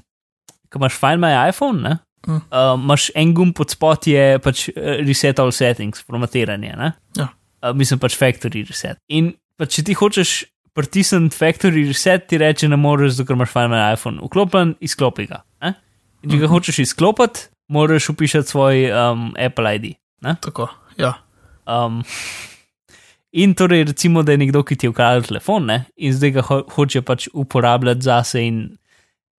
ki 0.71 0.81
imaš 0.81 0.99
Find 1.00 1.23
My 1.23 1.49
iPhone, 1.49 1.83
ne? 1.83 1.99
Mm. 2.26 2.43
Uh, 2.50 2.75
imaš 2.75 3.11
en 3.14 3.35
gumb 3.35 3.55
pod 3.55 3.71
spot, 3.71 4.09
je 4.11 4.38
pač 4.43 4.69
eh, 4.73 5.00
reset 5.07 5.38
all 5.38 5.52
settings, 5.55 6.02
formatiranje. 6.02 6.75
Ne? 6.76 6.93
Ja. 7.19 7.31
Uh, 7.62 7.71
mislim 7.76 8.02
pač 8.02 8.19
factory 8.19 8.64
reset. 8.66 8.99
In 9.09 9.33
pač, 9.61 9.78
če 9.78 9.87
ti 9.87 9.97
hočeš 9.99 10.33
pritisniti 10.76 11.38
factory 11.38 11.87
reset, 11.88 12.26
ti 12.28 12.40
reče, 12.43 12.69
ne 12.69 12.78
moreš, 12.81 13.23
ker 13.23 13.38
imaš 13.38 13.52
Find 13.55 13.73
My 13.73 13.95
iPhone 13.95 14.21
vklopljen, 14.26 14.75
izklopi 14.85 15.28
ga. 15.31 15.45
Ne? 15.64 15.76
In 16.25 16.35
če 16.35 16.43
ga 16.43 16.50
hočeš 16.50 16.83
izklopiti, 16.83 17.47
moraš 17.73 18.11
upišati 18.12 18.50
svoj 18.50 18.90
um, 18.90 19.31
Apple 19.38 19.76
ID. 19.78 19.95
Ne? 20.26 20.35
Tako, 20.43 20.69
ja. 20.99 21.14
Um, 21.66 22.02
in 23.33 23.54
torej, 23.54 23.85
recimo, 23.90 24.23
da 24.23 24.33
je 24.33 24.38
nekdo, 24.45 24.62
ki 24.62 24.76
ti 24.76 24.87
je 24.87 24.92
ukradel 24.92 25.26
telefon 25.26 25.66
ne? 25.66 25.85
in 25.97 26.15
zdaj 26.15 26.32
ga 26.36 26.47
ho 26.49 26.62
hoče 26.76 27.02
pač 27.02 27.28
uporabljati 27.32 28.06
zase, 28.06 28.43
in 28.43 28.62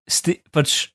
s, 0.08 0.22
te, 0.26 0.38
pač, 0.52 0.90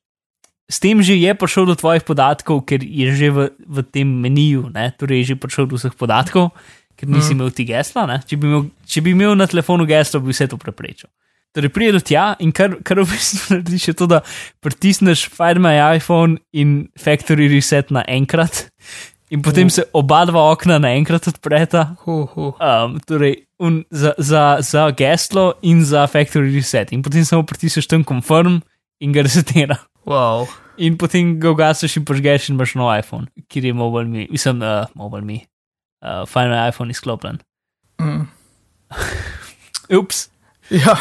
s 0.69 0.79
tem 0.83 1.01
že 1.03 1.17
je 1.19 1.33
prišel 1.35 1.67
do 1.69 1.75
tvojih 1.79 2.05
podatkov, 2.07 2.63
ker 2.69 2.83
je 2.83 3.11
že 3.15 3.31
v, 3.33 3.49
v 3.57 3.83
tem 3.89 4.07
meniju, 4.07 4.69
ne? 4.73 4.91
torej 4.97 5.23
je 5.23 5.33
že 5.33 5.41
prišel 5.41 5.67
do 5.67 5.79
vseh 5.79 5.95
podatkov, 5.97 6.53
ker 6.97 7.09
nisi 7.09 7.33
mm. 7.33 7.37
imel 7.37 7.51
ti 7.51 7.65
gesla. 7.67 8.05
Če 8.21 8.37
bi 8.37 8.47
imel, 8.49 8.69
če 8.85 9.01
bi 9.01 9.13
imel 9.17 9.35
na 9.37 9.49
telefonu 9.49 9.87
geslo, 9.89 10.21
bi 10.23 10.33
vse 10.33 10.47
to 10.49 10.61
preprečil. 10.61 11.09
Torej, 11.53 11.69
pride 11.69 11.93
do 11.93 12.01
tja 12.01 12.31
in 12.41 12.49
kar, 12.49 12.79
kar 12.81 12.97
v 12.97 13.05
bistvu 13.11 13.41
narediš, 13.53 13.91
je 13.91 13.93
to, 13.97 14.07
da 14.09 14.23
pritisneš 14.65 15.27
Find 15.29 15.61
My 15.61 15.77
iPhone 15.93 16.41
in 16.49 16.89
Factory 16.97 17.45
Reset 17.51 17.93
naenkrat, 17.93 18.73
in 19.33 19.41
potem 19.41 19.69
se 19.69 19.85
oba 19.97 20.21
dva 20.29 20.45
okna 20.53 20.77
naenkrat 20.77 21.27
odpreta. 21.31 21.95
Hu, 22.05 22.23
hu. 22.33 22.51
Um, 22.61 22.99
torej, 23.01 23.47
un, 23.57 23.81
za, 23.89 24.13
za, 24.17 24.43
za 24.61 24.89
geslo 24.93 25.53
in 25.65 25.81
za 25.85 26.05
Factory 26.07 26.53
Reset, 26.53 26.93
in 26.93 27.01
potem 27.01 27.25
samo 27.25 27.45
pritisneš 27.49 27.89
tam 27.89 28.05
Confirm 28.05 28.61
in 29.01 29.15
ga 29.15 29.25
resetira. 29.25 29.79
Wow. 30.05 30.45
In 30.77 30.97
potem 31.01 31.39
ga 31.41 31.53
ugasiš 31.53 31.97
in 31.97 32.05
požgeš 32.05 32.49
in 32.49 32.59
imaš 32.59 32.75
nov 32.77 32.93
iPhone, 32.93 33.27
kjer 33.49 33.71
je 33.71 33.73
mobile 33.73 34.05
me, 34.09 34.27
mislim, 34.29 34.61
uh, 34.61 34.85
mobile 34.93 35.25
me, 35.25 35.41
uh, 36.05 36.29
My 36.35 36.69
iPhone 36.69 36.93
izklopljen. 36.93 37.41
Mm. 38.01 38.27
Ups. 39.99 40.29
Ja, 40.69 40.97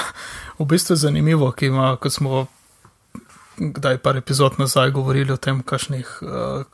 v 0.59 0.67
bistvu 0.69 0.97
je 0.97 1.05
zanimivo, 1.05 1.53
ki 1.53 1.69
ima, 1.69 1.97
ko 1.97 2.11
smo 2.11 2.47
kdaj 3.57 3.99
par 4.03 4.17
epizod 4.17 4.59
nazaj 4.59 4.91
govorili 4.91 5.33
o 5.33 5.37
tem, 5.37 5.63
kakšnih, 5.63 6.09
uh, 6.23 6.65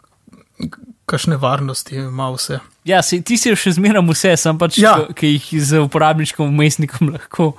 kakšne 1.09 1.39
varnosti 1.41 1.97
ima 1.97 2.29
vse. 2.31 2.61
Ja, 2.85 3.01
si, 3.03 3.19
ti 3.23 3.37
si 3.37 3.51
še 3.57 3.73
zmeraj 3.75 4.05
vse, 4.07 4.37
sem 4.37 4.59
pač, 4.61 4.79
Ja. 4.79 4.95
ja. 5.01 5.13
ki 5.13 5.33
jih 5.35 5.49
z 5.65 5.81
uporabniškim 5.81 6.45
umestnikom 6.47 7.11
lahko 7.15 7.55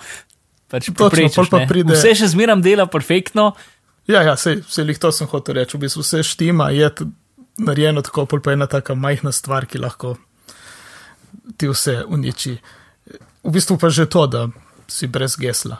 pač 0.70 0.92
pol 0.94 1.10
pa 1.50 1.64
pride- 1.66 1.94
Vse 1.94 2.14
še 2.16 2.30
zmeraj 2.30 2.62
dela 2.62 2.86
perfektno, 2.86 3.52
Ja, 4.10 4.24
ja, 4.26 4.34
sej, 4.34 4.64
sej 4.66 4.88
lih 4.88 4.98
to 4.98 5.12
sem 5.14 5.28
hotel 5.30 5.60
reči, 5.60 5.78
v 5.78 5.84
bistvu 5.84 6.02
vse 6.02 6.24
štima, 6.26 6.72
je 6.74 6.88
narejeno 7.62 8.02
tako, 8.02 8.24
pol 8.26 8.40
pa 8.42 8.56
ena 8.56 8.66
taka 8.66 8.96
majhna 8.98 9.30
stvar, 9.30 9.68
ki 9.70 9.78
lahko 9.78 10.16
ti 11.54 11.70
vse 11.70 11.94
uniči. 12.10 12.56
V 13.46 13.52
bistvu 13.54 13.78
pa 13.78 13.92
že 13.94 14.08
to, 14.08 14.26
da 14.26 14.48
si 14.88 15.06
brez 15.06 15.38
gesla. 15.38 15.78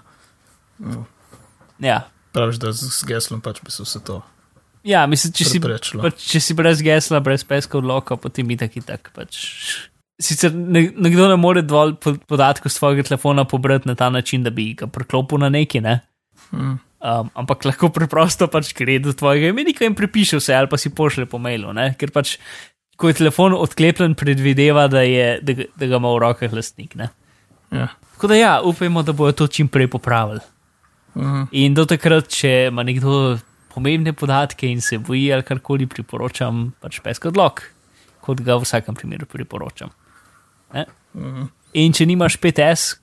ja. 1.79 2.05
Praviš, 2.32 2.58
da 2.58 2.69
z, 2.69 2.86
z 2.93 3.01
geslom 3.10 3.41
pač 3.41 3.63
bi 3.65 3.73
se 3.73 3.82
vse 3.82 3.97
to. 3.99 4.21
Ja, 4.89 5.06
mislim, 5.10 5.36
če 5.38 5.45
si, 5.45 5.62
pač, 5.62 6.25
če 6.32 6.41
si 6.41 6.56
brez 6.58 6.82
gesla, 6.86 7.21
brez 7.23 7.45
peska 7.45 7.78
odloka, 7.78 8.17
potem 8.17 8.49
je 8.56 8.63
tako 8.63 8.82
in 8.82 8.88
tako. 8.88 9.13
Pač. 9.13 9.39
Sicer 10.19 10.52
ne- 10.52 10.89
nekdo 10.97 11.30
ne 11.30 11.38
more 11.39 11.62
dovolj 11.63 11.95
po- 12.02 12.17
podatkov 12.28 12.73
z 12.73 12.82
tvojega 12.82 13.06
telefona 13.12 13.45
pobrati 13.47 13.88
na 13.88 13.95
ta 13.95 14.10
način, 14.10 14.43
da 14.43 14.49
bi 14.49 14.73
ga 14.73 14.89
preklopil 14.91 15.39
na 15.39 15.52
neki, 15.54 15.82
ne? 15.86 15.99
Mm. 16.52 16.80
Um, 16.99 17.30
ampak 17.39 17.63
lahko 17.63 17.88
preprosto 17.95 18.49
pač 18.52 18.73
gre 18.75 18.97
do 18.99 19.13
tvojega 19.15 19.54
imenika 19.54 19.86
in 19.88 19.95
prepiše 19.95 20.41
vse, 20.41 20.52
ali 20.58 20.67
pa 20.67 20.75
si 20.75 20.91
pošlje 20.91 21.30
po 21.32 21.39
mailu, 21.39 21.71
ne? 21.71 21.93
ker 21.95 22.12
pač, 22.12 22.36
ko 22.99 23.08
je 23.08 23.15
telefon 23.21 23.56
odklepljen, 23.56 24.17
predvideva, 24.19 24.89
da, 24.91 25.06
je, 25.08 25.39
da, 25.39 25.56
da 25.80 25.88
ga 25.88 25.95
ima 26.02 26.12
v 26.12 26.19
rokah 26.25 26.52
lastnik. 26.52 26.97
Ne? 26.99 27.08
Ja. 27.71 27.88
Tako 28.17 28.28
da 28.28 28.36
ja, 28.36 28.54
upajmo, 28.60 29.06
da 29.08 29.15
bojo 29.15 29.32
to 29.32 29.47
čim 29.47 29.69
prej 29.71 29.88
popravili. 29.88 30.43
Mm. 31.15 31.47
In 31.56 31.78
do 31.78 31.86
takrat, 31.88 32.28
če 32.28 32.67
ima 32.67 32.84
nekdo 32.84 33.38
pomembne 33.73 34.13
podatke 34.13 34.67
in 34.67 34.82
se 34.82 34.97
boji 34.97 35.29
ali 35.34 35.45
karkoli, 35.45 35.88
priporočam 35.88 36.69
pač 36.82 36.99
pesk 37.05 37.29
odlog, 37.29 37.62
kot 38.25 38.41
ga 38.45 38.58
v 38.58 38.65
vsakem 38.65 38.97
primeru 38.97 39.29
priporočam. 39.29 39.91
Ne? 40.73 40.86
In 41.77 41.93
če 41.93 42.08
nimaš 42.10 42.38
5S, 42.41 42.95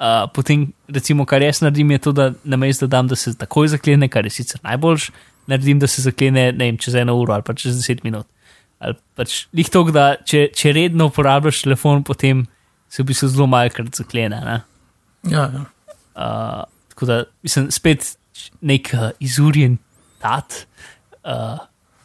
uh, 0.00 0.26
potem 0.34 0.68
recimo, 0.88 1.26
kar 1.28 1.44
jaz 1.44 1.62
naredim, 1.64 1.92
je 1.96 2.02
to, 2.08 2.14
da 2.16 2.30
namesto 2.44 2.86
da 2.86 2.96
dam, 2.96 3.10
da 3.10 3.16
se 3.16 3.34
takoj 3.36 3.72
zaklene, 3.74 4.08
kar 4.12 4.26
je 4.26 4.34
sicer 4.38 4.62
najboljš, 4.64 5.10
naredim, 5.48 5.80
da 5.82 5.88
se 5.90 6.04
zaklene 6.04 6.50
ne 6.52 6.70
vem, 6.70 6.80
čez 6.80 6.98
eno 7.00 7.16
uro 7.20 7.36
ali 7.36 7.44
pa 7.46 7.56
čez 7.56 7.80
10 7.80 8.04
minut. 8.04 8.28
Ali 8.78 8.94
pač 9.18 9.46
lih 9.56 9.68
to, 9.72 9.82
da 9.92 10.12
če, 10.22 10.48
če 10.54 10.72
redno 10.76 11.08
uporabljaš 11.10 11.64
telefon, 11.64 12.04
potem 12.06 12.46
se 12.88 13.02
v 13.02 13.10
bistvu 13.10 13.28
zelo 13.32 13.48
malkrat 13.50 13.90
zaklene. 13.98 14.38
Ne? 14.44 14.60
Ja, 15.28 15.48
ja. 15.52 15.64
Uh, 16.18 16.62
tako 16.94 17.08
da, 17.08 17.18
mislim, 17.46 17.68
spet 17.74 18.14
nek 18.64 18.90
uh, 18.94 19.10
izurjen 19.22 19.76
tat 20.20 20.66
uh, 21.24 21.58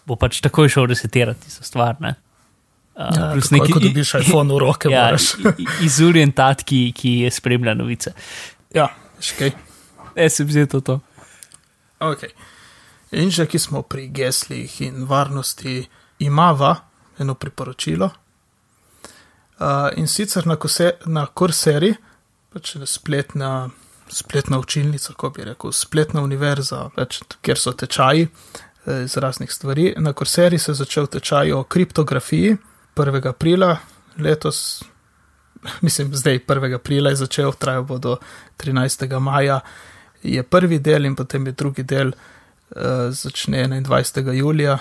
bo 0.05 0.17
pač 0.19 0.41
takoj 0.43 0.69
šel 0.69 0.87
resetirati 0.91 1.49
za 1.51 1.63
stvar. 1.63 1.95
Ne? 2.03 2.15
Uh, 2.95 3.09
ja 3.17 3.29
plus 3.33 3.51
neki- 3.51 3.73
ko 3.73 3.79
dobiš 3.79 4.13
iPhone 4.21 4.53
v 4.53 4.59
roke, 4.59 4.89
ja, 4.93 5.05
moraš. 5.05 5.33
izurjen 5.81 6.31
tat, 6.31 6.63
ki, 6.63 6.91
ki 6.95 7.19
je 7.23 7.31
spremlja 7.31 7.73
novice. 7.77 8.13
Ja, 8.75 8.89
še 9.19 9.37
kaj. 9.39 9.53
Jaz 10.15 10.37
sem 10.37 10.47
vzel 10.47 10.67
to. 10.69 10.81
to. 10.81 10.99
Okay. 12.03 12.33
In 13.13 13.29
že 13.33 13.45
ki 13.49 13.59
smo 13.61 13.81
pri 13.85 14.09
geslih 14.13 14.81
in 14.81 15.05
varnosti, 15.09 15.87
imava 16.19 16.75
eno 17.21 17.33
priporočilo. 17.37 18.09
Uh, 19.61 19.89
in 19.97 20.07
sicer 20.09 20.47
na, 20.49 20.57
kose, 20.57 20.97
na 21.05 21.25
Courseri, 21.29 21.93
pač 22.53 22.75
spletna, 22.89 23.69
spletna 24.09 24.59
učilnica, 24.59 25.13
kako 25.13 25.29
bi 25.29 25.43
rekel, 25.43 25.71
spletna 25.71 26.21
univerza, 26.21 26.89
pač, 26.95 27.21
kjer 27.41 27.59
so 27.59 27.71
tečaji 27.71 28.27
eh, 28.27 29.03
iz 29.03 29.17
raznih 29.17 29.51
stvari. 29.51 29.93
Na 29.97 30.13
Courseri 30.13 30.59
se 30.59 30.71
je 30.71 30.75
začel 30.75 31.07
tečaj 31.07 31.51
o 31.51 31.63
kriptografiji 31.63 32.57
1. 32.95 33.27
aprila 33.29 33.77
letos, 34.17 34.83
mislim, 35.81 36.15
zdaj 36.15 36.39
1. 36.47 36.75
aprila 36.75 37.09
je 37.09 37.15
začel, 37.15 37.51
trajal 37.51 37.83
bo 37.83 37.97
do 37.97 38.17
13. 38.57 39.19
maja, 39.19 39.59
je 40.23 40.43
prvi 40.43 40.79
del 40.79 41.05
in 41.05 41.15
potem 41.15 41.45
je 41.47 41.51
drugi 41.51 41.83
del, 41.83 42.07
uh, 42.07 42.81
začne 43.09 43.67
21. 43.67 44.31
julija, 44.31 44.77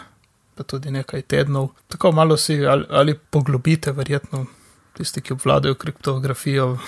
pa 0.55 0.63
tudi 0.63 0.91
nekaj 0.91 1.23
tednov. 1.23 1.69
Tako 1.89 2.13
malo 2.13 2.37
si 2.37 2.67
ali, 2.67 2.85
ali 2.91 3.19
poglobite, 3.19 3.93
verjetno 3.93 4.47
tisti, 4.93 5.21
ki 5.21 5.33
obvladajo 5.33 5.75
kriptografijo. 5.75 6.79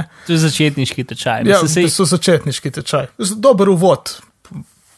Ja, 0.00 0.04
to 0.26 0.32
je 0.32 0.38
začetniški 0.44 1.04
tečaj. 1.12 1.44
Ja, 1.48 1.60
to 1.60 1.68
sej... 1.68 1.90
so 1.92 2.06
začetniški 2.08 2.72
tečaj. 2.78 3.10
Dober 3.36 3.68
uvod, 3.74 4.16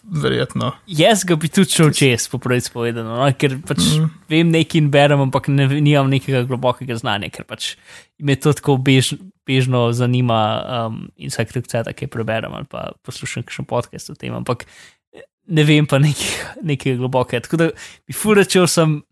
verjetno. 0.07 0.73
Jaz 0.87 1.25
ga 1.27 1.37
bi 1.41 1.51
tudi 1.53 1.73
šel 1.75 1.93
čez, 1.97 2.29
po 2.31 2.39
pravici 2.43 2.71
povedano, 2.73 3.17
no? 3.19 3.29
ker 3.39 3.59
pač 3.67 3.83
mm 3.83 4.03
-hmm. 4.03 4.11
vem 4.29 4.51
nekaj 4.51 4.79
in 4.79 4.91
berem, 4.91 5.21
ampak 5.21 5.49
ne, 5.49 5.67
nimam 5.81 6.11
nekega 6.11 6.43
globokega 6.43 6.97
znanja, 6.97 7.31
ker 7.31 7.45
pač 7.45 7.77
me 8.19 8.37
to 8.37 8.53
tako 8.53 8.77
bež, 8.77 9.15
bežno 9.47 9.93
zanima 9.93 10.63
um, 10.87 11.09
in 11.17 11.31
vsak 11.31 11.53
rek 11.53 11.67
tako 11.67 12.07
preberem 12.07 12.55
ali 12.55 12.65
pa 12.65 12.93
poslušam 13.03 13.45
še 13.49 13.63
podcast 13.63 14.11
o 14.11 14.15
tem, 14.15 14.35
ampak 14.35 14.67
ne 15.47 15.65
vem 15.65 15.87
pa 15.87 15.99
nekega, 15.99 16.55
nekega 16.63 16.97
globokega. 16.99 17.43
Tako 17.47 17.57
da 17.57 17.71
bi 18.07 18.13
furačil 18.13 18.67
sem. 18.67 19.03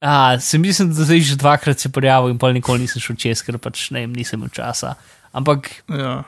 A, 0.00 0.38
sem 0.40 0.62
mislim, 0.62 0.92
da 0.94 1.04
zdaj 1.04 1.20
že 1.20 1.36
dvakrat 1.36 1.78
se 1.78 1.90
prijavil 1.92 2.30
in 2.30 2.38
pa 2.38 2.52
nikoli 2.52 2.84
nisem 2.86 3.02
šel 3.02 3.16
čez, 3.18 3.42
ker 3.42 3.58
pač 3.58 3.88
ne 3.90 4.04
vem, 4.04 4.12
nisem 4.14 4.38
imel 4.38 4.52
časa. 4.54 4.94
Ampak. 5.34 5.70
Ja. 5.90 6.22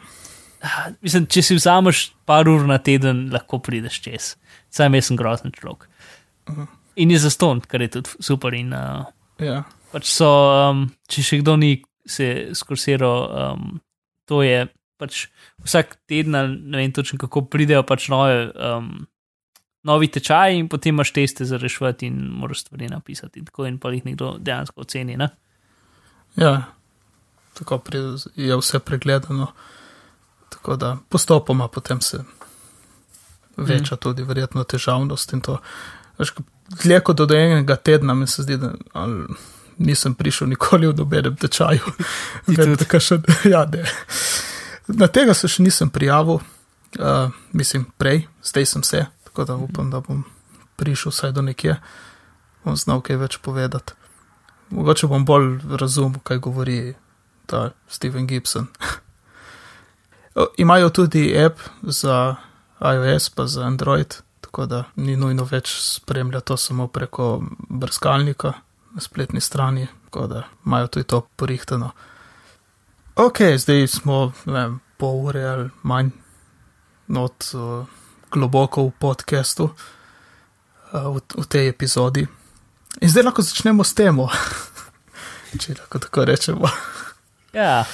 Mislim, 1.00 1.26
če 1.30 1.42
si 1.42 1.56
vzameš 1.56 2.10
par 2.28 2.48
ur 2.50 2.66
na 2.68 2.80
teden, 2.82 3.28
lahko 3.32 3.60
prideš 3.62 4.00
čez. 4.04 4.34
Sam 4.70 4.94
jaz 4.94 5.08
sem 5.08 5.16
grozen 5.16 5.54
človek. 5.54 5.86
Uh 6.48 6.56
-huh. 6.56 6.66
In 6.96 7.10
je 7.10 7.18
zaston, 7.18 7.60
kar 7.60 7.82
je 7.82 7.88
tudi 7.88 8.10
super. 8.20 8.54
In, 8.54 8.72
uh, 8.72 9.06
ja. 9.38 9.62
pač 9.92 10.10
so, 10.10 10.28
um, 10.70 10.90
če 11.08 11.22
še 11.22 11.38
kdo 11.38 11.56
ni 11.56 11.82
se 12.06 12.50
skursiral, 12.54 13.54
um, 13.54 13.80
to 14.26 14.42
je 14.42 14.68
pač 14.98 15.28
vsak 15.64 15.96
teden, 16.06 16.32
ne 16.70 16.76
vem 16.78 16.92
točno 16.92 17.18
kako 17.18 17.42
pridejo 17.42 17.82
pač 17.82 18.08
nove. 18.08 18.52
Um, 18.54 19.06
Novi 19.82 20.10
tečaj, 20.12 20.58
in 20.58 20.68
potem 20.68 20.94
imaš 20.94 21.12
teste 21.16 21.44
za 21.44 21.56
rešiti, 21.56 22.06
in 22.06 22.18
moraš 22.36 22.60
stvari 22.66 22.88
napisati, 22.88 23.44
tako 23.44 23.66
in 23.66 23.78
pa 23.78 23.90
jih 23.90 24.04
nekdo 24.04 24.34
dejansko 24.38 24.80
oceni. 24.80 25.16
Ne? 25.16 25.28
Ja, 26.36 26.62
tako 27.54 27.80
je 28.36 28.56
vse 28.56 28.78
pregledano. 28.78 29.52
Tako 30.48 30.76
da 30.76 30.96
postopoma 31.08 31.68
potem 31.68 32.00
se 32.00 32.24
veča 33.56 33.94
mm. 33.94 33.98
tudi 33.98 34.22
verjetno 34.22 34.64
težavnost 34.64 35.32
in 35.32 35.40
to. 35.40 35.58
Dlje 36.82 37.00
kot 37.00 37.16
do 37.16 37.34
enega 37.34 37.76
tedna 37.76 38.14
mi 38.14 38.26
se 38.26 38.42
zdi, 38.42 38.56
da 38.56 38.72
nisem 39.78 40.14
prišel 40.14 40.48
nikoli 40.48 40.86
v 40.86 40.96
nobenem 40.96 41.36
tečaju. 41.36 41.92
še, 43.00 43.20
ja, 43.52 43.66
Na 44.86 45.06
tega 45.06 45.34
se 45.34 45.48
še 45.48 45.62
nisem 45.62 45.90
prijavil, 45.90 46.40
uh, 46.98 47.30
mislim 47.52 47.86
prej, 47.98 48.24
zdaj 48.44 48.66
sem 48.66 48.82
se, 48.82 49.04
tako 49.30 49.44
da 49.44 49.54
upam, 49.54 49.90
da 49.90 50.00
bom 50.00 50.24
prišel 50.76 51.10
vsaj 51.10 51.32
do 51.32 51.42
nekje, 51.42 51.76
bom 52.64 52.76
znal 52.76 53.00
kaj 53.00 53.16
več 53.16 53.38
povedati. 53.38 53.92
Mogoče 54.70 55.06
bom 55.06 55.24
bolj 55.24 55.60
razumel, 55.78 56.18
kaj 56.22 56.38
govori 56.38 56.94
ta 57.46 57.70
Steven 57.88 58.26
Gibson. 58.26 58.66
Imajo 60.62 60.90
tudi 60.90 61.30
app 61.38 61.60
za 61.82 62.36
iOS, 62.80 63.30
pa 63.30 63.46
za 63.46 63.62
Android, 63.62 64.14
tako 64.40 64.66
da 64.66 64.84
ni 64.96 65.16
nujno 65.16 65.44
več 65.44 65.76
spremljati 65.78 66.46
to 66.46 66.56
samo 66.56 66.88
preko 66.88 67.42
brskalnika 67.68 68.52
na 68.94 69.00
spletni 69.00 69.40
strani, 69.40 69.86
tako 70.04 70.26
da 70.26 70.42
imajo 70.66 70.86
tudi 70.86 71.06
to 71.06 71.20
porihtano. 71.36 71.90
Ok, 73.16 73.38
zdaj 73.58 73.86
smo 73.86 74.32
vem, 74.46 74.80
pol 74.98 75.26
ure 75.26 75.44
ali 75.44 75.70
manj 75.82 76.10
not 77.06 77.54
uh, 77.54 77.86
globoko 78.30 78.86
v 78.88 78.92
podkastu, 78.98 79.70
uh, 80.92 81.16
v, 81.16 81.20
v 81.36 81.46
tej 81.48 81.68
epizodi. 81.68 82.26
In 83.00 83.10
zdaj 83.10 83.24
lahko 83.28 83.42
začnemo 83.42 83.84
s 83.84 83.94
temo, 83.94 84.30
če 85.60 85.78
lahko 85.78 85.98
tako 85.98 86.24
rečemo. 86.24 86.70
Ja, 87.52 87.84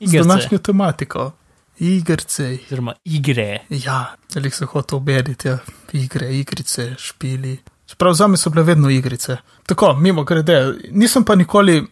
z 0.00 0.12
današnjo 0.12 0.58
tematiko 0.58 1.32
igrice. 1.80 2.58
Oziroma 2.66 2.94
igre. 3.04 3.58
Ja, 3.68 4.14
ali 4.36 4.50
se 4.50 4.64
hoče 4.64 4.96
obediti, 4.96 5.48
ja. 5.48 5.58
igre, 5.92 6.36
igrice, 6.36 6.94
špili. 6.98 7.58
Prav 7.98 8.14
za 8.14 8.26
me 8.26 8.36
so 8.36 8.50
bile 8.50 8.62
vedno 8.62 8.90
igrice. 8.90 9.36
Tako, 9.66 9.94
mimo 9.94 10.24
grede, 10.24 10.74
nisem 10.90 11.24
pa 11.24 11.34
nikoli, 11.34 11.86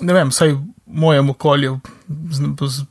ne 0.00 0.12
vem, 0.12 0.30
saj 0.32 0.52
v 0.52 0.62
mojem 0.86 1.30
okolju, 1.30 1.80
z, 2.30 2.48
z, 2.68 2.84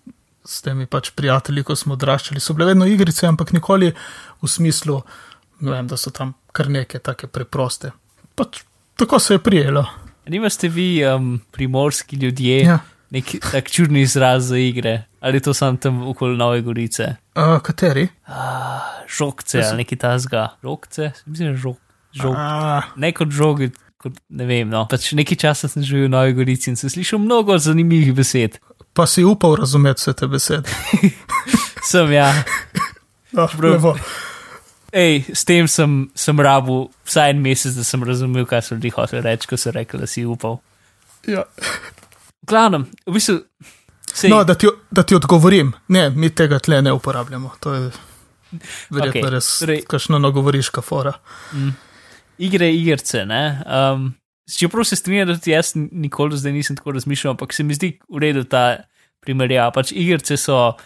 s 0.48 0.64
temi 0.64 0.88
pač 0.88 1.12
prijatelji, 1.12 1.66
ko 1.68 1.76
smo 1.76 1.98
odraščali, 1.98 2.42
so 2.44 2.56
bile 2.56 2.72
vedno 2.72 2.88
igrice, 2.88 3.28
ampak 3.28 3.52
nikoli 3.56 3.92
v 3.92 4.50
smislu, 4.50 5.02
vem, 5.60 5.88
da 5.88 6.00
so 6.00 6.14
tam 6.16 6.34
kar 6.56 6.72
neke 6.72 7.04
take 7.04 7.28
preproste. 7.28 7.92
Pač 8.38 8.64
tako 8.98 9.20
se 9.20 9.36
je 9.36 9.44
prijelo. 9.44 9.86
Nimate 10.28 10.68
vi 10.72 10.90
um, 11.08 11.36
primorski 11.52 12.16
ljudje? 12.16 12.62
Ja 12.64 12.80
nek 13.10 13.32
tak 13.52 13.72
čudni 13.72 14.02
izraz 14.02 14.48
za 14.52 14.58
igre. 14.58 15.04
Ali 15.20 15.40
to 15.40 15.54
sam 15.54 15.78
tam 15.78 16.04
okoli 16.08 16.38
Nove 16.38 16.62
Gorice? 16.62 17.16
Uh, 17.36 17.60
kateri? 17.64 18.08
Uh, 18.28 18.34
žogce 19.18 19.62
ali 19.64 19.78
neki 19.78 19.96
tasga. 19.96 20.48
Žogce, 20.64 21.12
mislim, 21.26 21.56
žog. 21.56 21.78
žog. 22.14 22.36
Uh. 22.36 22.84
Ne 22.96 23.12
kot 23.12 23.32
žogi, 23.32 23.72
kot 23.98 24.20
ne 24.30 24.46
vem. 24.46 24.70
No. 24.70 24.86
Pač 24.92 25.12
nekaj 25.18 25.40
časa 25.48 25.72
sem 25.72 25.84
živel 25.84 26.08
v 26.08 26.16
Novi 26.16 26.38
Gorici 26.38 26.72
in 26.72 26.80
sem 26.80 26.92
slišal 26.92 27.24
mnogo 27.24 27.58
zanimivih 27.58 28.14
besed. 28.16 28.60
Pa 28.98 29.06
si 29.06 29.26
upal 29.28 29.56
razumeti 29.60 30.02
vse 30.02 30.14
te 30.18 30.30
besede? 30.32 30.78
sem 31.92 32.12
ja. 32.16 32.32
No, 33.38 33.46
Ej, 34.98 35.28
s 35.36 35.44
tem 35.46 35.68
sem, 35.70 36.00
sem 36.18 36.40
rabu 36.42 36.88
vsaj 37.06 37.36
en 37.36 37.44
mesec, 37.44 37.76
da 37.78 37.84
sem 37.86 38.04
razumel, 38.08 38.48
kaj 38.50 38.64
so 38.66 38.78
ljudje 38.78 38.96
hoteli 38.96 39.22
reči, 39.22 39.50
ko 39.52 39.60
so 39.60 39.72
rekli, 39.76 40.00
da 40.02 40.10
si 40.10 40.26
upal. 40.26 40.58
Ja 41.28 41.44
glavnem, 42.48 42.88
v 43.06 43.14
bistvu. 43.14 43.40
Sej... 44.14 44.30
No, 44.30 44.44
da 44.44 44.56
ti, 44.56 44.68
da 44.92 45.04
ti 45.04 45.16
odgovorim, 45.16 45.74
ne, 45.88 46.10
mi 46.10 46.30
tega 46.30 46.60
tle 46.60 46.82
ne 46.82 46.94
uporabljamo. 46.96 47.52
To 47.60 47.74
je 47.74 47.82
verjetno 48.90 49.28
okay, 49.28 49.34
res, 49.36 49.50
torej, 49.62 49.84
kakšno 49.90 50.20
nogovoriška 50.24 50.82
fora. 50.82 51.14
Mm, 51.54 51.76
igre, 52.48 52.72
igrice, 52.74 53.26
ne. 53.30 53.44
Um, 53.66 54.08
čeprav 54.56 54.88
se 54.88 54.96
strinjam, 54.96 55.28
da 55.28 55.36
tudi 55.36 55.52
jaz 55.52 55.74
nikoli 55.76 56.38
zdaj 56.38 56.56
nisem 56.56 56.78
tako 56.80 56.96
razmišljal, 56.96 57.36
ampak 57.36 57.54
se 57.54 57.64
mi 57.64 57.76
zdi 57.76 57.98
v 58.10 58.22
redu 58.24 58.46
ta 58.48 58.88
primerjava. 59.20 59.74
Pač 59.76 59.92
igrice 59.92 60.38
so, 60.40 60.78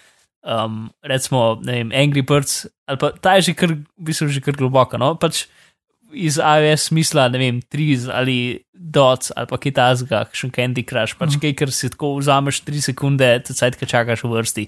um, 0.42 0.88
recimo, 1.06 1.60
ne 1.62 1.80
vem, 1.80 1.92
Angry 1.94 2.26
Birds, 2.26 2.66
ali 2.90 2.98
pa 2.98 3.12
ta 3.12 3.36
je 3.38 3.52
že 3.52 3.58
kar, 3.58 3.76
v 3.76 4.08
bistvu 4.10 4.32
že 4.34 4.42
kar 4.42 4.58
globoko. 4.58 4.98
No? 4.98 5.14
Pač, 5.16 5.46
iz 6.12 6.38
iOS 6.38 6.90
smisla, 6.90 7.28
ne 7.32 7.40
vem, 7.40 7.62
triz 7.62 8.08
ali 8.10 8.64
dots 8.74 9.32
ali 9.36 9.48
pa 9.48 9.60
kitajska, 9.62 10.26
še 10.36 10.50
Candy 10.56 10.84
Crush, 10.88 11.16
pač 11.20 11.36
mm. 11.36 11.42
kaj, 11.44 11.54
ker 11.60 11.74
si 11.76 11.92
tako 11.94 12.16
vzameš 12.20 12.64
tri 12.68 12.82
sekunde, 12.84 13.30
te 13.46 13.56
cajt, 13.56 13.78
ki 13.80 13.90
čakaš 13.90 14.26
v 14.26 14.32
vrsti, 14.34 14.66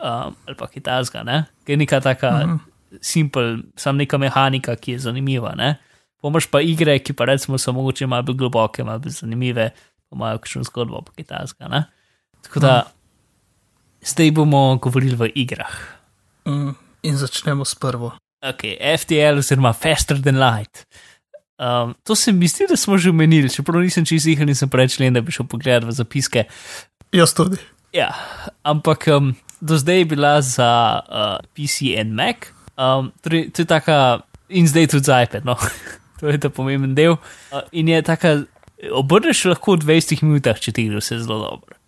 um, 0.00 0.36
ali 0.46 0.58
pa 0.58 0.68
kitajska, 0.70 1.24
ne, 1.26 1.44
ki 1.64 1.76
je 1.76 1.80
neka 1.80 2.00
taka 2.04 2.32
mm. 2.42 2.58
simpel, 3.00 3.60
sam 3.78 4.00
neka 4.00 4.20
mehanika, 4.20 4.76
ki 4.76 4.96
je 4.96 5.04
zanimiva, 5.08 5.54
ne. 5.58 5.76
Pomaž 6.26 6.48
pa 6.50 6.58
igre, 6.58 6.98
ki 6.98 7.14
pa 7.14 7.28
recimo 7.30 7.58
so 7.62 7.70
mogoče 7.76 8.08
malo 8.10 8.26
bolj 8.26 8.40
globoke, 8.40 8.82
malo 8.82 8.98
bolj 9.04 9.20
zanimive, 9.20 9.70
imajo 10.10 10.40
kakšno 10.42 10.64
zgodbo 10.66 11.04
pa 11.06 11.14
kitajska, 11.14 11.70
ne. 11.70 11.84
Tako 12.42 12.62
da, 12.64 12.72
mm. 12.82 14.08
zdaj 14.10 14.32
bomo 14.34 14.62
govorili 14.82 15.14
v 15.14 15.30
igrah. 15.38 15.76
Mm. 16.50 16.74
In 17.06 17.18
začnemo 17.20 17.64
s 17.64 17.78
prvo. 17.78 18.16
Ok, 18.42 18.66
FTL 18.98 19.38
oziroma 19.38 19.72
Faster 19.72 20.18
than 20.22 20.42
Light. 20.42 20.86
Um, 21.58 21.94
to 22.02 22.14
se 22.14 22.32
mi 22.32 22.48
zdi, 22.48 22.66
da 22.68 22.76
smo 22.76 22.98
že 22.98 23.10
omenili, 23.10 23.50
čeprav 23.50 23.80
nisem 23.80 24.04
čisto 24.04 24.28
jih 24.28 24.40
in 24.40 24.54
sem 24.54 24.68
prečlen, 24.68 25.14
da 25.14 25.20
bi 25.20 25.32
šel 25.32 25.46
pogledat 25.46 25.86
v 25.88 25.94
zapiske. 25.94 26.44
Jaz 27.12 27.32
tudi. 27.34 27.56
Ja, 27.96 28.10
ampak 28.62 29.06
um, 29.08 29.32
do 29.60 29.78
zdaj 29.78 29.98
je 29.98 30.04
bila 30.04 30.40
za 30.42 31.00
uh, 31.08 31.38
PC 31.54 31.96
in 31.96 32.12
Mac, 32.12 32.50
um, 32.76 33.12
torej, 33.22 33.50
to 33.56 33.62
je 33.62 33.66
taka, 33.66 34.20
in 34.48 34.68
zdaj 34.68 34.86
tudi 34.86 35.08
za 35.08 35.22
iPad, 35.22 35.48
no, 35.48 35.56
to 36.20 36.28
je 36.28 36.40
ta 36.40 36.50
pomemben 36.50 36.94
del. 36.94 37.16
In 37.72 37.88
je 37.88 38.02
taka, 38.02 38.34
obrneš 38.92 39.44
lahko 39.52 39.76
v 39.76 39.84
20 39.84 40.24
minutah, 40.24 40.58
če 40.60 40.72
ti 40.72 40.88
gre 40.88 41.00
vse 41.00 41.20
zelo 41.22 41.40
dobro. 41.44 41.78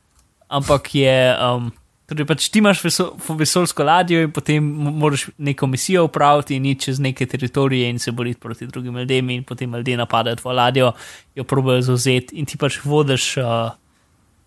Ampak 0.49 0.95
je. 0.95 1.19
Um, 1.37 1.73
Torej, 2.09 2.25
pač 2.25 2.47
ti 2.49 2.63
imaš 2.63 2.81
vesoljsko 3.37 3.85
ladjo 3.85 4.23
in 4.25 4.31
potem 4.33 4.65
moraš 4.65 5.27
neko 5.45 5.67
misijo 5.69 6.07
upraviti 6.07 6.57
in 6.57 6.65
iti 6.71 6.87
čez 6.87 7.01
neke 7.05 7.27
teritorije 7.29 7.91
in 7.91 7.99
se 8.01 8.15
boriti 8.17 8.41
proti 8.41 8.67
drugim 8.67 8.97
ljudem, 8.97 9.31
in 9.31 9.43
potem 9.45 9.75
ljudje 9.75 9.97
napadajo 9.97 10.37
tvojo 10.41 10.57
ladjo, 10.57 10.93
jo 11.37 11.45
probojajo 11.45 11.83
zauzeti 11.91 12.37
in 12.41 12.49
ti 12.49 12.57
pač 12.57 12.79
vodiš, 12.85 13.27
uh, 13.37 13.77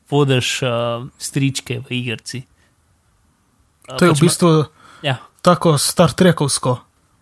vodiš 0.10 0.56
uh, 0.66 1.06
stričke 1.22 1.80
v 1.86 2.00
igrci. 2.00 2.42
Uh, 3.86 3.94
to 3.94 4.10
je 4.10 4.16
pač 4.16 4.24
v 4.24 4.26
bistvu 4.26 4.52
ja. 5.06 5.20
tako 5.46 5.78
Star 5.78 6.18
Trekovsko, 6.18 6.80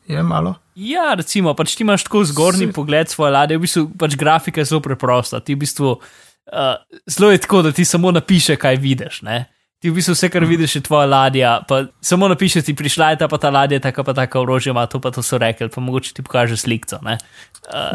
je 0.08 0.24
malo. 0.24 0.56
Ja, 0.80 1.12
recimo, 1.18 1.52
pač 1.58 1.76
ti 1.76 1.84
imaš 1.84 2.06
tako 2.08 2.24
zgornji 2.30 2.70
si... 2.70 2.74
pogled 2.74 3.12
svoje 3.12 3.34
ladje, 3.36 3.58
v 3.60 3.66
bistvu 3.66 3.86
pač 4.00 4.16
grafika 4.20 4.62
je 4.62 4.70
zelo 4.72 4.80
preprosta. 4.86 5.42
Ti 5.44 5.58
v 5.58 5.64
bistvu 5.66 5.92
uh, 5.92 6.76
zelo 7.10 7.32
je 7.34 7.42
tako, 7.44 7.64
da 7.68 7.74
ti 7.76 7.86
samo 7.86 8.14
napiše, 8.16 8.56
kaj 8.60 8.80
vidiš. 8.80 9.22
Ne? 9.28 9.44
Ti 9.84 9.92
v 9.92 10.00
bistvu 10.00 10.16
vse, 10.16 10.30
kar 10.32 10.46
vidiš, 10.48 10.78
je 10.80 10.84
tvoja 10.88 11.08
ladja, 11.08 11.58
pa 11.68 11.84
samo 12.04 12.28
napiše 12.32 12.64
ti, 12.64 12.76
prišla 12.76 13.12
je 13.12 13.22
ta 13.24 13.28
pa 13.32 13.40
ta 13.40 13.52
ladja, 13.52 13.80
tako 13.84 14.04
pa 14.08 14.16
tako 14.16 14.44
orožje 14.46 14.72
ima, 14.72 14.86
to 14.88 15.00
pa 15.04 15.12
to 15.12 15.24
so 15.24 15.40
rekli, 15.40 15.70
pa 15.72 15.84
mogoče 15.84 16.14
ti 16.16 16.24
pokaže 16.24 16.58
sliko. 16.60 17.00
Uh, 17.00 17.16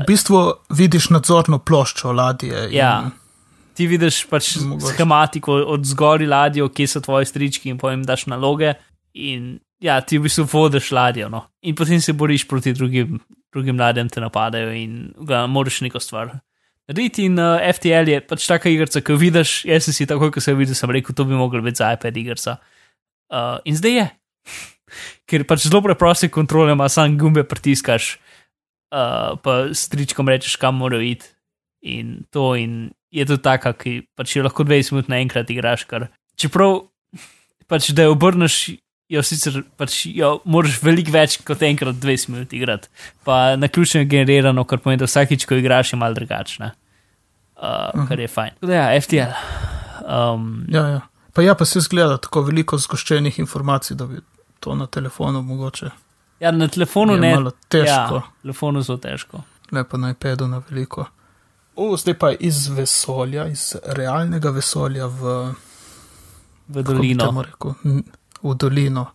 v 0.05 0.07
bistvu 0.09 0.45
vidiš 0.73 1.09
nadzorno 1.15 1.61
ploščo 1.65 2.13
ladje. 2.13 2.69
In... 2.69 2.77
Ja. 2.77 2.95
Ti 3.75 3.89
vidiš 3.91 4.27
pač 4.29 4.57
mogoče. 4.61 4.93
schematiko 4.93 5.57
od 5.73 5.89
zgori 5.89 6.29
ladjo, 6.29 6.69
kje 6.69 6.89
so 6.89 7.01
tvoji 7.01 7.33
strički 7.33 7.73
in 7.73 7.81
pojem 7.81 8.05
daš 8.05 8.29
naloge. 8.29 8.77
In 9.15 9.59
ja, 9.83 10.01
ti 10.01 10.19
v 10.19 10.27
bistvu 10.29 10.47
vodiš 10.53 10.91
ladjo. 10.95 11.29
No? 11.33 11.47
In 11.63 11.75
potem 11.75 12.01
se 12.01 12.13
boriš 12.13 12.47
proti 12.49 12.73
drugim, 12.73 13.21
drugim 13.53 13.79
ladjem, 13.81 14.09
te 14.09 14.21
napadajo 14.21 14.73
in 14.77 15.13
ga 15.27 15.47
moraš 15.47 15.81
neko 15.85 16.01
stvar 16.01 16.35
narediti. 16.89 17.29
In 17.29 17.39
uh, 17.39 17.61
FTL 17.75 18.13
je 18.13 18.21
pač 18.25 18.47
taka 18.49 18.73
igrica, 18.73 19.01
ki 19.01 19.15
jo 19.15 19.21
vidiš. 19.21 19.57
Jaz 19.69 19.89
sem 19.89 19.97
si 19.97 20.09
tako, 20.09 20.31
ko 20.35 20.43
sem 20.45 20.57
videl, 20.59 20.77
sem 20.79 20.91
rekel, 20.91 21.17
to 21.17 21.27
bi 21.29 21.39
mogel 21.39 21.65
biti 21.65 21.83
za 21.83 21.95
iPad 21.97 22.17
igrica. 22.21 22.59
Uh, 23.33 23.59
in 23.65 23.79
zdaj 23.79 23.99
je. 23.99 24.07
Ker 25.29 25.47
pač 25.49 25.67
zelo 25.67 25.83
preproste 25.85 26.31
kontrole, 26.33 26.75
ima 26.77 26.89
sam 26.93 27.17
gumbe 27.19 27.47
pritiskaš, 27.49 28.17
uh, 28.95 29.35
pa 29.41 29.57
stričkom 29.75 30.29
rečeš, 30.31 30.59
kam 30.61 30.79
morajo 30.83 31.05
iti. 31.05 31.33
In 31.85 32.23
to 32.33 32.55
in 32.57 32.95
je 33.13 33.27
to 33.29 33.37
taka, 33.37 33.75
ki 33.77 34.07
pač 34.17 34.37
jo 34.37 34.45
lahko 34.45 34.65
20 34.65 34.95
minut 34.95 35.11
naenkrat 35.13 35.51
igraš. 35.53 35.85
Kar, 35.89 36.09
čeprav 36.41 36.87
pač 37.69 37.91
da 37.97 38.07
jo 38.09 38.15
obrneš, 38.17 38.77
jo 39.15 39.23
sicer 39.25 39.63
pač 39.81 40.01
jo 40.11 40.35
moraš 40.45 40.81
veliko 40.83 41.15
več 41.15 41.39
kot 41.47 41.63
enkrat 41.67 41.97
20 42.03 42.33
minut 42.35 42.53
igrati. 42.53 42.91
Pa 43.25 43.57
na 43.57 43.69
ključno 43.69 44.03
je 44.03 44.11
generirano, 44.11 44.65
kar 44.69 44.83
pomeni, 44.83 45.03
da 45.03 45.09
vsakič, 45.11 45.47
ko 45.49 45.59
igraš, 45.61 45.95
je 45.95 45.99
malo 46.01 46.15
drugačne. 46.19 46.71
Uh, 47.57 47.63
-huh. 47.63 48.09
Kar 48.09 48.21
je 48.21 48.29
fajn. 48.29 48.53
Tudi 48.61 48.73
ja, 48.73 49.01
FTL. 49.01 49.35
Um, 50.05 50.67
ja, 50.69 50.87
ja. 50.89 51.01
Pa 51.33 51.43
ja, 51.43 51.55
pa 51.55 51.65
se 51.65 51.81
zgleda 51.81 52.17
tako 52.17 52.43
veliko 52.43 52.79
zgoščenih 52.79 53.39
informacij, 53.39 53.97
da 53.97 54.07
bi 54.07 54.21
to 54.61 54.75
na 54.75 54.87
telefonu 54.87 55.43
mogoče. 55.43 55.91
Ja, 56.41 56.51
na 56.51 56.69
telefonu 56.69 57.17
ne. 57.17 57.35
Malo 57.35 57.51
težko. 57.69 58.21
Ja, 58.21 58.23
telefonu 58.43 58.83
zelo 58.83 58.99
težko. 58.99 59.43
Lepo 59.73 59.97
na 59.97 60.11
iPadu 60.11 60.47
na 60.47 60.63
veliko. 60.69 61.07
O, 61.77 61.97
zdaj 61.97 62.15
pa 62.19 62.31
iz 62.33 62.69
vesolja, 62.69 63.47
iz 63.47 63.75
realnega 63.85 64.51
vesolja 64.55 65.07
v, 65.07 65.35
v 66.69 66.83
dolino. 66.83 67.31
Rekel, 67.43 67.75
v 68.45 68.55
dolino, 68.61 69.07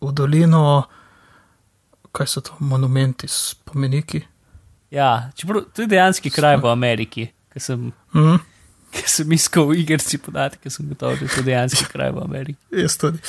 v 0.00 0.12
dolino, 0.12 0.82
kaj 2.12 2.26
so 2.26 2.40
to 2.40 2.56
monumenti, 2.60 3.28
spomeniki. 3.28 4.22
Ja, 4.90 5.30
čeprav 5.36 5.64
to 5.72 5.82
je 5.82 5.88
dejansko 5.88 6.32
kraj 6.32 6.56
v 6.60 6.68
Ameriki, 6.68 7.26
ki 7.52 7.60
sem, 7.60 7.92
mm. 8.14 8.38
sem 9.14 9.32
iskal 9.32 9.68
v 9.70 9.80
igrici 9.84 10.18
podatke, 10.20 10.70
sem 10.70 10.88
gotovo, 10.88 11.16
da 11.16 11.28
je 11.28 11.34
to 11.36 11.44
dejansko 11.46 11.88
kraj 11.92 12.12
v 12.12 12.24
Ameriki. 12.24 12.60
Jaz 12.82 12.96
tudi. 13.00 13.20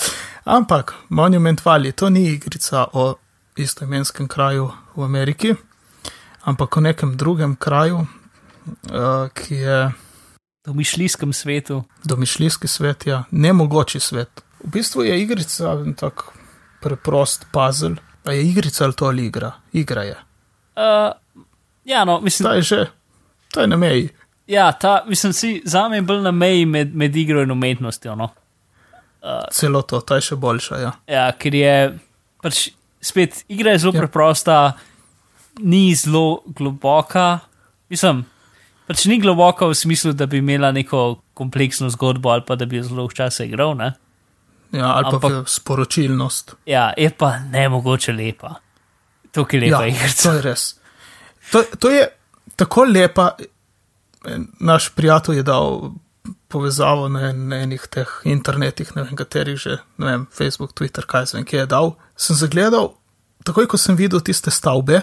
Ampak 0.44 0.96
Monument 1.10 1.66
Valley, 1.66 1.92
to 1.92 2.10
ni 2.10 2.26
igrica 2.34 2.88
o 2.94 3.14
istoimenskem 3.60 4.28
kraju 4.28 4.72
v 4.96 5.04
Ameriki, 5.04 5.56
ampak 6.44 6.78
o 6.78 6.82
nekem 6.82 7.18
drugem 7.18 7.56
kraju, 7.56 8.06
uh, 8.92 9.30
ki 9.34 9.56
je. 9.56 9.84
Domišljijskem 10.64 11.34
svetu. 11.34 11.84
Domišljijski 12.04 12.68
svet, 12.68 13.08
ja, 13.08 13.24
nemogoči 13.32 14.00
svet. 14.00 14.44
V 14.64 14.72
bistvu 14.72 15.04
je 15.04 15.22
igrica 15.22 15.78
tako 16.00 16.34
preprost 16.82 17.46
puzzle. 17.52 17.96
A 18.24 18.32
je 18.32 18.44
igrica 18.50 18.84
ali 18.84 18.94
to 18.94 19.06
ali 19.06 19.26
igra? 19.26 19.52
Igra 19.72 20.04
je. 20.04 20.16
Uh, 20.76 21.12
ja, 21.86 22.06
no, 22.06 22.22
mislim. 22.22 22.50
Ta 22.50 22.56
je 22.56 22.62
že, 22.62 22.86
to 23.52 23.62
je 23.62 23.68
na 23.68 23.78
meji. 23.78 24.10
Ja, 24.48 24.72
ta, 24.72 25.04
mislim, 25.08 25.34
si 25.34 25.62
za 25.66 25.90
me 25.90 26.02
bolj 26.02 26.22
na 26.22 26.32
meji 26.32 26.66
med, 26.66 26.96
med 26.96 27.16
igro 27.16 27.42
in 27.42 27.52
umetnostjo. 27.52 28.16
No. 28.16 28.30
Uh, 29.22 29.30
Celo 29.52 29.82
to, 29.82 30.02
ta 30.02 30.16
je 30.20 30.22
še 30.22 30.36
boljša. 30.36 30.80
Ja, 30.82 30.92
ja 31.08 31.28
ker 31.40 31.56
je 31.56 31.76
pač 32.44 32.70
spet 33.04 33.44
igra 33.48 33.72
je 33.72 33.84
zelo 33.86 33.94
ja. 33.96 34.04
preprosta, 34.04 34.74
ni 35.60 35.96
zelo 35.96 36.44
globoka. 36.46 37.40
Mislim, 37.90 38.26
pač 38.88 39.06
ni 39.08 39.20
globoka 39.24 39.68
v 39.68 39.78
smislu, 39.78 40.12
da 40.14 40.28
bi 40.28 40.42
imela 40.44 40.72
neko 40.76 41.22
kompleksno 41.34 41.90
zgodbo 41.90 42.30
ali 42.30 42.44
pa 42.48 42.56
da 42.56 42.66
bi 42.66 42.82
jo 42.82 42.88
zelo 42.90 43.08
včasih 43.08 43.48
igral. 43.48 43.78
Ne? 43.80 43.94
Ja, 44.74 44.94
ali 44.98 45.06
Ampak, 45.06 45.32
pa 45.32 45.44
sporočilnost. 45.46 46.56
Ja, 46.66 46.94
je 46.98 47.12
pa 47.18 47.38
ne 47.40 47.68
mogoče 47.70 48.14
lepa. 48.14 48.56
Tukaj 49.32 49.60
lepa 49.60 49.84
ja, 49.86 49.92
igrica. 49.94 50.30
To 50.30 50.36
je 50.36 50.42
res. 50.42 50.64
To, 51.52 51.64
to 51.80 51.92
je 51.94 52.08
tako 52.56 52.88
lepa. 52.90 53.36
Naš 54.60 54.90
prijatelj 54.96 55.38
je 55.38 55.44
dal 55.44 55.92
povezavo 56.48 57.10
na, 57.10 57.32
na 57.34 57.62
enih 57.66 57.86
teh 57.90 58.10
internetih, 58.30 58.96
ne 58.96 59.04
vem 59.04 59.18
katerih 59.18 59.58
že, 59.60 59.78
ne 59.98 60.06
vem, 60.06 60.26
Facebook, 60.32 60.76
Twitter, 60.78 61.06
kaj 61.10 61.34
zvem, 61.34 61.46
ki 61.46 61.64
je 61.64 61.66
dal. 61.70 61.96
Sem 62.16 62.38
zagledal, 62.38 62.94
takoj 63.46 63.68
ko 63.70 63.78
sem 63.82 63.98
videl 64.00 64.22
tiste 64.22 64.54
stavbe, 64.54 65.02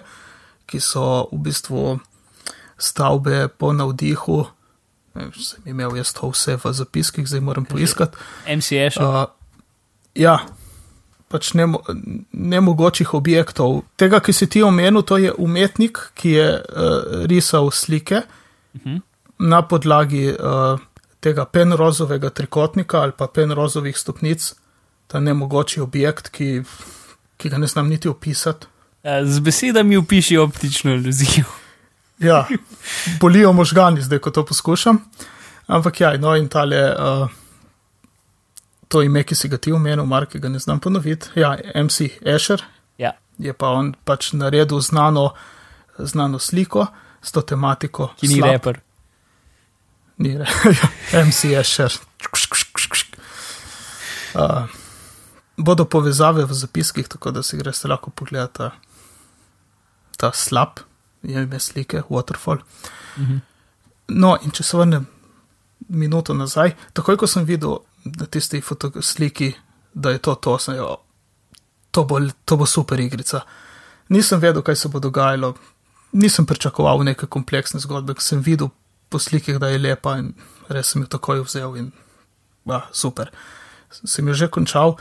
ki 0.71 0.81
so 0.83 1.27
v 1.33 1.43
bistvu 1.51 1.99
stavbe 2.81 3.49
po 3.51 3.75
navdihu. 3.77 4.45
Sem 5.35 5.75
imel 5.75 5.99
jaz 5.99 6.15
to 6.15 6.31
vse 6.31 6.57
v 6.63 6.73
zapiskih, 6.73 7.27
zdaj 7.27 7.43
moram 7.43 7.67
poiskati. 7.67 8.19
MCS. 8.47 9.03
Uh, 9.03 9.27
ja, 10.15 10.39
pač 11.31 11.53
nemo, 11.55 11.81
nemogočih 12.33 13.15
objektov. 13.15 13.85
Tega, 14.01 14.21
ki 14.21 14.35
si 14.35 14.49
ti 14.51 14.63
omenil, 14.67 15.05
to 15.07 15.21
je 15.21 15.33
umetnik, 15.39 16.01
ki 16.19 16.35
je 16.35 16.49
uh, 16.59 17.25
risal 17.31 17.71
slike 17.71 18.23
uh 18.23 18.81
mhm. 18.81 18.97
-huh. 18.97 19.01
na 19.39 19.63
podlagi 19.63 20.29
uh, 20.33 20.81
tega 21.21 21.45
penrozovega 21.45 22.31
trikotnika 22.31 23.01
ali 23.01 23.13
pa 23.17 23.27
penrozovih 23.27 23.99
stopnic, 23.99 24.55
ta 25.07 25.21
nemogoči 25.21 25.81
objekt, 25.81 26.29
ki, 26.29 26.63
ki 27.37 27.49
ga 27.49 27.59
ne 27.59 27.67
znam 27.67 27.89
niti 27.89 28.09
opisati. 28.09 28.67
Ja, 29.03 29.25
z 29.27 29.41
besedami 29.41 29.97
opiši 29.97 30.37
optično 30.37 30.95
iluzijo. 30.95 31.45
ja, 32.29 32.47
bolijo 33.21 33.53
možgani, 33.53 34.03
zdaj 34.03 34.19
ko 34.19 34.31
to 34.31 34.45
poskušam. 34.45 34.99
Ampak 35.67 36.01
ja, 36.01 36.17
no 36.17 36.37
in 36.37 36.49
tale. 36.49 36.97
Uh, 36.99 37.40
to 38.91 39.03
ime, 39.03 39.23
ki 39.23 39.37
si 39.39 39.49
ga 39.49 39.59
ti 39.63 39.73
omenil, 39.73 40.05
Mark, 40.07 40.35
ga 40.37 40.49
ne 40.51 40.59
znam 40.59 40.81
ponoviti. 40.83 41.31
Ja, 41.39 41.55
MC 41.75 42.11
Asher. 42.35 42.63
Ja. 42.99 43.13
Je 43.39 43.53
pa 43.55 43.71
on 43.79 43.93
pač 44.05 44.33
naredil 44.35 44.81
znano, 44.83 45.31
znano 45.99 46.39
sliko 46.43 46.87
s 47.23 47.33
to 47.33 47.43
tematiko. 47.47 48.11
Ki 48.19 48.29
ni 48.29 48.41
slab. 48.41 48.51
reper. 48.51 48.81
Ni 50.19 50.35
reper. 50.39 50.81
MC 51.27 51.55
Asher. 51.61 51.95
Uh, 54.35 54.67
bodo 55.57 55.85
povezave 55.85 56.45
v 56.45 56.55
zapiskih, 56.55 57.09
tako 57.09 57.31
da 57.31 57.43
si 57.43 57.59
greš 57.59 57.85
lahko 57.85 58.11
pogledati 58.11 58.59
ta, 58.59 58.71
ta 60.17 60.33
slab, 60.35 60.83
je 61.23 61.43
ime 61.43 61.61
slike, 61.61 62.03
Waterfall. 62.11 62.59
Mhm. 63.19 63.39
No, 64.09 64.35
in 64.43 64.51
če 64.51 64.67
se 64.67 64.77
vrnem 64.77 65.07
minuto 65.89 66.35
nazaj, 66.35 66.75
takoj 66.93 67.17
ko 67.17 67.27
sem 67.31 67.47
videl 67.47 67.79
na 68.05 68.27
tisti 68.27 68.63
sliki, 69.03 69.53
da 69.95 70.11
je 70.11 70.19
to 70.19 70.35
to, 70.35 70.59
sem 70.59 70.77
jo, 70.77 70.97
to 71.91 72.05
bo, 72.05 72.21
to 72.45 72.57
bo 72.57 72.67
super 72.67 73.01
igrica. 73.01 73.41
Nisem 74.09 74.41
vedel, 74.41 74.63
kaj 74.63 74.77
se 74.77 74.89
bo 74.89 75.01
dogajalo, 75.01 75.55
nisem 76.13 76.47
pričakoval 76.47 77.05
neke 77.05 77.27
kompleksne 77.27 77.81
zgodbe, 77.81 78.15
ker 78.15 78.25
sem 78.25 78.43
videl 78.43 78.71
po 79.09 79.19
slikih, 79.19 79.59
da 79.59 79.69
je 79.69 79.79
lepa 79.79 80.17
in 80.19 80.33
res 80.69 80.93
sem 80.93 81.03
jo 81.03 81.11
takoj 81.11 81.43
vzel 81.45 81.77
in 81.77 81.91
ba, 82.67 82.87
super. 82.93 83.31
Sem 83.91 84.29
jo 84.29 84.35
že 84.35 84.51
končal, 84.51 84.97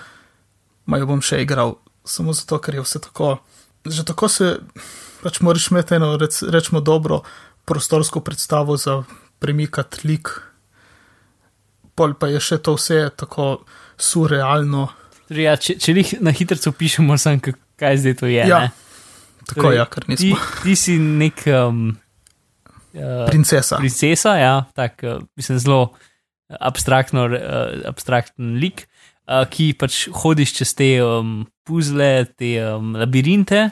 maj 0.89 1.05
bom 1.05 1.21
še 1.21 1.41
igral, 1.43 1.77
samo 2.05 2.33
zato, 2.33 2.57
ker 2.57 2.79
je 2.79 2.85
vse 2.85 3.01
tako. 3.05 3.37
Že 3.85 4.05
tako 4.09 4.27
se, 4.29 4.57
pač 5.21 5.39
moraš 5.45 5.69
imeti 5.71 5.95
eno, 5.95 6.15
rec, 6.17 6.41
rečemo, 6.43 6.81
dobro 6.81 7.21
prostorsko 7.69 8.19
predstavo 8.25 8.77
za 8.77 9.03
premikati 9.39 10.07
lik 10.07 10.48
pol 11.99 12.15
pa 12.19 12.31
je 12.31 12.39
še 12.43 12.61
to 12.63 12.77
vse 12.79 13.09
tako 13.19 13.49
surrealno. 13.99 14.87
Ja, 15.35 15.57
če 15.59 15.75
če 15.81 15.95
jih 15.97 16.13
na 16.25 16.33
hitro 16.33 16.71
pišemo, 16.73 17.17
sem 17.21 17.41
kaj 17.43 17.99
zdaj 18.01 18.15
to 18.21 18.29
je. 18.31 18.45
Ja, 18.49 18.69
tako 19.45 19.69
torej, 19.69 19.81
je, 19.81 19.87
ker 19.95 20.07
nismo. 20.09 20.37
Ti, 20.37 20.61
ti 20.63 20.75
si 20.79 20.95
nek. 20.99 21.43
Um, 21.53 21.83
uh, 22.95 23.27
princesa. 23.29 23.77
Princesa, 23.81 24.35
ja, 24.39 24.55
tak, 24.77 25.03
uh, 25.03 25.19
mislim, 25.37 25.59
zelo 25.61 25.81
abstraktno, 26.49 27.27
uh, 27.29 27.83
abstrakten 27.89 28.57
lik, 28.61 28.87
uh, 29.27 29.43
ki 29.51 29.73
pač 29.77 30.07
hodiš 30.23 30.55
čez 30.61 30.73
te 30.77 30.89
um, 31.05 31.43
puzle, 31.67 32.25
te 32.39 32.55
um, 32.65 32.95
labirinte. 32.97 33.67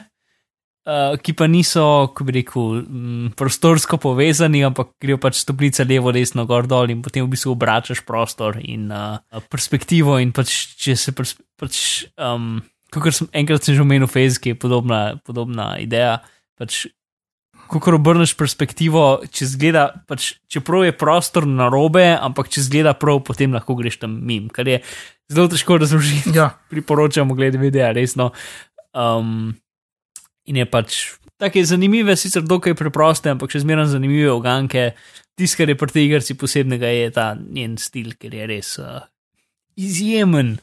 Uh, 0.88 1.18
ki 1.20 1.34
pa 1.36 1.44
niso, 1.50 1.82
kako 2.08 2.24
bi 2.24 2.34
rekel, 2.38 2.78
m, 2.86 3.30
prostorsko 3.36 3.98
povezani, 4.00 4.62
ampak 4.64 4.94
grejo 5.02 5.18
pač 5.20 5.42
stopnice 5.42 5.84
levo, 5.84 6.14
desno, 6.16 6.46
gor 6.48 6.64
dol 6.70 6.88
in 6.88 7.02
potem 7.04 7.26
v 7.26 7.32
bistvu 7.34 7.52
obračaš 7.52 8.00
prostor 8.08 8.56
in 8.62 8.86
uh, 8.88 9.18
perspektivo. 9.52 10.16
In 10.22 10.32
pač, 10.32 10.54
če 10.80 10.96
se 10.96 11.12
pač, 11.12 11.82
um, 12.16 12.62
kot 12.94 13.12
sem 13.12 13.28
enkrat 13.36 13.68
sem 13.68 13.76
že 13.76 13.84
omenil, 13.84 14.08
Facebook 14.08 14.48
je 14.48 14.56
podobna, 14.56 15.02
podobna 15.28 15.74
ideja. 15.82 16.22
Pač, 16.56 16.86
ko 17.68 17.92
obrneš 17.92 18.32
perspektivo, 18.38 19.20
če 19.28 19.50
zgleda, 19.52 19.84
pač, 20.08 20.32
čeprav 20.48 20.88
je 20.88 20.96
prostor 20.96 21.44
na 21.44 21.68
robe, 21.68 22.06
ampak 22.16 22.48
če 22.48 22.64
zgleda 22.64 22.96
prav, 22.96 23.20
potem 23.28 23.52
lahko 23.52 23.76
greš 23.76 24.00
tam 24.00 24.16
mim, 24.24 24.48
kar 24.48 24.68
je 24.72 24.80
zelo 25.28 25.52
težko 25.52 25.76
razložiti. 25.76 26.32
Ja, 26.32 26.54
Priporočam, 26.72 27.36
gledaj 27.36 27.60
videa, 27.60 27.92
resno. 27.92 28.32
Um, 28.96 29.52
in 30.48 30.56
je 30.56 30.66
pač 30.68 30.98
tako 31.38 31.62
zanimive, 31.64 32.16
sicer 32.16 32.42
dokaj 32.42 32.74
preproste, 32.78 33.30
ampak 33.30 33.52
še 33.52 33.62
zmeraj 33.62 33.92
zanimive 33.92 34.30
oganke. 34.32 34.90
Tisto, 35.38 35.60
kar 35.60 35.70
je 35.70 35.76
pri 35.78 35.94
tej 35.94 36.08
igrici 36.08 36.34
posebnega, 36.34 36.90
je 36.90 37.10
ta 37.14 37.28
njen 37.38 37.76
stil, 37.78 38.16
ker 38.18 38.34
je 38.34 38.48
res 38.50 38.72
uh, 38.82 39.04
izjemen. 39.78 40.58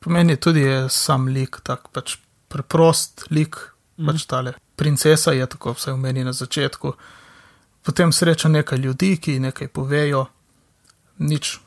pomeni 0.00 0.36
tudi 0.36 0.60
je 0.60 0.88
sam 0.88 1.28
lik, 1.28 1.60
tak 1.64 1.88
pač 1.92 2.16
preprost 2.48 3.26
lik, 3.30 3.56
mm. 3.96 4.06
pač 4.06 4.26
tale. 4.26 4.54
Princesa 4.76 5.32
je 5.32 5.46
tako, 5.46 5.72
vsaj 5.76 5.94
v 5.94 6.00
meni 6.00 6.24
na 6.24 6.32
začetku. 6.32 6.92
Potem 7.84 8.12
sreča 8.12 8.48
nekaj 8.48 8.78
ljudi, 8.78 9.16
ki 9.16 9.38
nekaj 9.40 9.68
povejo, 9.68 10.26
nič 11.18 11.60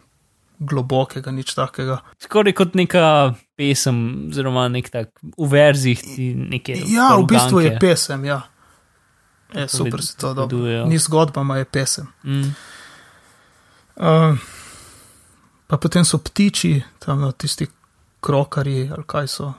globokega, 0.63 1.31
nič 1.31 1.53
takega. 1.57 1.99
Skoraj 2.23 2.55
kot 2.57 2.77
neka 2.79 3.35
pesem, 3.59 4.29
oziroma 4.31 4.65
nek 4.71 4.89
tak 4.93 5.13
v 5.21 5.49
verzih 5.51 6.01
ti 6.01 6.31
nekaj. 6.33 6.87
Ja, 6.91 7.13
v 7.19 7.27
bistvu 7.29 7.63
je 7.67 7.75
pesem, 7.81 8.25
ja. 8.29 8.41
Je, 9.53 9.67
super 9.69 10.01
si 10.01 10.17
to 10.17 10.33
dobro. 10.33 10.85
Ni 10.89 10.97
zgodba, 10.97 11.43
ma 11.43 11.59
je 11.61 11.65
pesem. 11.69 12.07
Mm. 12.23 12.55
Uh, 13.95 14.37
pa 15.67 15.77
potem 15.77 16.05
so 16.05 16.17
ptiči, 16.17 16.81
tam 16.99 17.21
no, 17.21 17.31
tisti 17.31 17.67
krokarji, 18.23 18.89
ali 18.89 19.05
kaj 19.05 19.27
so, 19.29 19.53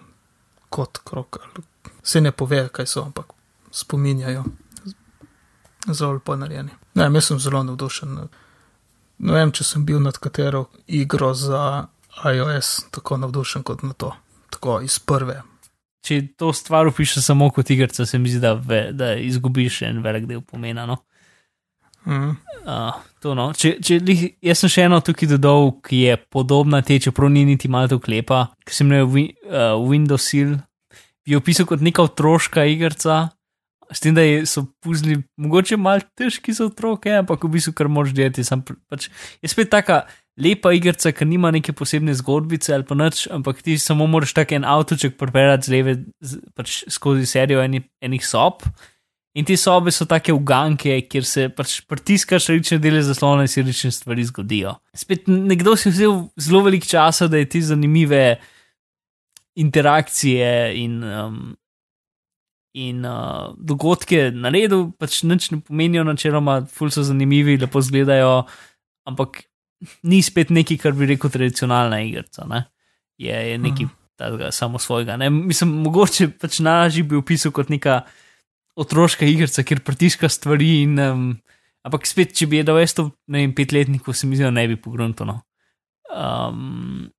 kot 0.68 0.98
krokar. 1.06 1.46
Se 2.02 2.20
ne 2.20 2.32
pove, 2.32 2.66
kaj 2.72 2.86
so, 2.90 3.04
ampak 3.06 3.32
spominjajo. 3.70 4.44
Zelo 5.92 6.12
lepo 6.16 6.36
narejeni. 6.36 6.72
Ne, 6.94 7.10
jaz 7.14 7.30
sem 7.30 7.38
zelo 7.38 7.62
navdušen. 7.62 8.18
Ne 9.24 9.32
vem, 9.32 9.52
če 9.56 9.64
sem 9.64 9.84
bil 9.88 10.02
nad 10.04 10.18
katero 10.20 10.66
igro 10.86 11.32
za 11.34 11.86
iOS 12.28 12.90
tako 12.92 13.16
navdušen 13.22 13.64
kot 13.64 13.82
na 13.82 13.96
to. 13.96 14.12
Tako 14.52 14.82
iz 14.84 14.98
prve. 15.00 15.40
Če 16.04 16.20
to 16.36 16.52
stvar 16.52 16.90
opišeš 16.90 17.24
samo 17.24 17.48
kot 17.50 17.70
igrica, 17.72 18.04
se 18.06 18.18
mi 18.20 18.28
zdi, 18.28 18.42
da, 18.42 18.52
ve, 18.52 18.90
da 18.92 19.14
izgubiš 19.16 19.80
en 19.88 20.02
velik 20.04 20.26
del 20.28 20.42
pomena. 20.44 20.84
No? 20.86 20.98
Mm. 22.04 22.34
Uh, 22.68 22.98
to, 23.24 23.32
no. 23.36 23.48
če, 23.56 23.78
če, 23.80 23.96
lih- 24.04 24.26
jaz 24.44 24.60
sem 24.60 24.72
še 24.72 24.84
eno 24.84 24.98
tukaj 25.04 25.30
dodal, 25.34 25.70
ki 25.84 26.02
je 26.02 26.18
podobna 26.32 26.82
te, 26.84 26.98
čeprav 27.00 27.32
ni 27.32 27.46
niti 27.48 27.70
malo 27.72 27.88
to 27.94 27.98
klepa, 28.04 28.50
ki 28.64 28.76
sem 28.76 28.92
imel 28.92 29.08
wi, 29.08 29.24
uh, 29.48 29.72
Windows 29.80 30.28
Seal, 30.28 30.58
bi 31.24 31.32
jo 31.32 31.40
opisal 31.40 31.68
kot 31.68 31.80
neka 31.84 32.04
otroška 32.04 32.66
igrica, 32.68 33.22
s 33.94 34.02
tem, 34.02 34.14
da 34.16 34.24
so 34.48 34.66
puzli 34.82 35.20
mogoče 35.40 35.78
malo 35.80 36.02
težki 36.18 36.52
za 36.52 36.66
otroke, 36.66 37.12
ampak 37.14 37.46
v 37.46 37.54
bistvu 37.56 37.74
kar. 37.78 37.90
Sam, 38.42 38.64
pr- 38.66 38.78
pač, 38.90 39.08
je 39.42 39.50
spet 39.52 39.70
taka 39.70 40.04
lepa 40.40 40.72
igrica, 40.74 41.12
ki 41.14 41.26
nima 41.28 41.52
neke 41.54 41.72
posebne 41.76 42.14
zgodbice 42.18 42.74
ali 42.74 42.86
pa 42.86 42.96
nič, 42.98 43.28
ampak 43.30 43.62
ti 43.62 43.78
samo 43.78 44.08
moraš 44.10 44.34
tak 44.34 44.52
en 44.52 44.66
avtoček 44.66 45.14
prepeljati 45.20 45.68
z 45.68 45.74
leve 45.74 45.94
z, 46.20 46.42
pač 46.58 46.82
skozi 46.90 47.26
serijo 47.26 47.62
eni, 47.62 47.84
enih 48.02 48.26
sob. 48.26 48.66
In 49.34 49.46
te 49.46 49.56
sobe 49.58 49.90
so 49.90 50.06
take 50.06 50.30
uganke, 50.30 51.00
kjer 51.10 51.24
se 51.26 51.48
pač 51.50 51.80
pritiskaš 51.90 52.52
različne 52.52 52.78
dele 52.82 53.00
zaslona 53.02 53.46
in 53.46 53.50
se 53.50 53.64
različne 53.64 53.90
stvari 53.94 54.26
zgodijo. 54.28 54.76
Spet 54.94 55.26
nekdo 55.26 55.74
si 55.78 55.90
vzel 55.90 56.28
zelo 56.38 56.62
veliko 56.66 56.86
časa, 56.86 57.26
da 57.26 57.40
je 57.42 57.48
te 57.50 57.62
zanimive 57.62 58.36
interakcije 59.58 60.52
in, 60.78 61.02
um, 61.02 61.56
in 62.74 63.04
uh, 63.06 63.54
dogodke 63.54 64.30
naredil, 64.34 64.88
pač 64.98 65.22
nič 65.22 65.50
ne 65.54 65.60
pomenijo, 65.62 66.02
načeloma, 66.06 66.60
ful 66.66 66.90
so 66.90 67.04
zanimivi, 67.06 67.54
lepo 67.62 67.78
izgledajo, 67.78 68.44
ampak 69.06 69.44
ni 70.02 70.18
spet 70.24 70.50
nekaj, 70.50 70.80
kar 70.82 70.96
bi 70.96 71.06
rekel 71.06 71.30
tradicionalna 71.30 72.00
igrica. 72.02 72.46
Ne? 72.50 72.64
Je, 73.20 73.30
je 73.30 73.58
nekaj 73.58 73.86
Mhm. 73.86 73.94
tega 74.18 74.50
samo 74.52 74.78
svojega. 74.78 75.16
Ne? 75.16 75.30
Mislim, 75.30 75.70
mogoče 75.84 76.28
pač 76.40 76.58
najlažje 76.62 77.02
bi 77.06 77.16
opisal 77.16 77.52
kot 77.54 77.68
neka 77.70 78.02
otroška 78.76 79.26
igrica, 79.26 79.62
kjer 79.62 79.80
pritiska 79.86 80.28
stvari. 80.28 80.82
In, 80.82 80.98
um, 80.98 81.26
ampak 81.86 82.06
spet, 82.06 82.34
če 82.34 82.46
bi 82.46 82.58
jedel 82.62 82.80
to, 82.94 83.10
ne 83.28 83.44
vem, 83.44 83.54
petletniku, 83.54 84.12
se 84.12 84.26
mi 84.26 84.36
zdi, 84.36 84.50
ne 84.50 84.66
bi 84.68 84.76
pogrunto. 84.76 85.24
No. 85.24 85.42
Um, 86.10 87.10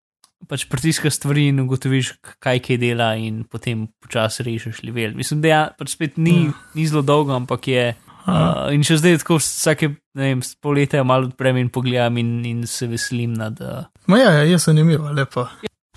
pač 0.48 0.65
pritiska 0.65 1.10
stvari 1.10 1.48
in 1.48 1.60
ugotoviš, 1.60 2.13
kaj 2.39 2.60
kaj 2.60 2.78
dela, 2.78 3.15
in 3.15 3.43
potem 3.43 3.88
počasi 4.00 4.43
rešiš 4.43 4.84
level. 4.84 5.15
Mislim, 5.15 5.41
da 5.41 5.48
ja, 5.48 5.62
pač 5.71 5.89
spet 5.89 6.17
ni, 6.17 6.45
Ja. 6.45 6.54
ni 6.74 6.86
zelo 6.86 7.02
dolgo, 7.02 7.34
ampak 7.34 7.67
je. 7.67 7.95
Uh, 8.26 8.74
in 8.74 8.82
še 8.82 8.98
zdaj, 8.98 9.19
tako 9.21 9.38
vsake 9.38 9.91
vem, 10.13 10.41
pol 10.60 10.74
leta 10.74 11.04
malo 11.04 11.28
odprem 11.28 11.58
in 11.58 11.69
pogledam, 11.69 12.17
in, 12.17 12.39
in 12.43 12.63
se 12.65 12.88
veselim 12.88 13.34
nad. 13.34 13.60
Uh, 13.62 13.86
Ma 14.08 14.17
ja, 14.17 14.32
je 14.41 14.58
zanimivo, 14.58 15.12
lepo. 15.12 15.45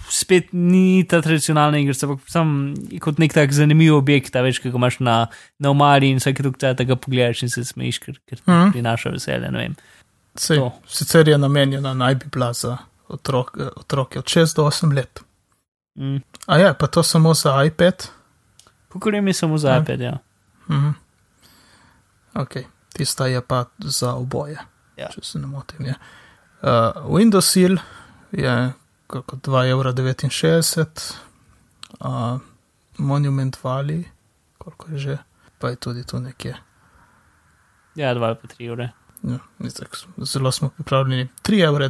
spet 0.09 0.53
ni 0.53 1.05
ta 1.05 1.21
tradicionalna 1.21 1.79
igrica, 1.79 2.07
ampak 2.07 2.29
sam 2.29 2.75
kot 3.01 3.19
nek 3.19 3.33
tak 3.33 3.53
zanimiv 3.53 3.97
objekt, 3.97 4.33
ta 4.33 4.41
več, 4.41 4.61
ki 4.61 4.71
ga 4.71 4.77
imaš 4.77 5.01
na, 5.01 5.27
na 5.59 5.71
omari 5.71 6.09
in 6.09 6.17
vsake 6.17 6.41
toliko 6.41 6.75
tega 6.75 6.97
pogledaš 6.97 7.43
in 7.43 7.49
se 7.49 7.65
smeješ, 7.65 7.99
ker, 7.99 8.15
ker 8.25 8.37
ti 8.39 8.51
Mhm. 8.51 8.73
prinaša 8.73 9.11
veselje. 9.11 9.51
ne 9.51 9.59
vem. 9.59 9.77
Sej, 10.37 10.61
sicer 10.87 11.29
je 11.29 11.39
namenjena 11.39 11.95
naj 11.95 12.15
bi 12.15 12.27
bila 12.31 12.53
za 12.53 12.77
otrok, 13.09 13.57
otroke 13.77 14.19
od 14.19 14.25
6 14.25 14.57
do 14.57 14.65
8 14.65 14.95
let. 14.95 15.21
Mm. 15.95 16.17
A 16.47 16.57
je, 16.57 16.75
pa 16.75 16.87
to 16.87 17.03
samo 17.03 17.35
za 17.35 17.65
iPad? 17.65 18.07
Kakor 18.89 19.15
je 19.15 19.35
samo 19.35 19.59
za 19.59 19.69
Ja. 19.71 19.81
iPad, 19.83 20.01
ja. 20.01 20.19
Mhm. 20.71 20.91
Ok, 22.35 22.55
tista 22.93 23.27
je 23.27 23.41
pa 23.41 23.65
za 23.79 24.15
oboje, 24.15 24.59
Ja. 24.97 25.09
če 25.09 25.21
se 25.23 25.39
ne 25.39 25.47
motim. 25.47 25.87
Je. 25.87 25.95
Uh, 26.63 26.69
Windows 27.09 27.41
Seal 27.43 27.77
je 28.33 28.73
kako 29.07 29.37
2,69 29.37 31.15
evra, 32.01 32.35
uh, 32.35 32.41
Monument 32.99 33.59
Valley, 33.63 34.05
koliko 34.59 34.91
je 34.91 34.99
že, 34.99 35.19
pa 35.59 35.69
je 35.69 35.77
tudi 35.77 36.07
tu 36.07 36.21
nekje. 36.21 36.55
Ja, 37.95 38.15
dva 38.15 38.27
ali 38.27 38.37
pa 38.37 38.49
tri 38.49 38.71
ure. 38.71 38.91
Ja, 39.23 39.39
itak, 39.67 39.99
zelo 40.23 40.53
smo 40.53 40.69
pripravljeni. 40.77 41.29
3,59 41.49 41.65
evra. 41.65 41.89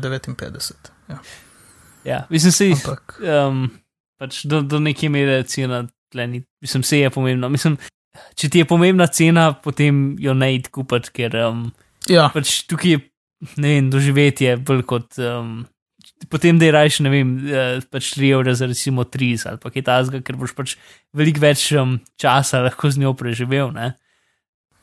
Ja. 1.08 1.18
Ja, 2.04 2.26
mislim, 2.30 2.52
se 2.52 2.68
jih. 2.68 2.84
Um, 3.20 3.68
pač 4.18 4.42
do, 4.48 4.62
do 4.62 4.80
neke 4.80 5.10
mere 5.12 5.42
cena, 5.48 5.82
tle 6.12 6.26
ni, 6.26 6.42
mislim, 6.64 6.82
se 6.82 7.02
je 7.02 7.10
pomembno. 7.10 7.50
Mislim, 7.52 7.76
če 8.38 8.48
ti 8.48 8.62
je 8.62 8.68
pomembna 8.68 9.06
cena, 9.12 9.50
potem 9.52 10.16
jo 10.20 10.34
ne 10.34 10.54
id 10.56 10.70
kupiti, 10.74 11.12
ker 11.20 11.36
um, 11.44 11.66
ja, 12.08 12.28
pač 12.34 12.62
tukaj 12.70 12.96
je, 12.96 13.02
ne 13.56 13.74
vem, 13.74 13.90
doživetje 13.92 14.56
bolj 14.62 14.86
kot. 14.88 15.20
Um, 15.22 15.66
Potem, 16.26 16.56
da 16.58 16.66
je 16.66 16.72
rajš, 16.74 16.96
ne 17.04 17.10
vem, 17.12 17.28
eh, 17.46 17.78
pač 17.94 18.08
3 18.16 18.32
evre 18.34 18.50
za 18.56 18.66
recimo 18.66 19.04
30 19.06 19.52
ali 19.52 19.60
pa 19.62 19.70
kaj 19.70 19.84
tasga, 19.86 20.18
ker 20.24 20.34
boš 20.40 20.50
pač 20.56 20.72
veliko 21.14 21.42
več 21.44 21.68
um, 21.78 21.92
časa 22.18 22.64
lahko 22.64 22.90
z 22.90 22.98
njo 22.98 23.12
preživel. 23.14 23.70
Ne? 23.74 23.92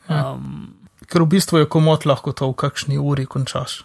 Um, 0.08 0.75
ker 1.10 1.26
v 1.26 1.32
bistvu 1.36 1.64
je 1.64 1.70
komot 1.70 2.06
lahko 2.06 2.34
to 2.34 2.50
v 2.52 2.58
kakšni 2.60 3.00
uri 3.02 3.26
končaš, 3.26 3.84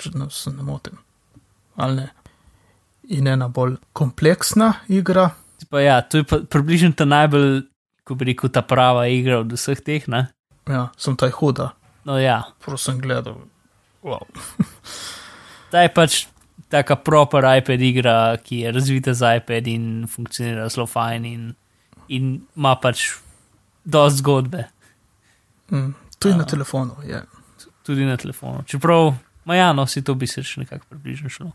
če 0.00 0.14
ne, 0.14 0.30
se 0.30 0.52
ne 0.54 0.62
motim. 0.66 0.98
Ali 1.76 2.02
ne. 2.02 2.08
In 3.12 3.26
ena 3.26 3.48
bolj 3.48 3.76
kompleksna 3.92 4.72
igra, 4.88 5.32
pa 5.70 5.82
ja, 5.82 6.00
to 6.02 6.22
je 6.22 6.24
približno 6.24 6.92
ta 6.96 7.04
najbolj, 7.08 7.64
ko 8.06 8.14
bi 8.18 8.30
rekel, 8.30 8.50
ta 8.52 8.62
prava 8.62 9.06
igra 9.10 9.40
od 9.42 9.52
vseh 9.54 9.80
teh. 9.82 10.08
Ne? 10.08 10.26
ja, 10.70 10.88
sem 10.96 11.16
taj 11.18 11.32
huda, 11.34 11.72
No 12.04 12.18
ja, 12.18 12.42
prosim, 12.64 12.98
gledal. 12.98 13.34
Wow. 14.02 14.26
ta 15.70 15.84
je 15.86 15.90
pač 15.94 16.26
taka 16.68 16.96
proper 16.98 17.46
iPad 17.58 17.80
igra, 17.80 18.14
ki 18.42 18.64
je 18.64 18.72
razvita 18.72 19.14
za 19.14 19.36
iPad 19.38 19.66
in 19.70 20.06
funkcionira 20.10 20.68
zelo 20.68 20.86
fajn 20.86 21.24
in, 21.24 21.42
in 22.08 22.32
ima 22.56 22.74
pač 22.82 23.12
dosti 23.84 24.18
zgodbe. 24.18 24.64
Mm, 25.70 25.94
tudi 26.22 26.34
na 26.34 26.42
A. 26.42 26.46
telefonu 26.46 26.94
je. 27.02 27.22
tudi 27.82 28.04
na 28.04 28.16
telefonu. 28.16 28.62
Čeprav, 28.62 29.14
ja, 29.46 29.72
no, 29.72 29.86
si 29.86 30.02
to 30.02 30.14
bi 30.14 30.26
se 30.26 30.42
še 30.42 30.60
nekako 30.60 30.86
približno 30.88 31.28
šlo. 31.28 31.50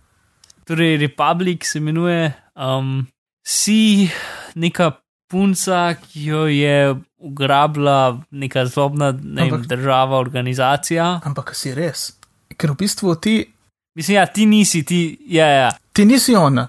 Torej, 0.65 0.97
Republic 0.97 1.63
se 1.63 1.79
imenuje, 1.79 2.25
um, 2.55 3.07
si 3.41 4.09
neka 4.55 4.91
punca, 5.27 5.95
ki 5.95 6.25
jo 6.25 6.45
je 6.45 6.95
ugrabila 7.17 7.99
neka 8.31 8.65
zlobna 8.65 9.11
ne 9.13 9.43
vem, 9.43 9.51
Ampak- 9.51 9.67
država, 9.67 10.17
organizacija. 10.17 11.21
Ampak 11.23 11.55
si 11.55 11.73
res. 11.73 12.13
Ker 12.57 12.71
v 12.71 12.77
bistvu 12.77 13.15
ti, 13.15 13.53
Mislim, 13.95 14.15
ja, 14.15 14.25
ti 14.25 14.45
nisi, 14.45 14.83
ti, 14.83 15.17
ja, 15.27 15.45
ja. 15.47 15.69
ti 15.91 16.05
nisi 16.05 16.35
ona. 16.35 16.67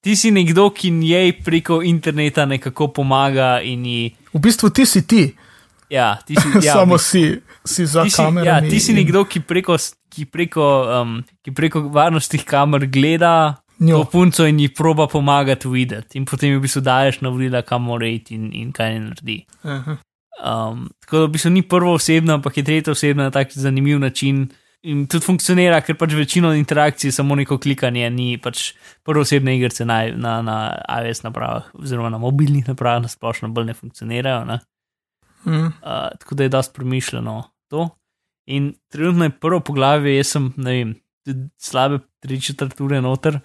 Ti 0.00 0.16
si 0.16 0.30
nekdo, 0.30 0.70
ki 0.70 0.90
njej 0.90 1.32
preko 1.42 1.80
interneta 1.82 2.44
nekako 2.44 2.88
pomaga 2.88 3.60
in 3.60 3.86
ji. 3.86 4.02
V 4.32 4.38
bistvu 4.38 4.70
ti 4.70 4.84
si 4.86 5.06
ti, 5.06 5.22
Ja, 5.90 6.16
ti 6.26 6.34
si, 6.34 6.66
ja, 6.66 6.72
samo 6.72 6.98
si, 6.98 7.40
si 7.64 7.86
za 7.86 8.02
ti 8.02 8.10
si, 8.10 8.22
ja, 8.22 8.26
kamerami. 8.26 8.70
ti 8.70 8.80
si 8.80 8.90
in 8.92 8.98
nekdo, 8.98 9.24
ki 9.24 9.44
preko, 9.46 9.76
ki 10.10 10.26
preko, 10.26 10.66
um, 11.02 11.20
ki 11.44 11.54
preko 11.54 11.86
varnostnih 11.94 12.42
kamer 12.46 12.88
gleda 12.90 13.62
Njo. 13.78 14.02
to 14.02 14.10
punco 14.10 14.46
in 14.46 14.58
ji 14.58 14.68
proba 14.74 15.06
pomagati 15.06 15.68
videti, 15.68 16.18
in 16.18 16.24
potem 16.24 16.50
ji 16.50 16.58
v 16.58 16.64
bistvu 16.64 16.82
daješ 16.82 17.20
navodila, 17.22 17.62
kam 17.62 17.86
mora 17.86 18.08
iti 18.08 18.34
in, 18.34 18.50
in 18.52 18.72
kaj 18.72 18.92
naj 18.92 19.00
naredi. 19.04 19.38
Aha. 19.62 19.98
Um, 20.36 20.86
tako 21.04 21.18
da 21.18 21.26
v 21.26 21.34
bistvu 21.36 21.50
ni 21.50 21.62
prvo 21.62 21.96
osebno, 21.96 22.34
ampak 22.40 22.56
je 22.56 22.64
tretja 22.64 22.92
osebna 22.92 23.28
na 23.28 23.34
tak 23.34 23.52
zanimiv 23.52 24.00
način. 24.00 24.48
In 24.86 25.06
tudi 25.10 25.24
funkcionira, 25.24 25.80
ker 25.82 25.96
pač 25.98 26.12
večino 26.14 26.52
interakcij 26.54 27.10
samo 27.12 27.34
neko 27.34 27.58
klikanje, 27.58 28.10
ni 28.10 28.36
pač 28.38 28.72
prvo 29.04 29.24
osebne 29.26 29.56
igrice 29.56 29.84
na, 29.84 30.04
na, 30.14 30.38
na 30.46 30.56
iOS 31.00 31.24
napravah, 31.24 31.72
oziroma 31.74 32.10
na 32.12 32.20
mobilnih 32.22 32.68
napravah, 32.68 33.02
na 33.02 33.10
splošno 33.10 33.50
bolj 33.54 33.72
ne 33.72 33.74
funkcionirajo. 33.74 34.44
Ne? 34.46 34.60
Mm. 35.46 35.66
Uh, 35.66 35.72
tako 36.18 36.34
da 36.34 36.42
je 36.42 36.48
dosti 36.48 36.74
premišljeno 36.74 37.42
to. 37.68 37.88
In 38.46 38.74
trenutno 38.88 39.24
je 39.24 39.30
prvo 39.30 39.60
poglavje, 39.60 40.16
jaz 40.16 40.26
sem, 40.26 40.52
ne 40.56 40.70
vem, 40.72 40.94
slabe 41.58 41.98
tri 42.20 42.40
četrt 42.40 42.80
ure 42.80 43.00
noter, 43.02 43.40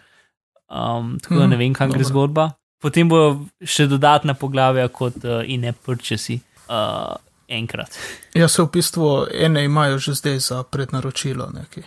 um, 0.70 1.20
tako 1.20 1.36
da 1.36 1.42
Mhm, 1.42 1.50
ne 1.50 1.58
vem, 1.58 1.74
kam 1.74 1.90
gre 1.90 1.98
dobro. 1.98 2.10
zgodba. 2.10 2.52
Potem 2.82 3.10
bo 3.10 3.46
še 3.62 3.88
dodatna 3.88 4.34
poglavja 4.34 4.88
kot 4.88 5.16
uh, 5.24 5.42
in 5.46 5.62
ne 5.62 5.74
prčesi 5.74 6.40
uh, 6.70 7.16
enkrat. 7.48 7.98
Ja, 8.34 8.48
se 8.48 8.62
v 8.64 8.70
bistvu 8.74 9.28
ene 9.34 9.66
imajo 9.66 9.98
že 9.98 10.14
zdaj 10.14 10.40
za 10.40 10.64
prednaročilo, 10.64 11.50
neki. 11.54 11.84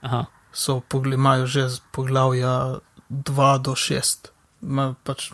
Aha, 0.00 0.24
So 0.52 0.80
pogli, 0.80 1.14
imajo 1.14 1.46
že 1.46 1.68
poglavja 1.92 2.78
2 3.10 3.58
do 3.58 3.72
6, 3.72 4.28
Ma, 4.60 4.94
pač 5.04 5.30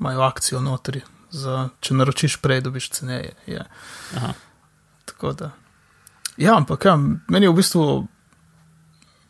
imajo 0.00 0.20
akcijo 0.22 0.60
notri. 0.60 1.02
Za, 1.30 1.68
če 1.80 1.94
naročiš 1.94 2.38
prej, 2.42 2.62
dobiš 2.66 2.90
ceneje. 2.90 3.34
Je. 3.46 3.64
aha. 4.16 4.32
Tako 5.04 5.32
da. 5.32 5.50
Ja, 6.36 6.56
ampak 6.56 6.84
ja, 6.84 6.96
meni 7.28 7.46
je 7.46 7.50
v 7.50 7.56
bistvu 7.56 7.84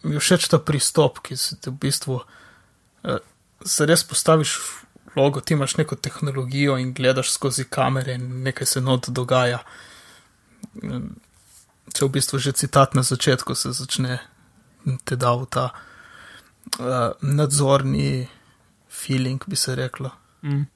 je 0.07 0.21
všeč 0.21 0.49
ta 0.51 0.59
pristop, 0.59 1.21
ki 1.25 1.37
se 1.37 1.57
ti 1.57 1.71
v 1.71 1.79
bistvu 1.87 2.21
eh, 3.05 3.23
se 3.65 3.87
res 3.87 4.05
postaviš 4.07 4.57
v 4.59 5.15
vlogo, 5.15 5.41
ti 5.41 5.55
imaš 5.55 5.77
neko 5.81 5.97
tehnologijo 5.97 6.77
in 6.79 6.93
gledaš 6.95 7.33
skozi 7.33 7.65
kamere 7.65 8.15
in 8.19 8.43
nekaj 8.45 8.67
se 8.67 8.81
not 8.81 9.09
dogaja. 9.09 9.63
Če 11.95 12.05
v 12.05 12.11
bistvu 12.13 12.39
že 12.39 12.53
citat 12.53 12.95
na 12.95 13.03
začetku 13.03 13.55
se 13.57 13.73
začne, 13.73 14.21
te 15.09 15.17
da 15.17 15.33
v 15.33 15.49
ta 15.49 15.71
uh, 15.73 17.17
nadzorni 17.23 18.29
feeling, 18.89 19.43
bi 19.49 19.57
se 19.57 19.75
reklo 19.75 20.13
Mm. 20.47 20.67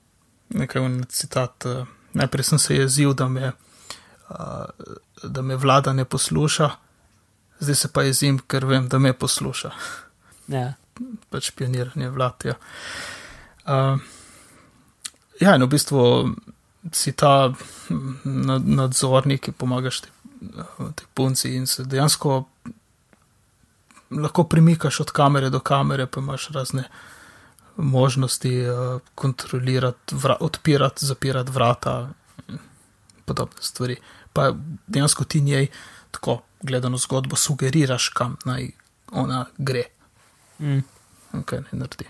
Nekaj 0.51 0.83
un 0.83 1.01
citat. 1.09 1.67
Uh, 1.67 1.87
najprej 2.13 2.45
sem 2.45 2.59
se 2.59 2.77
jezil, 2.77 3.15
da 3.15 3.29
me, 3.29 3.53
uh, 4.31 4.95
da 5.23 5.43
me 5.43 5.57
vlada 5.57 5.93
ne 5.93 6.05
posluša, 6.05 6.71
zdaj 7.61 7.75
se 7.75 7.93
pa 7.93 8.03
jezim, 8.03 8.39
ker 8.47 8.67
vem, 8.67 8.89
da 8.89 8.99
me 8.99 9.13
posluša. 9.13 9.71
Ja. 10.49 10.73
Pač 11.31 11.51
pioniranje 11.57 12.11
vlad. 12.11 12.45
Ja, 12.45 12.55
uh, 13.67 14.01
ja 15.41 15.55
in 15.57 15.65
v 15.65 15.71
bistvu 15.71 16.03
si 16.93 17.13
ta 17.13 17.53
nad, 18.25 18.67
nadzornik, 18.67 19.47
ki 19.47 19.53
pomagaš 19.57 20.03
tej 20.05 20.21
te 20.95 21.05
punci 21.15 21.55
in 21.55 21.67
se 21.67 21.85
dejansko 21.85 22.45
lahko 24.11 24.45
premikaš 24.45 25.01
od 25.01 25.11
kamere 25.11 25.51
do 25.51 25.61
kamere, 25.61 26.07
pa 26.07 26.21
imaš 26.21 26.49
razne 26.49 26.85
možnosti 27.81 28.53
uh, 28.61 28.77
kontrolirati, 29.15 30.15
vra, 30.15 30.37
odpirati, 30.41 31.07
zapirati 31.07 31.51
vrata 31.51 32.11
in 32.49 32.59
podobne 33.25 33.61
stvari. 33.61 33.97
Pa 34.33 34.53
dejansko 34.87 35.25
ti 35.25 35.41
njej 35.41 35.67
tako 36.11 36.41
gledano 36.63 36.97
zgodbo 36.97 37.37
sugeriraš, 37.37 38.09
kam 38.09 38.37
naj 38.45 38.71
ona 39.13 39.45
gre, 39.59 39.83
Mm. 40.61 40.83
kaj 41.45 41.59
naj 41.61 41.73
naredi. 41.75 42.05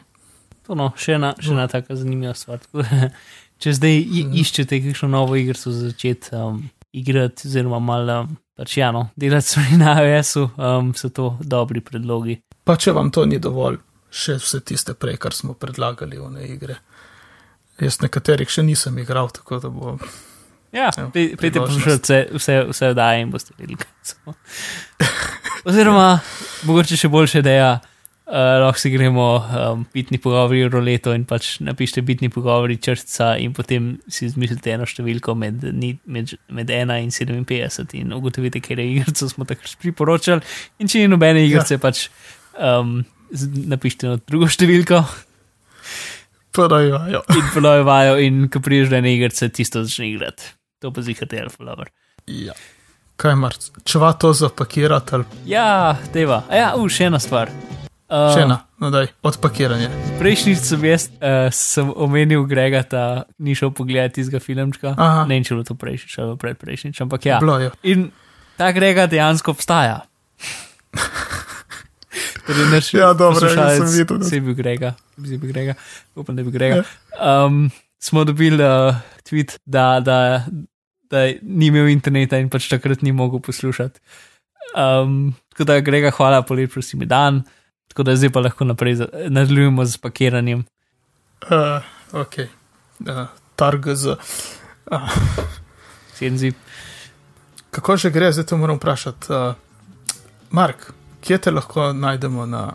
To 0.66 0.74
no, 0.74 0.90
še 0.96 1.12
ena, 1.12 1.34
še 1.38 1.50
ena 1.50 1.68
taka 1.68 1.96
zanimiva 1.96 2.34
stvar. 2.34 2.58
Tako 2.58 2.82
Če 3.60 3.72
zdaj 3.72 3.92
i- 3.92 4.24
iščete 4.34 4.78
kakšno 4.80 5.08
novo 5.08 5.36
igrico 5.36 5.70
za 5.70 5.88
začeti 5.88 6.34
um, 6.34 6.62
igrati, 6.92 7.46
oziroma 7.46 7.78
malo 7.78 8.20
um, 8.20 8.30
pač 8.56 8.76
ja, 8.76 8.88
no, 8.90 9.10
delati 9.16 9.46
stvari 9.46 9.76
na 9.84 9.94
iOS-u, 10.00 10.48
um, 10.56 10.94
so 10.94 11.08
to 11.08 11.36
dobri 11.40 11.80
predlogi. 11.80 12.40
Pa 12.64 12.76
če 12.76 12.92
vam 12.92 13.10
to 13.10 13.24
ni 13.24 13.38
dovolj, 13.38 13.76
še 14.11 14.38
vse 14.38 14.61
tiste 14.62 14.94
prej, 14.94 15.16
kar 15.16 15.32
smo 15.32 15.54
predlagali 15.54 16.18
v 16.18 16.30
ne 16.30 16.46
igre. 16.46 16.76
Jaz 17.80 18.00
nekaterih 18.02 18.50
še 18.50 18.62
nisem 18.62 18.98
igral, 18.98 19.30
tako 19.30 19.58
da 19.58 19.70
bo. 19.70 19.96
Ja, 20.72 20.90
Ja, 20.94 21.08
priložnost. 21.11 21.56
poslušati 21.56 22.02
vse, 22.04 22.18
vse, 22.30 22.56
vse 22.68 22.88
oddaje 22.92 23.22
in 23.22 23.30
boste 23.30 23.54
videli, 23.58 23.74
kaj 23.74 23.90
so. 24.06 24.34
Oziroma, 25.64 26.20
mogoče 26.62 26.96
še 26.96 27.08
boljša 27.11 27.40
ideja, 27.42 27.70
uh, 27.80 28.34
lahko 28.62 28.78
si 28.78 28.90
gremo 28.90 29.24
um, 29.40 29.82
bitni 29.92 30.20
pogovori 30.22 30.62
v 30.64 30.70
roleto 30.72 31.12
in 31.12 31.24
pač 31.28 31.56
napišite 31.61 32.04
bitni 32.06 32.30
pogovori 32.32 32.78
črtica 32.78 33.32
in 33.36 33.52
potem 33.52 33.96
si 34.08 34.28
izmislite 34.28 34.72
eno 34.72 34.86
številko 34.86 35.34
med, 35.36 35.66
ni- 35.74 35.98
med, 36.06 36.32
med 36.48 36.70
1 36.70 36.94
in 37.02 37.11
57 37.11 37.96
in 37.98 38.14
ugotovite, 38.16 38.62
kje 38.62 38.78
je 38.78 38.86
igrico 38.94 39.28
smo 39.28 39.44
takrat 39.44 39.74
priporočali. 39.82 40.40
In 40.78 40.88
če 40.88 41.02
ni 41.02 41.11
nobene 41.12 41.42
igrice, 41.44 41.76
ja. 41.76 41.82
pač 41.82 42.06
um, 42.56 43.00
napišite 43.70 44.07
eno 44.07 44.18
drugo 44.26 44.49
številko 44.51 45.05
Podajajo. 46.53 47.22
in 47.39 47.43
ponovajo 47.55 48.18
in 48.18 48.49
ko 48.51 48.61
priješ 48.61 48.91
do 48.91 48.97
ene 48.99 49.14
igrice, 49.14 49.49
tisto 49.49 49.85
začne 49.85 50.11
igrati. 50.11 50.43
To 50.83 50.93
pa 50.93 51.03
zihate 51.03 51.41
alfa 51.43 51.85
Ja. 52.26 52.53
Kaj 53.16 53.35
mar, 53.37 53.55
čeva 53.85 54.12
to 54.12 54.33
zapakirati 54.33 55.14
ali 55.14 55.24
Ja, 55.47 55.97
teva. 56.12 56.43
A 56.49 56.57
Ja, 56.57 56.74
u, 56.76 56.89
še 56.89 57.07
ena 57.07 57.18
stvar. 57.18 57.51
Uh, 58.11 58.33
še 58.35 58.43
ena, 58.43 58.57
no 58.83 58.91
daj, 58.91 59.12
odpakiranje. 59.22 59.91
Prejšnjič 60.18 60.59
sem 60.59 60.85
jaz 60.89 61.07
uh, 61.20 61.47
sem 61.55 61.93
omenil 61.95 62.43
Grega, 62.51 62.83
da 62.83 63.24
ni 63.39 63.55
šel 63.55 63.70
pogledati 63.70 64.18
tistega 64.18 64.41
filmčka. 64.43 64.97
Aha. 64.97 65.26
Ne 65.28 65.37
vem, 65.37 65.45
če 65.47 65.55
je 65.55 65.59
bilo 65.61 65.68
to 65.68 65.76
prejšnjič 65.78 66.18
ali 66.18 66.39
predprejšnjič, 66.41 67.03
ampak 67.07 67.28
ja. 67.28 67.39
Bilo 67.45 67.61
je. 67.62 67.70
In 67.93 68.09
ta 68.59 68.72
Grega 68.74 69.07
dejansko 69.07 69.55
obstaja. 69.55 70.01
Torej, 72.51 72.82
Ja, 72.94 73.12
dobro, 73.12 73.34
poslušalec 73.36 73.70
jaz 73.70 73.78
sem 73.80 73.98
videl, 73.98 74.18
da- 74.18 74.24
Se 74.24 74.36
je 74.36 74.40
bil 74.40 74.55
Grega, 74.55 74.94
se 75.16 75.30
je 75.30 75.38
bil 75.38 75.48
Grega, 75.48 75.74
upam, 76.14 76.36
da 76.36 76.40
je 76.40 76.44
bil 76.44 76.53
Grega. 76.53 76.82
Um, 77.16 77.70
smo 77.98 78.24
dobili 78.24 78.59
uh, 78.59 78.94
tweet, 79.22 79.59
da, 79.64 80.01
da, 80.01 80.44
da 81.05 81.18
ni 81.42 81.66
imel 81.66 81.88
interneta 81.88 82.38
in 82.38 82.48
pač 82.48 82.68
takrat 82.68 83.03
ni 83.03 83.12
mogel 83.12 83.40
poslušati. 83.40 84.01
Um, 84.72 85.16
tako 85.48 85.64
da, 85.64 85.80
Grega, 85.80 86.11
hvala, 86.11 86.42
polep, 86.42 86.72
prosim, 86.72 86.98
mi 86.98 87.07
dan. 87.07 87.42
Tako 87.88 88.03
da 88.03 88.16
zdaj 88.16 88.30
pa 88.30 88.40
lahko 88.40 88.64
naprej 88.64 88.94
za- 88.96 89.09
nadaljujemo 89.28 89.84
z 89.84 89.98
pakiranjem. 89.98 90.64
Uh, 91.42 91.82
ok. 92.14 92.34
Uh, 93.01 93.26
targ 93.57 93.86
z. 93.94 94.14
Uh, 94.86 95.11
Senzi. 96.14 96.53
kako 97.70 97.96
že 97.96 98.11
gre, 98.11 98.32
zdaj 98.32 98.44
to 98.44 98.57
moram 98.57 98.76
vprašati. 98.76 99.26
Uh, 99.28 99.55
Mark, 100.51 100.92
kje 101.20 101.38
te 101.38 101.50
lahko 101.50 101.92
najdemo 101.92 102.46
na, 102.46 102.72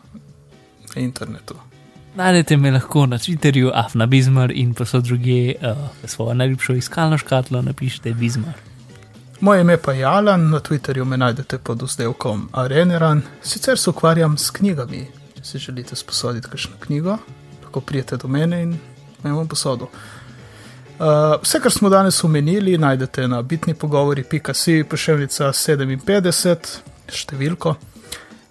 internetu? 0.95 1.55
Najdete 2.15 2.57
me 2.57 2.71
lahko 2.71 3.05
na 3.05 3.17
Twitterju, 3.17 3.71
Afna 3.73 4.05
Bizmar 4.05 4.51
in 4.51 4.73
posod 4.73 5.03
druge, 5.03 5.55
uh, 5.55 5.77
svojo 6.05 6.33
najljubšo 6.33 6.73
iskalno 6.73 7.17
škatlo 7.17 7.61
napišite 7.61 8.13
Bizmar. 8.13 8.53
Moje 9.39 9.61
ime 9.61 9.77
pa 9.77 9.91
je 9.91 10.05
Alan, 10.05 10.49
na 10.49 10.59
Twitterju 10.59 11.05
me 11.05 11.17
najdete 11.17 11.57
pod 11.57 11.81
vzdevkom 11.81 12.49
Areneran, 12.51 13.21
sicer 13.43 13.77
se 13.77 13.89
ukvarjam 13.89 14.37
s 14.37 14.49
knjigami. 14.49 15.07
Če 15.35 15.43
si 15.43 15.59
želite 15.59 15.95
sposoditi 15.95 16.47
kakšno 16.49 16.75
knjigo, 16.79 17.17
lahko 17.63 17.81
prijete 17.81 18.17
do 18.17 18.27
mene 18.27 18.61
in 18.63 18.77
me 19.23 19.33
bom 19.33 19.47
posodil. 19.47 19.87
Uh, 20.99 21.41
vse, 21.43 21.59
kar 21.59 21.71
smo 21.71 21.89
danes 21.89 22.23
omenili, 22.23 22.77
najdete 22.77 23.27
na 23.27 23.41
bitni 23.41 23.73
pogovori.si, 23.73 24.83
pošiljka 24.89 25.51
57, 25.51 26.79
številko. 27.11 27.75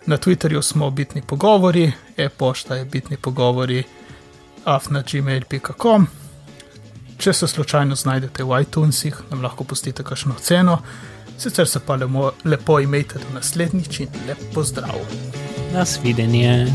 Na 0.07 0.17
Twitterju 0.17 0.63
smo 0.63 0.91
bitni 0.91 1.23
pogovori, 1.23 1.93
e-pošta 2.17 2.75
je 2.75 2.85
bitni 2.85 3.17
pogovori, 3.17 3.83
afna.gmail.com. 4.65 6.07
Če 7.19 7.33
se 7.33 7.47
slučajno 7.49 7.95
znajdete 7.95 8.45
v 8.45 8.61
iTunesih, 8.63 9.17
nam 9.31 9.43
lahko 9.43 9.65
pustite 9.65 10.05
kakšno 10.05 10.35
ceno, 10.41 10.79
sicer 11.39 11.69
se 11.69 11.81
pa 11.81 11.97
lepo, 11.97 12.33
lepo 12.45 12.81
imejte 12.81 13.19
do 13.19 13.35
naslednjič 13.35 14.01
in 14.01 14.09
lep 14.29 14.39
pozdrav. 14.55 14.99
Nasvidenje. 15.73 16.67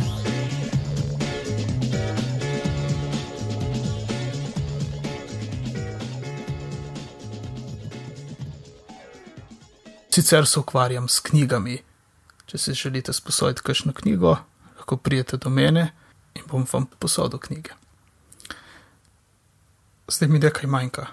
Sicer 10.10 10.46
se 10.48 10.60
ukvarjam 10.60 11.08
s 11.08 11.20
knjigami. 11.20 11.89
Če 12.50 12.58
si 12.58 12.74
želite 12.74 13.14
sposoditi 13.14 13.62
kakšno 13.62 13.94
knjigo, 13.94 14.38
lahko 14.78 14.98
prijete 14.98 15.38
do 15.38 15.50
mene 15.54 15.92
in 16.34 16.42
bom 16.50 16.66
vam 16.72 16.88
posodil 17.00 17.40
knjige. 17.40 17.76
Zdaj 20.10 20.30
mi 20.30 20.40
nekaj 20.40 20.70
manjka. 20.70 21.06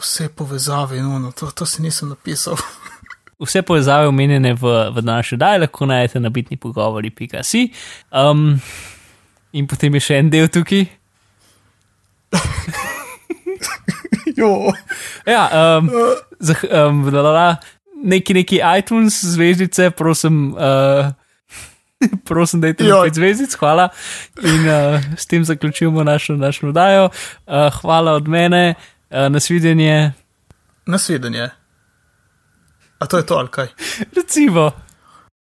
Vse 0.00 0.28
povezave 0.28 0.98
in 0.98 1.04
ono, 1.04 1.32
to, 1.32 1.50
to 1.50 1.66
si 1.66 1.82
nisem 1.82 2.08
napisal. 2.08 2.56
Vse 3.44 3.62
povezave 3.62 4.08
omenjene 4.08 4.54
v, 4.54 4.72
v 4.96 5.02
današnji 5.04 5.38
daj 5.38 5.58
lahko 5.58 5.86
najdete 5.86 6.20
na 6.20 6.28
bitni 6.28 6.56
pogovori.si. 6.56 7.68
Um, 8.10 8.60
in 9.52 9.66
potem 9.68 9.94
je 9.94 10.00
še 10.00 10.18
en 10.22 10.30
del 10.30 10.48
tukaj. 10.48 10.86
Jo. 14.36 14.72
Ja, 15.26 15.48
um, 15.78 15.90
zah, 16.40 16.62
um, 16.64 17.02
bla, 17.04 17.56
neki, 18.02 18.34
neki 18.34 18.60
iTunes 18.78 19.24
zvezdice, 19.24 19.90
prosim. 19.90 20.52
Uh, 20.52 21.12
Prosim, 22.28 22.60
da 22.60 22.66
je 22.66 22.74
to 22.74 23.02
pet 23.04 23.14
zvezdic, 23.14 23.54
hvala. 23.54 23.88
In 24.42 24.60
uh, 24.68 25.00
s 25.16 25.26
tem 25.26 25.44
zaključujemo 25.44 26.04
našo, 26.04 26.36
našo 26.36 26.68
oddajo. 26.68 27.04
Uh, 27.04 27.54
hvala 27.80 28.12
od 28.12 28.28
mene, 28.28 28.74
uh, 29.10 29.28
nasvidenje. 29.28 30.12
Nasvidenje. 30.86 31.50
A 32.98 33.06
to 33.06 33.16
je 33.16 33.26
to 33.26 33.34
ali 33.34 33.48
kaj? 33.48 33.66
Recimo. 34.16 34.70